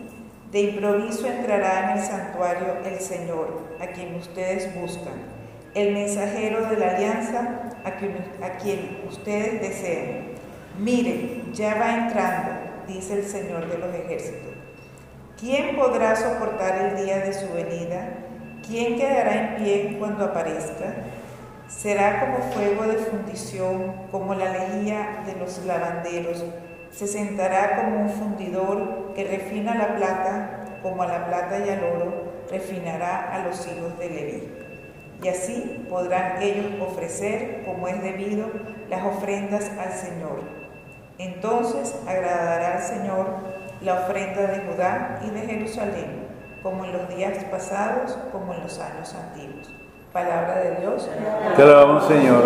De 0.51 0.61
improviso 0.61 1.27
entrará 1.27 1.91
en 1.91 1.97
el 1.97 2.03
santuario 2.05 2.77
el 2.85 2.99
Señor, 2.99 3.75
a 3.81 3.87
quien 3.87 4.15
ustedes 4.15 4.73
buscan. 4.79 5.13
El 5.73 5.93
mensajero 5.93 6.69
de 6.69 6.77
la 6.77 6.95
alianza, 6.95 7.73
a 7.83 7.91
quien, 7.91 8.15
a 8.41 8.57
quien 8.57 9.01
ustedes 9.09 9.61
desean. 9.61 10.37
Miren, 10.79 11.53
ya 11.53 11.75
va 11.75 12.05
entrando, 12.05 12.51
dice 12.87 13.13
el 13.19 13.25
Señor 13.25 13.67
de 13.67 13.77
los 13.77 13.93
ejércitos. 13.93 14.53
¿Quién 15.39 15.75
podrá 15.75 16.15
soportar 16.15 16.77
el 16.77 17.05
día 17.05 17.19
de 17.19 17.33
su 17.33 17.53
venida? 17.53 18.09
¿Quién 18.65 18.97
quedará 18.97 19.33
en 19.33 19.63
pie 19.63 19.95
cuando 19.99 20.25
aparezca? 20.25 20.95
Será 21.67 22.21
como 22.21 22.51
fuego 22.51 22.83
de 22.83 22.97
fundición, 22.97 23.93
como 24.11 24.33
la 24.33 24.51
lejía 24.51 25.23
de 25.25 25.35
los 25.35 25.63
lavanderos. 25.65 26.43
Se 26.91 27.07
sentará 27.07 27.75
como 27.75 28.01
un 28.01 28.09
fundidor 28.09 29.13
que 29.13 29.25
refina 29.25 29.75
la 29.75 29.95
plata, 29.95 30.65
como 30.81 31.03
a 31.03 31.07
la 31.07 31.27
plata 31.27 31.59
y 31.65 31.69
al 31.69 31.83
oro, 31.83 32.31
refinará 32.49 33.33
a 33.33 33.45
los 33.45 33.67
hijos 33.67 33.99
de 33.99 34.09
Leví. 34.09 34.47
Y 35.21 35.27
así 35.27 35.85
podrán 35.89 36.41
ellos 36.41 36.65
ofrecer, 36.81 37.63
como 37.65 37.87
es 37.87 38.01
debido, 38.01 38.47
las 38.89 39.05
ofrendas 39.05 39.69
al 39.77 39.91
Señor. 39.91 40.56
Entonces 41.19 41.95
agradará 42.07 42.77
al 42.77 42.83
Señor 42.83 43.25
la 43.81 43.93
ofrenda 43.95 44.41
de 44.41 44.61
Judá 44.61 45.19
y 45.25 45.29
de 45.31 45.39
Jerusalén, 45.41 46.27
como 46.61 46.85
en 46.85 46.93
los 46.93 47.09
días 47.09 47.43
pasados, 47.45 48.17
como 48.31 48.53
en 48.53 48.61
los 48.61 48.79
años 48.79 49.15
antiguos. 49.15 49.73
Palabra 50.13 50.59
de 50.59 50.81
Dios. 50.81 51.09
Te 51.55 51.61
alabamos, 51.61 52.07
Señor. 52.07 52.43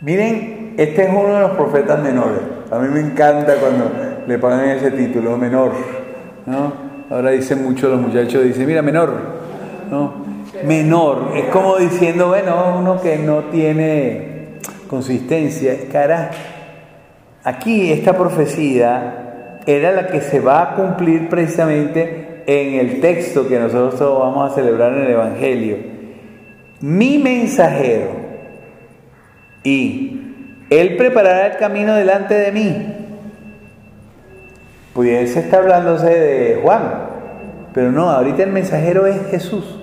Miren, 0.00 0.74
este 0.78 1.02
es 1.04 1.08
uno 1.08 1.34
de 1.34 1.40
los 1.40 1.50
profetas 1.52 2.00
menores. 2.00 2.40
A 2.70 2.78
mí 2.78 2.88
me 2.88 3.00
encanta 3.00 3.54
cuando 3.56 3.90
le 4.26 4.38
ponen 4.38 4.70
ese 4.70 4.90
título, 4.92 5.36
menor. 5.36 5.72
¿no? 6.46 6.72
Ahora 7.10 7.30
dicen 7.30 7.62
mucho 7.62 7.88
los 7.88 8.00
muchachos, 8.00 8.42
dicen, 8.44 8.66
mira, 8.66 8.82
menor. 8.82 9.12
¿no? 9.90 10.24
Menor. 10.64 11.32
Es 11.36 11.46
como 11.46 11.76
diciendo, 11.76 12.28
bueno, 12.28 12.76
uno 12.78 13.00
que 13.00 13.18
no 13.18 13.44
tiene 13.44 14.58
consistencia. 14.88 15.88
Cara, 15.90 16.30
aquí 17.44 17.92
esta 17.92 18.16
profecía 18.16 19.60
era 19.66 19.92
la 19.92 20.08
que 20.08 20.20
se 20.20 20.40
va 20.40 20.62
a 20.62 20.74
cumplir 20.74 21.28
precisamente 21.28 22.42
en 22.46 22.74
el 22.74 23.00
texto 23.00 23.48
que 23.48 23.58
nosotros 23.58 24.18
vamos 24.18 24.50
a 24.50 24.54
celebrar 24.54 24.92
en 24.92 25.02
el 25.02 25.10
Evangelio. 25.12 25.76
Mi 26.80 27.18
mensajero 27.18 28.10
y 29.62 30.20
Él 30.70 30.96
preparará 30.96 31.46
el 31.46 31.56
camino 31.58 31.94
delante 31.94 32.34
de 32.34 32.52
mí. 32.52 32.96
Pudiese 34.92 35.40
estar 35.40 35.60
hablándose 35.60 36.06
de 36.06 36.60
Juan, 36.62 36.82
pero 37.72 37.92
no, 37.92 38.10
ahorita 38.10 38.42
el 38.42 38.50
mensajero 38.50 39.06
es 39.06 39.16
Jesús, 39.30 39.78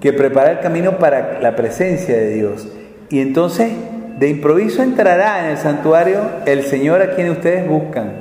que 0.00 0.12
prepara 0.12 0.52
el 0.52 0.60
camino 0.60 0.98
para 0.98 1.40
la 1.40 1.56
presencia 1.56 2.14
de 2.14 2.34
Dios. 2.34 2.68
Y 3.08 3.20
entonces, 3.20 3.72
de 4.18 4.28
improviso 4.28 4.82
entrará 4.82 5.40
en 5.40 5.50
el 5.52 5.58
santuario 5.58 6.20
el 6.46 6.62
Señor 6.62 7.02
a 7.02 7.10
quien 7.14 7.30
ustedes 7.30 7.68
buscan. 7.68 8.12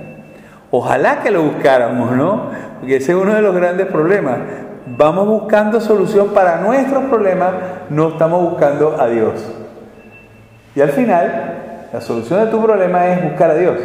Ojalá 0.71 1.21
que 1.21 1.29
lo 1.29 1.43
buscáramos, 1.43 2.11
¿no? 2.11 2.49
Porque 2.79 2.95
ese 2.95 3.11
es 3.11 3.17
uno 3.17 3.35
de 3.35 3.41
los 3.41 3.55
grandes 3.55 3.87
problemas. 3.87 4.39
Vamos 4.85 5.27
buscando 5.27 5.79
solución 5.79 6.29
para 6.29 6.61
nuestros 6.61 7.05
problemas, 7.05 7.53
no 7.89 8.09
estamos 8.09 8.49
buscando 8.49 8.99
a 8.99 9.07
Dios. 9.07 9.33
Y 10.75 10.81
al 10.81 10.89
final, 10.89 11.87
la 11.93 12.01
solución 12.01 12.43
de 12.43 12.47
tu 12.47 12.61
problema 12.61 13.07
es 13.07 13.23
buscar 13.23 13.51
a 13.51 13.55
Dios. 13.55 13.77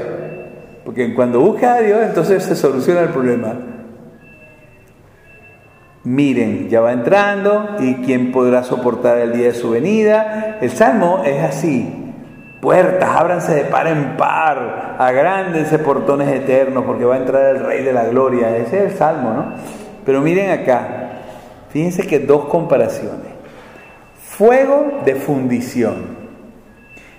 Porque 0.85 1.15
cuando 1.15 1.41
buscas 1.41 1.79
a 1.79 1.81
Dios, 1.83 2.01
entonces 2.03 2.43
se 2.43 2.57
soluciona 2.57 3.03
el 3.03 3.11
problema. 3.11 3.53
Miren, 6.05 6.69
ya 6.69 6.81
va 6.81 6.93
entrando 6.93 7.77
y 7.81 7.97
quién 7.97 8.31
podrá 8.31 8.63
soportar 8.63 9.19
el 9.19 9.33
día 9.33 9.49
de 9.49 9.55
su 9.55 9.71
venida. 9.71 10.59
El 10.61 10.71
salmo 10.71 11.23
es 11.25 11.43
así. 11.43 11.93
Puertas, 12.61 13.09
ábranse 13.11 13.55
de 13.55 13.65
par 13.65 13.87
en 13.87 14.17
par, 14.17 14.97
agrándense 14.99 15.79
portones 15.79 16.29
eternos, 16.29 16.85
porque 16.85 17.05
va 17.05 17.15
a 17.15 17.19
entrar 17.19 17.55
el 17.55 17.65
Rey 17.65 17.85
de 17.85 17.93
la 17.93 18.05
Gloria. 18.07 18.57
Ese 18.57 18.79
es 18.79 18.93
el 18.93 18.99
salmo, 18.99 19.33
¿no? 19.33 19.53
Pero 20.05 20.21
miren 20.21 20.51
acá, 20.51 21.11
fíjense 21.71 22.07
que 22.07 22.21
dos 22.21 22.47
comparaciones. 22.47 23.29
Fuego 24.21 25.03
de 25.05 25.15
fundición. 25.15 26.19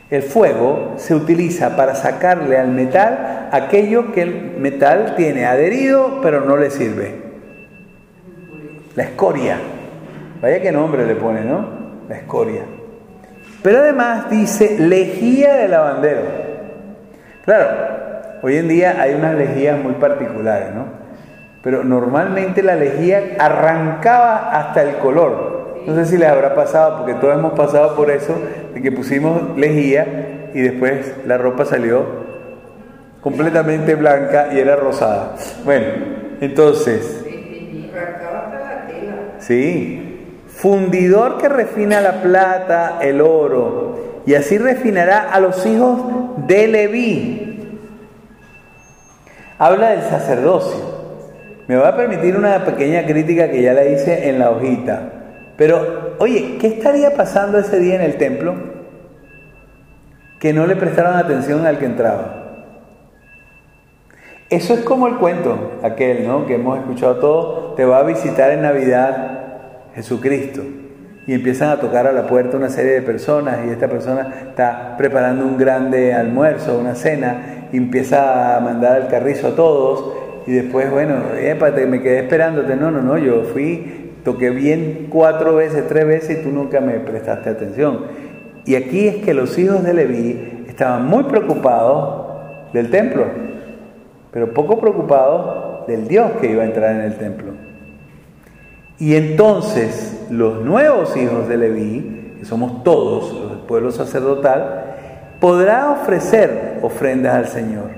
El 0.09 0.23
fuego 0.23 0.93
se 0.97 1.13
utiliza 1.13 1.75
para 1.75 1.95
sacarle 1.95 2.57
al 2.57 2.69
metal 2.69 3.49
aquello 3.51 4.11
que 4.11 4.23
el 4.23 4.55
metal 4.57 5.13
tiene 5.15 5.45
adherido 5.45 6.19
pero 6.21 6.41
no 6.41 6.57
le 6.57 6.71
sirve. 6.71 7.28
La 8.99 9.05
escoria. 9.05 9.57
Vaya 10.41 10.61
qué 10.61 10.73
nombre 10.73 11.05
le 11.05 11.15
pone, 11.15 11.39
¿no? 11.45 11.65
La 12.09 12.17
escoria. 12.17 12.63
Pero 13.63 13.79
además 13.79 14.29
dice 14.29 14.77
lejía 14.77 15.55
de 15.55 15.69
lavandero. 15.69 16.23
Claro, 17.45 17.69
hoy 18.43 18.57
en 18.57 18.67
día 18.67 18.97
hay 18.99 19.13
unas 19.13 19.35
lejías 19.35 19.81
muy 19.81 19.93
particulares, 19.93 20.75
¿no? 20.75 20.87
Pero 21.63 21.85
normalmente 21.85 22.61
la 22.61 22.75
lejía 22.75 23.37
arrancaba 23.39 24.51
hasta 24.59 24.81
el 24.81 24.97
color. 24.97 25.77
No 25.87 25.95
sé 25.95 26.05
si 26.05 26.17
les 26.17 26.27
habrá 26.27 26.53
pasado, 26.53 26.97
porque 26.97 27.13
todos 27.13 27.35
hemos 27.35 27.53
pasado 27.53 27.95
por 27.95 28.11
eso, 28.11 28.35
de 28.73 28.81
que 28.81 28.91
pusimos 28.91 29.57
lejía 29.57 30.49
y 30.53 30.59
después 30.59 31.13
la 31.25 31.37
ropa 31.37 31.63
salió 31.63 32.03
completamente 33.21 33.95
blanca 33.95 34.49
y 34.51 34.59
era 34.59 34.75
rosada. 34.75 35.35
Bueno, 35.63 35.87
Entonces, 36.41 37.28
sí, 39.49 40.45
fundidor 40.47 41.39
que 41.39 41.49
refina 41.49 42.01
la 42.01 42.21
plata, 42.21 42.99
el 43.01 43.19
oro, 43.19 44.21
y 44.27 44.35
así 44.35 44.59
refinará 44.59 45.33
a 45.33 45.39
los 45.39 45.65
hijos 45.65 45.99
de 46.45 46.67
Leví. 46.67 47.79
Habla 49.57 49.89
del 49.89 50.03
sacerdocio. 50.03 50.99
Me 51.67 51.77
va 51.77 51.89
a 51.89 51.97
permitir 51.97 52.37
una 52.37 52.63
pequeña 52.63 53.05
crítica 53.05 53.49
que 53.49 53.63
ya 53.63 53.73
la 53.73 53.85
hice 53.85 54.29
en 54.29 54.37
la 54.37 54.51
hojita. 54.51 55.13
Pero, 55.57 56.15
oye, 56.19 56.57
¿qué 56.61 56.67
estaría 56.67 57.15
pasando 57.15 57.57
ese 57.57 57.79
día 57.79 57.95
en 57.95 58.01
el 58.01 58.17
templo? 58.17 58.53
Que 60.39 60.53
no 60.53 60.67
le 60.67 60.75
prestaron 60.75 61.15
atención 61.15 61.65
al 61.65 61.79
que 61.79 61.85
entraba. 61.85 62.39
Eso 64.49 64.73
es 64.75 64.81
como 64.81 65.07
el 65.07 65.15
cuento, 65.17 65.79
aquel, 65.83 66.27
¿no? 66.27 66.45
Que 66.45 66.55
hemos 66.55 66.79
escuchado 66.79 67.15
todos, 67.15 67.75
te 67.75 67.85
va 67.85 67.99
a 67.99 68.03
visitar 68.03 68.51
en 68.51 68.61
Navidad 68.61 69.38
Jesucristo. 69.99 70.61
Y 71.27 71.33
empiezan 71.33 71.69
a 71.69 71.79
tocar 71.79 72.07
a 72.07 72.13
la 72.13 72.25
puerta 72.25 72.55
una 72.55 72.69
serie 72.69 72.93
de 72.93 73.01
personas 73.01 73.59
y 73.67 73.69
esta 73.69 73.89
persona 73.89 74.33
está 74.47 74.95
preparando 74.97 75.45
un 75.45 75.57
grande 75.57 76.13
almuerzo, 76.13 76.79
una 76.79 76.95
cena, 76.95 77.67
y 77.71 77.77
empieza 77.77 78.55
a 78.55 78.61
mandar 78.61 79.01
al 79.01 79.07
carrizo 79.09 79.49
a 79.49 79.55
todos. 79.55 80.13
Y 80.47 80.53
después, 80.53 80.89
bueno, 80.89 81.15
épate, 81.37 81.85
me 81.85 82.01
quedé 82.01 82.19
esperándote. 82.19 82.77
No, 82.77 82.89
no, 82.91 83.01
no, 83.01 83.17
yo 83.17 83.43
fui, 83.43 84.13
toqué 84.23 84.49
bien 84.49 85.07
cuatro 85.09 85.55
veces, 85.55 85.85
tres 85.87 86.07
veces 86.07 86.39
y 86.39 86.43
tú 86.43 86.49
nunca 86.49 86.79
me 86.79 86.93
prestaste 86.93 87.49
atención. 87.49 88.05
Y 88.65 88.75
aquí 88.75 89.07
es 89.07 89.17
que 89.17 89.33
los 89.33 89.57
hijos 89.59 89.83
de 89.83 89.93
Leví 89.93 90.65
estaban 90.67 91.05
muy 91.05 91.25
preocupados 91.25 92.71
del 92.73 92.89
templo, 92.89 93.25
pero 94.31 94.53
poco 94.53 94.79
preocupados 94.79 95.85
del 95.87 96.07
Dios 96.07 96.31
que 96.39 96.49
iba 96.51 96.63
a 96.63 96.65
entrar 96.65 96.95
en 96.95 97.01
el 97.01 97.17
templo. 97.17 97.68
Y 98.99 99.15
entonces 99.15 100.27
los 100.29 100.61
nuevos 100.61 101.15
hijos 101.15 101.47
de 101.47 101.57
Leví, 101.57 102.35
que 102.39 102.45
somos 102.45 102.83
todos 102.83 103.33
los 103.33 103.49
del 103.51 103.59
pueblo 103.59 103.91
sacerdotal, 103.91 105.37
podrá 105.39 105.91
ofrecer 105.91 106.79
ofrendas 106.81 107.33
al 107.33 107.47
Señor 107.47 107.91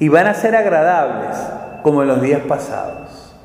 y 0.00 0.08
van 0.08 0.26
a 0.26 0.34
ser 0.34 0.56
agradables 0.56 1.36
como 1.82 2.02
en 2.02 2.08
los 2.08 2.20
días 2.20 2.42
pasados. 2.42 3.36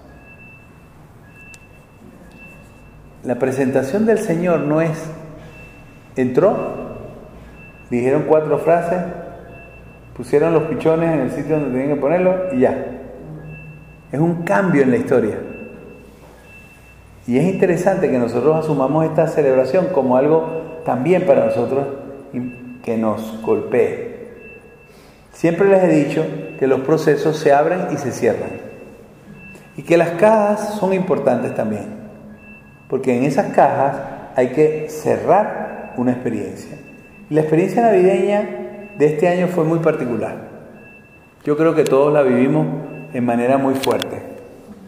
La 3.24 3.36
presentación 3.36 4.06
del 4.06 4.18
Señor 4.18 4.62
no 4.62 4.82
es, 4.82 5.02
entró, 6.16 6.98
dijeron 7.90 8.26
cuatro 8.28 8.58
frases, 8.58 9.02
pusieron 10.18 10.52
los 10.52 10.64
pichones 10.64 11.14
en 11.14 11.20
el 11.22 11.32
sitio 11.32 11.60
donde 11.60 11.72
tenían 11.72 11.96
que 11.96 12.02
ponerlo 12.02 12.54
y 12.54 12.62
ya. 12.62 12.86
Es 14.12 14.20
un 14.20 14.44
cambio 14.44 14.82
en 14.82 14.92
la 14.92 14.98
historia. 14.98 15.53
Y 17.26 17.38
es 17.38 17.46
interesante 17.46 18.10
que 18.10 18.18
nosotros 18.18 18.56
asumamos 18.56 19.06
esta 19.06 19.28
celebración 19.28 19.88
como 19.94 20.18
algo 20.18 20.82
también 20.86 21.26
para 21.26 21.46
nosotros 21.46 21.86
que 22.84 22.98
nos 22.98 23.42
golpee. 23.42 24.14
Siempre 25.32 25.70
les 25.70 25.84
he 25.84 25.88
dicho 25.88 26.26
que 26.60 26.68
los 26.68 26.82
procesos 26.82 27.38
se 27.38 27.54
abren 27.54 27.88
y 27.92 27.98
se 27.98 28.12
cierran. 28.12 28.52
Y 29.78 29.84
que 29.84 29.98
las 29.98 30.12
cajas 30.12 30.76
son 30.80 30.94
importantes 30.94 31.56
también. 31.56 31.86
Porque 32.90 33.18
en 33.18 33.24
esas 33.24 33.54
cajas 33.54 33.98
hay 34.36 34.50
que 34.50 34.90
cerrar 34.90 35.94
una 35.98 36.12
experiencia. 36.12 36.78
La 37.30 37.42
experiencia 37.42 37.82
navideña 37.82 38.50
de 38.98 39.06
este 39.06 39.28
año 39.28 39.48
fue 39.48 39.64
muy 39.64 39.80
particular. 39.80 40.36
Yo 41.44 41.58
creo 41.58 41.74
que 41.74 41.84
todos 41.84 42.14
la 42.14 42.22
vivimos 42.22 42.68
de 43.12 43.22
manera 43.22 43.58
muy 43.58 43.76
fuerte. 43.76 44.22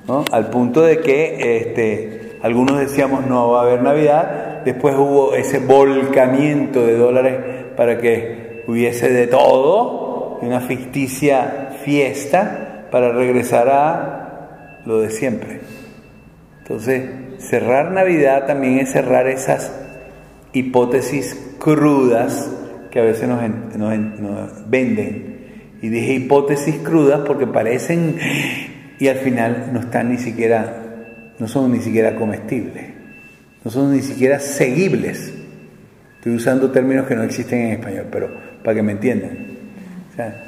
¿no? 0.07 0.23
Al 0.31 0.49
punto 0.49 0.81
de 0.81 0.99
que 0.99 1.57
este, 1.57 2.24
algunos 2.45 2.77
decíamos 2.77 3.25
no 3.25 3.49
va 3.49 3.61
a 3.61 3.63
haber 3.63 3.81
Navidad. 3.81 4.61
Después 4.63 4.93
hubo 4.95 5.33
ese 5.33 5.57
volcamiento 5.57 6.85
de 6.85 6.95
dólares 6.95 7.39
para 7.75 7.97
que 7.97 8.63
hubiese 8.67 9.11
de 9.11 9.25
todo, 9.25 10.37
una 10.43 10.59
ficticia 10.61 11.71
fiesta 11.83 12.85
para 12.91 13.11
regresar 13.11 13.67
a 13.69 14.81
lo 14.85 15.01
de 15.01 15.09
siempre. 15.09 15.61
Entonces, 16.59 17.09
cerrar 17.39 17.91
Navidad 17.91 18.45
también 18.45 18.77
es 18.77 18.91
cerrar 18.91 19.25
esas 19.25 19.75
hipótesis 20.53 21.55
crudas 21.57 22.51
que 22.91 22.99
a 22.99 23.03
veces 23.03 23.27
nos, 23.27 23.41
nos, 23.75 24.69
venden. 24.69 25.77
Y 25.81 25.89
dije 25.89 26.13
hipótesis 26.13 26.75
crudas 26.75 27.21
porque 27.25 27.47
parecen 27.47 28.19
y 28.99 29.07
al 29.07 29.17
final 29.17 29.71
no 29.73 29.79
están 29.79 30.11
ni 30.11 30.19
siquiera, 30.19 30.84
no 31.39 31.47
son 31.47 31.71
ni 31.71 31.79
siquiera 31.79 32.15
comestibles, 32.15 32.86
no 33.63 33.71
son 33.71 33.93
ni 33.93 34.01
siquiera 34.01 34.39
seguibles. 34.39 35.33
Estoy 36.17 36.36
usando 36.36 36.71
términos 36.71 37.05
que 37.07 37.15
no 37.15 37.23
existen 37.23 37.59
en 37.61 37.71
español, 37.73 38.07
pero 38.11 38.29
para 38.63 38.75
que 38.75 38.81
me 38.81 38.93
entiendan. 38.93 39.38
O 40.11 40.15
sea, 40.15 40.43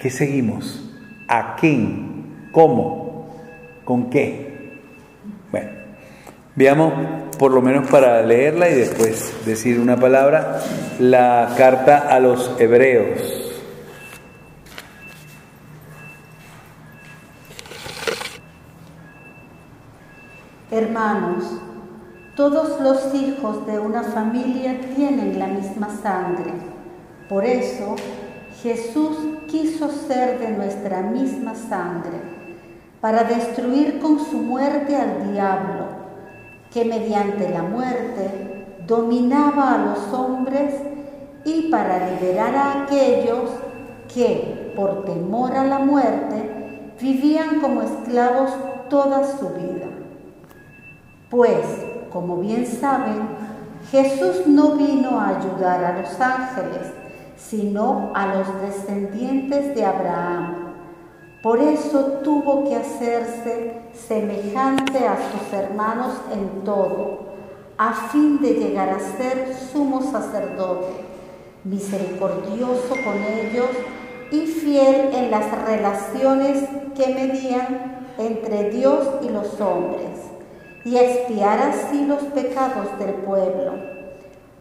¿qué 0.00 0.10
seguimos? 0.10 0.90
¿A 1.28 1.56
quién? 1.56 2.48
¿Cómo? 2.50 3.36
¿Con 3.84 4.10
qué? 4.10 4.78
Bueno, 5.52 5.68
veamos 6.56 6.92
por 7.38 7.52
lo 7.52 7.62
menos 7.62 7.88
para 7.88 8.22
leerla 8.22 8.68
y 8.68 8.74
después 8.74 9.32
decir 9.46 9.78
una 9.78 9.96
palabra, 9.96 10.60
la 10.98 11.54
carta 11.56 11.98
a 11.98 12.20
los 12.20 12.54
hebreos. 12.58 13.39
Hermanos, 20.72 21.42
todos 22.36 22.80
los 22.80 23.12
hijos 23.12 23.66
de 23.66 23.80
una 23.80 24.04
familia 24.04 24.80
tienen 24.94 25.36
la 25.36 25.48
misma 25.48 25.88
sangre. 25.90 26.52
Por 27.28 27.44
eso, 27.44 27.96
Jesús 28.62 29.16
quiso 29.48 29.90
ser 29.90 30.38
de 30.38 30.52
nuestra 30.52 31.02
misma 31.02 31.56
sangre, 31.56 32.20
para 33.00 33.24
destruir 33.24 33.98
con 33.98 34.20
su 34.20 34.36
muerte 34.36 34.94
al 34.94 35.32
diablo, 35.32 35.86
que 36.72 36.84
mediante 36.84 37.50
la 37.50 37.64
muerte 37.64 38.76
dominaba 38.86 39.74
a 39.74 39.78
los 39.86 40.14
hombres 40.14 40.76
y 41.44 41.68
para 41.68 42.10
liberar 42.12 42.54
a 42.54 42.82
aquellos 42.84 43.50
que, 44.14 44.72
por 44.76 45.04
temor 45.04 45.52
a 45.56 45.64
la 45.64 45.80
muerte, 45.80 46.92
vivían 47.00 47.60
como 47.60 47.82
esclavos 47.82 48.52
toda 48.88 49.24
su 49.36 49.48
vida. 49.48 49.99
Pues, 51.30 51.64
como 52.12 52.38
bien 52.38 52.66
saben, 52.66 53.20
Jesús 53.92 54.48
no 54.48 54.72
vino 54.72 55.20
a 55.20 55.38
ayudar 55.38 55.84
a 55.84 56.00
los 56.00 56.20
ángeles, 56.20 56.88
sino 57.36 58.10
a 58.16 58.34
los 58.34 58.60
descendientes 58.60 59.72
de 59.76 59.84
Abraham. 59.84 60.74
Por 61.40 61.60
eso 61.60 62.18
tuvo 62.24 62.64
que 62.64 62.74
hacerse 62.74 63.80
semejante 63.94 65.06
a 65.06 65.16
sus 65.30 65.52
hermanos 65.52 66.14
en 66.32 66.64
todo, 66.64 67.20
a 67.78 67.92
fin 67.94 68.40
de 68.42 68.54
llegar 68.54 68.88
a 68.88 68.98
ser 68.98 69.54
sumo 69.72 70.02
sacerdote, 70.02 71.04
misericordioso 71.62 72.96
con 73.04 73.16
ellos 73.22 73.70
y 74.32 74.46
fiel 74.46 75.14
en 75.14 75.30
las 75.30 75.48
relaciones 75.64 76.64
que 76.96 77.14
medían 77.14 78.00
entre 78.18 78.70
Dios 78.70 79.06
y 79.22 79.28
los 79.28 79.60
hombres 79.60 80.29
y 80.84 80.96
expiar 80.96 81.58
así 81.58 82.06
los 82.06 82.22
pecados 82.24 82.98
del 82.98 83.14
pueblo. 83.14 83.72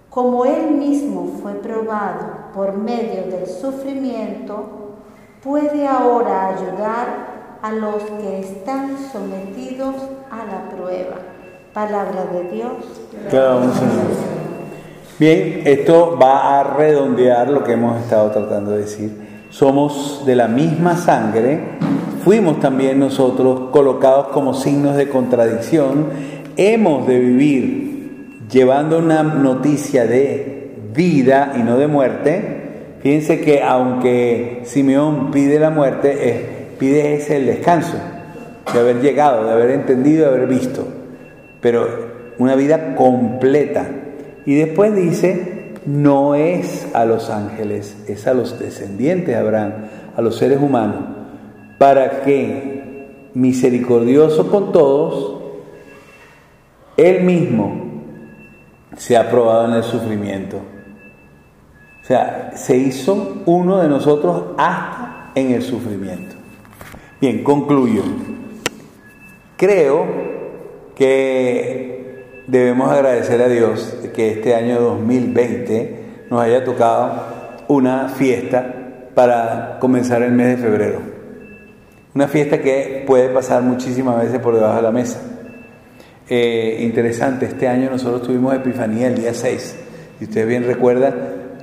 Como 0.10 0.46
él 0.46 0.72
mismo 0.72 1.40
fue 1.42 1.54
probado 1.54 2.52
por 2.54 2.76
medio 2.78 3.24
del 3.30 3.48
sufrimiento, 3.48 4.96
puede 5.44 5.88
ahora 5.88 6.48
ayudar 6.48 7.60
a 7.62 7.72
los 7.72 8.04
que 8.04 8.40
están 8.40 8.98
sometidos 9.12 9.96
a 10.32 10.46
la 10.46 10.70
prueba. 10.76 11.18
Palabra 11.74 12.26
de 12.26 12.50
Dios. 12.50 12.74
Bien, 15.20 15.62
esto 15.66 16.18
va 16.20 16.60
a 16.60 16.64
redondear 16.64 17.50
lo 17.50 17.64
que 17.64 17.74
hemos 17.74 18.02
estado 18.02 18.32
tratando 18.32 18.72
de 18.72 18.80
decir. 18.80 19.46
Somos 19.50 20.24
de 20.26 20.36
la 20.36 20.48
misma 20.48 20.96
sangre, 20.96 21.78
fuimos 22.24 22.60
también 22.60 23.00
nosotros 23.00 23.70
colocados 23.72 24.28
como 24.28 24.54
signos 24.54 24.96
de 24.96 25.10
contradicción, 25.10 26.08
hemos 26.58 27.08
de 27.08 27.20
vivir 27.20 28.38
llevando 28.52 29.00
una 29.00 29.24
noticia 29.24 30.06
de 30.06 30.72
vida 30.94 31.54
y 31.58 31.60
no 31.60 31.78
de 31.78 31.88
muerte. 31.88 32.60
Fíjense 33.02 33.40
que 33.42 33.64
aunque 33.64 34.62
Simeón 34.66 35.32
pide 35.32 35.60
la 35.60 35.70
muerte, 35.70 36.68
pide 36.78 37.16
ese 37.16 37.38
el 37.38 37.46
descanso, 37.46 37.98
de 38.74 38.80
haber 38.80 39.02
llegado, 39.02 39.46
de 39.46 39.52
haber 39.52 39.72
entendido, 39.72 40.30
de 40.30 40.36
haber 40.36 40.48
visto, 40.48 40.86
pero 41.62 41.88
una 42.38 42.56
vida 42.56 42.96
completa. 42.96 43.86
Y 44.46 44.56
después 44.56 44.96
dice, 44.96 45.74
no 45.86 46.36
es 46.36 46.88
a 46.94 47.06
los 47.06 47.30
ángeles, 47.30 47.96
es 48.08 48.28
a 48.28 48.34
los 48.34 48.60
descendientes 48.60 49.28
de 49.28 49.36
Abraham, 49.36 49.74
a 50.16 50.22
los 50.22 50.38
seres 50.38 50.60
humanos 50.62 51.19
para 51.80 52.22
que 52.22 53.08
misericordioso 53.34 54.52
con 54.52 54.72
todos, 54.72 55.42
Él 56.98 57.24
mismo 57.24 57.74
se 58.98 59.18
ha 59.18 59.30
probado 59.32 59.70
en 59.70 59.74
el 59.76 59.84
sufrimiento. 59.84 60.58
O 60.58 62.06
sea, 62.06 62.52
se 62.56 62.78
hizo 62.78 63.44
uno 63.46 63.80
de 63.80 63.88
nosotros 63.88 64.44
hasta 64.58 65.32
en 65.36 65.52
el 65.52 65.62
sufrimiento. 65.62 66.36
Bien, 67.22 67.44
concluyo. 67.44 68.04
Creo 69.56 70.06
que 70.96 72.44
debemos 72.48 72.92
agradecer 72.92 73.42
a 73.42 73.48
Dios 73.48 73.96
que 74.14 74.32
este 74.32 74.56
año 74.56 74.82
2020 74.82 76.26
nos 76.30 76.42
haya 76.42 76.66
tocado 76.66 77.12
una 77.68 78.10
fiesta 78.10 78.74
para 79.14 79.78
comenzar 79.80 80.24
el 80.24 80.32
mes 80.32 80.58
de 80.58 80.64
febrero. 80.64 81.19
Una 82.16 82.28
fiesta 82.28 82.60
que 82.60 83.03
puede 83.05 83.30
pasar 83.30 83.62
muchísimas 83.62 84.18
veces 84.18 84.39
por 84.39 84.55
debajo 84.55 84.78
de 84.78 84.82
la 84.82 84.91
mesa. 84.91 85.20
Eh, 86.28 86.80
interesante, 86.82 87.45
este 87.45 87.68
año 87.68 87.89
nosotros 87.91 88.24
tuvimos 88.24 88.55
Epifanía 88.55 89.07
el 89.07 89.16
día 89.16 89.34
6. 89.34 89.76
Si 90.18 90.26
ustedes 90.26 90.47
bien 90.47 90.64
recuerdan, 90.64 91.14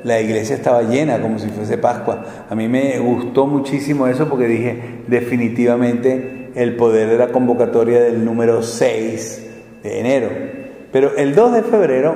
la 0.05 0.21
iglesia 0.21 0.55
estaba 0.55 0.83
llena 0.83 1.21
como 1.21 1.41
si 1.41 1.49
fuese 1.49 1.79
Pascua. 1.79 2.25
A 2.49 2.55
mí 2.55 2.69
me 2.69 2.97
gustó 3.01 3.49
muchísimo 3.49 4.07
eso 4.07 4.29
porque 4.29 4.47
dije, 4.47 5.03
definitivamente 5.09 6.53
el 6.55 6.77
poder 6.77 7.09
de 7.09 7.19
la 7.19 7.29
convocatoria 7.29 8.01
del 8.01 8.25
número 8.25 8.63
6 8.63 9.47
de 9.83 10.01
enero. 10.01 10.29
Pero 10.93 11.17
el 11.17 11.35
2 11.35 11.55
de 11.55 11.63
febrero, 11.63 12.15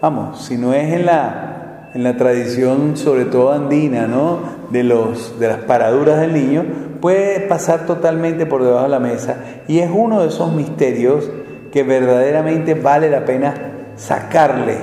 vamos, 0.00 0.44
si 0.44 0.56
no 0.56 0.72
es 0.72 0.92
en 0.92 1.04
la, 1.04 1.90
en 1.94 2.04
la 2.04 2.16
tradición 2.16 2.96
sobre 2.96 3.24
todo 3.24 3.52
andina, 3.52 4.06
¿no? 4.06 4.38
De, 4.70 4.84
los, 4.84 5.38
de 5.40 5.48
las 5.48 5.58
paraduras 5.58 6.20
del 6.20 6.32
niño, 6.32 6.64
puede 7.00 7.40
pasar 7.40 7.86
totalmente 7.86 8.46
por 8.46 8.62
debajo 8.62 8.84
de 8.84 8.90
la 8.90 8.98
mesa 8.98 9.36
y 9.68 9.78
es 9.78 9.90
uno 9.92 10.20
de 10.20 10.28
esos 10.28 10.52
misterios 10.52 11.30
que 11.72 11.82
verdaderamente 11.82 12.74
vale 12.74 13.10
la 13.10 13.24
pena 13.24 13.54
sacarle 13.96 14.78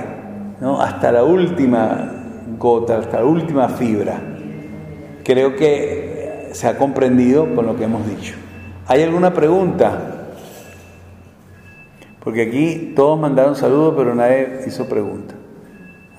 ¿no? 0.61 0.81
hasta 0.81 1.11
la 1.11 1.23
última 1.23 2.11
gota, 2.57 2.97
hasta 2.97 3.19
la 3.19 3.25
última 3.25 3.69
fibra. 3.69 4.19
Creo 5.23 5.55
que 5.55 6.49
se 6.51 6.67
ha 6.67 6.77
comprendido 6.77 7.53
con 7.55 7.65
lo 7.65 7.75
que 7.75 7.85
hemos 7.85 8.07
dicho. 8.07 8.35
¿Hay 8.87 9.01
alguna 9.01 9.33
pregunta? 9.33 10.13
Porque 12.23 12.43
aquí 12.43 12.93
todos 12.95 13.19
mandaron 13.19 13.55
saludos, 13.55 13.95
pero 13.97 14.15
nadie 14.15 14.61
hizo 14.65 14.87
pregunta. 14.87 15.35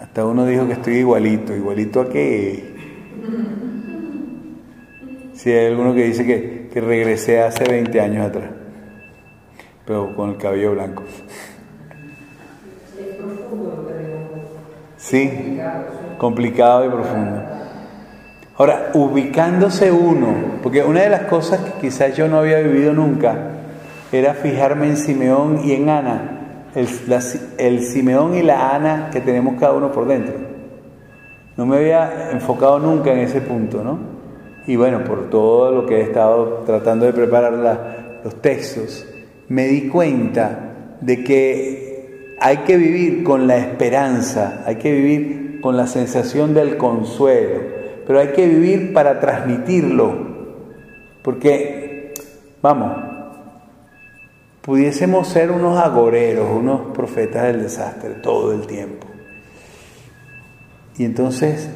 Hasta 0.01 0.25
uno 0.27 0.45
dijo 0.45 0.67
que 0.67 0.75
estoy 0.75 0.97
igualito. 0.97 1.55
¿Igualito 1.55 2.01
a 2.01 2.09
qué? 2.09 2.75
Si 5.45 5.53
hay 5.53 5.67
alguno 5.67 5.95
que 5.95 6.05
dice 6.05 6.27
que, 6.27 6.71
que 6.73 6.81
regresé 6.81 7.41
hace 7.41 7.65
20 7.65 8.01
años 8.01 8.27
atrás 8.27 8.65
pero 9.87 10.15
con 10.15 10.31
el 10.31 10.37
cabello 10.37 10.73
blanco. 10.73 11.03
Es 12.99 13.17
profundo 13.17 13.75
lo 13.77 13.87
que 13.87 13.99
digo. 13.99 14.19
Sí, 14.97 15.61
complicado 16.19 16.87
y 16.87 16.89
profundo. 16.89 17.43
Ahora, 18.57 18.91
ubicándose 18.95 19.91
uno, 19.91 20.59
porque 20.63 20.83
una 20.83 21.03
de 21.03 21.11
las 21.11 21.23
cosas 21.23 21.61
que 21.61 21.81
quizás 21.81 22.17
yo 22.17 22.29
no 22.29 22.39
había 22.39 22.61
vivido 22.61 22.93
nunca 22.93 23.51
era 24.13 24.35
fijarme 24.35 24.87
en 24.87 24.97
Simeón 24.97 25.61
y 25.65 25.73
en 25.73 25.91
Ana, 25.91 26.69
el, 26.75 26.89
la, 27.09 27.21
el 27.59 27.85
Simeón 27.85 28.37
y 28.37 28.43
la 28.43 28.75
Ana 28.75 29.11
que 29.13 29.21
tenemos 29.21 29.59
cada 29.59 29.73
uno 29.73 29.91
por 29.91 30.07
dentro. 30.07 30.35
No 31.57 31.67
me 31.67 31.77
había 31.77 32.31
enfocado 32.31 32.79
nunca 32.79 33.13
en 33.13 33.19
ese 33.19 33.41
punto, 33.41 33.83
¿no? 33.83 34.14
Y 34.67 34.77
bueno, 34.77 35.05
por 35.05 35.29
todo 35.29 35.71
lo 35.71 35.87
que 35.87 35.99
he 35.99 36.03
estado 36.03 36.63
tratando 36.65 37.07
de 37.07 37.13
preparar 37.13 38.21
los 38.25 38.41
textos, 38.41 39.07
me 39.49 39.67
di 39.67 39.89
cuenta 39.89 40.97
de 41.01 41.23
que 41.23 42.37
hay 42.41 42.59
que 42.59 42.77
vivir 42.77 43.25
con 43.25 43.47
la 43.47 43.59
esperanza, 43.59 44.63
hay 44.67 44.77
que 44.77 44.93
vivir 44.93 45.61
con 45.61 45.77
la 45.77 45.87
sensación 45.87 46.55
del 46.55 46.77
consuelo, 46.77 47.61
pero 48.07 48.21
hay 48.21 48.29
que 48.29 48.47
vivir 48.47 48.93
para 48.93 49.21
transmitirlo, 49.21 50.35
porque, 51.23 52.13
vamos, 52.61 52.93
pudiésemos 54.63 55.29
ser 55.29 55.51
unos 55.51 55.79
agoreros, 55.79 56.49
unos 56.51 56.93
profetas 56.93 57.45
del 57.45 57.63
desastre 57.63 58.15
todo 58.23 58.53
el 58.53 58.67
tiempo. 58.67 59.07
Y 60.97 61.05
entonces, 61.05 61.69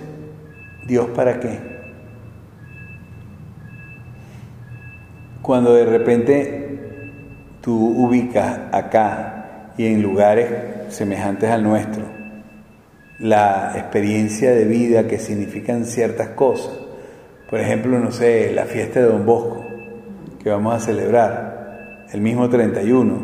¿Dios 0.87 1.07
para 1.15 1.39
qué? 1.39 1.68
Cuando 5.49 5.73
de 5.73 5.87
repente 5.87 6.79
tú 7.63 7.73
ubicas 7.73 8.61
acá 8.71 9.73
y 9.79 9.87
en 9.87 10.03
lugares 10.03 10.47
semejantes 10.91 11.49
al 11.49 11.63
nuestro 11.63 12.05
la 13.19 13.73
experiencia 13.75 14.51
de 14.51 14.67
vida 14.67 15.09
que 15.09 15.19
significan 15.19 15.87
ciertas 15.87 16.29
cosas. 16.29 16.79
Por 17.49 17.61
ejemplo, 17.61 17.99
no 17.99 18.13
sé, 18.13 18.53
la 18.53 18.67
fiesta 18.67 19.01
de 19.01 19.07
Don 19.07 19.25
Bosco 19.25 19.65
que 20.43 20.51
vamos 20.51 20.75
a 20.75 20.81
celebrar, 20.81 22.05
el 22.13 22.21
mismo 22.21 22.51
31, 22.51 23.19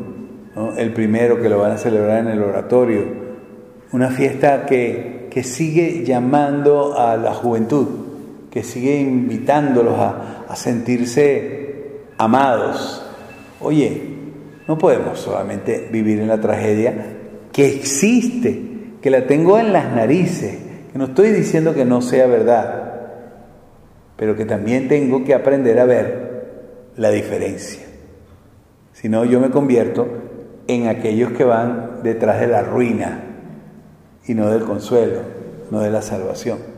¿no? 0.57 0.77
el 0.79 0.95
primero 0.95 1.43
que 1.43 1.51
lo 1.51 1.59
van 1.59 1.72
a 1.72 1.77
celebrar 1.77 2.20
en 2.20 2.29
el 2.29 2.43
oratorio, 2.43 3.05
una 3.93 4.09
fiesta 4.09 4.64
que, 4.64 5.29
que 5.31 5.43
sigue 5.43 6.07
llamando 6.07 6.99
a 6.99 7.18
la 7.18 7.35
juventud, 7.35 7.87
que 8.51 8.62
sigue 8.62 8.99
invitándolos 8.99 9.99
a, 9.99 10.47
a 10.49 10.57
sentirse 10.57 11.63
amados. 12.18 13.04
Oye, 13.60 14.14
no 14.66 14.78
podemos 14.78 15.18
solamente 15.18 15.88
vivir 15.90 16.20
en 16.20 16.28
la 16.28 16.40
tragedia 16.40 16.94
que 17.52 17.66
existe, 17.66 18.62
que 19.00 19.10
la 19.10 19.26
tengo 19.26 19.58
en 19.58 19.72
las 19.72 19.92
narices, 19.92 20.58
que 20.92 20.98
no 20.98 21.06
estoy 21.06 21.30
diciendo 21.30 21.74
que 21.74 21.84
no 21.84 22.02
sea 22.02 22.26
verdad, 22.26 22.94
pero 24.16 24.36
que 24.36 24.44
también 24.44 24.88
tengo 24.88 25.24
que 25.24 25.34
aprender 25.34 25.78
a 25.78 25.84
ver 25.84 26.92
la 26.96 27.10
diferencia. 27.10 27.82
Si 28.92 29.08
no, 29.08 29.24
yo 29.24 29.40
me 29.40 29.50
convierto 29.50 30.06
en 30.66 30.88
aquellos 30.88 31.32
que 31.32 31.44
van 31.44 32.00
detrás 32.02 32.40
de 32.40 32.46
la 32.46 32.62
ruina 32.62 33.22
y 34.26 34.34
no 34.34 34.50
del 34.50 34.62
consuelo, 34.62 35.20
no 35.70 35.80
de 35.80 35.90
la 35.90 36.00
salvación. 36.00 36.74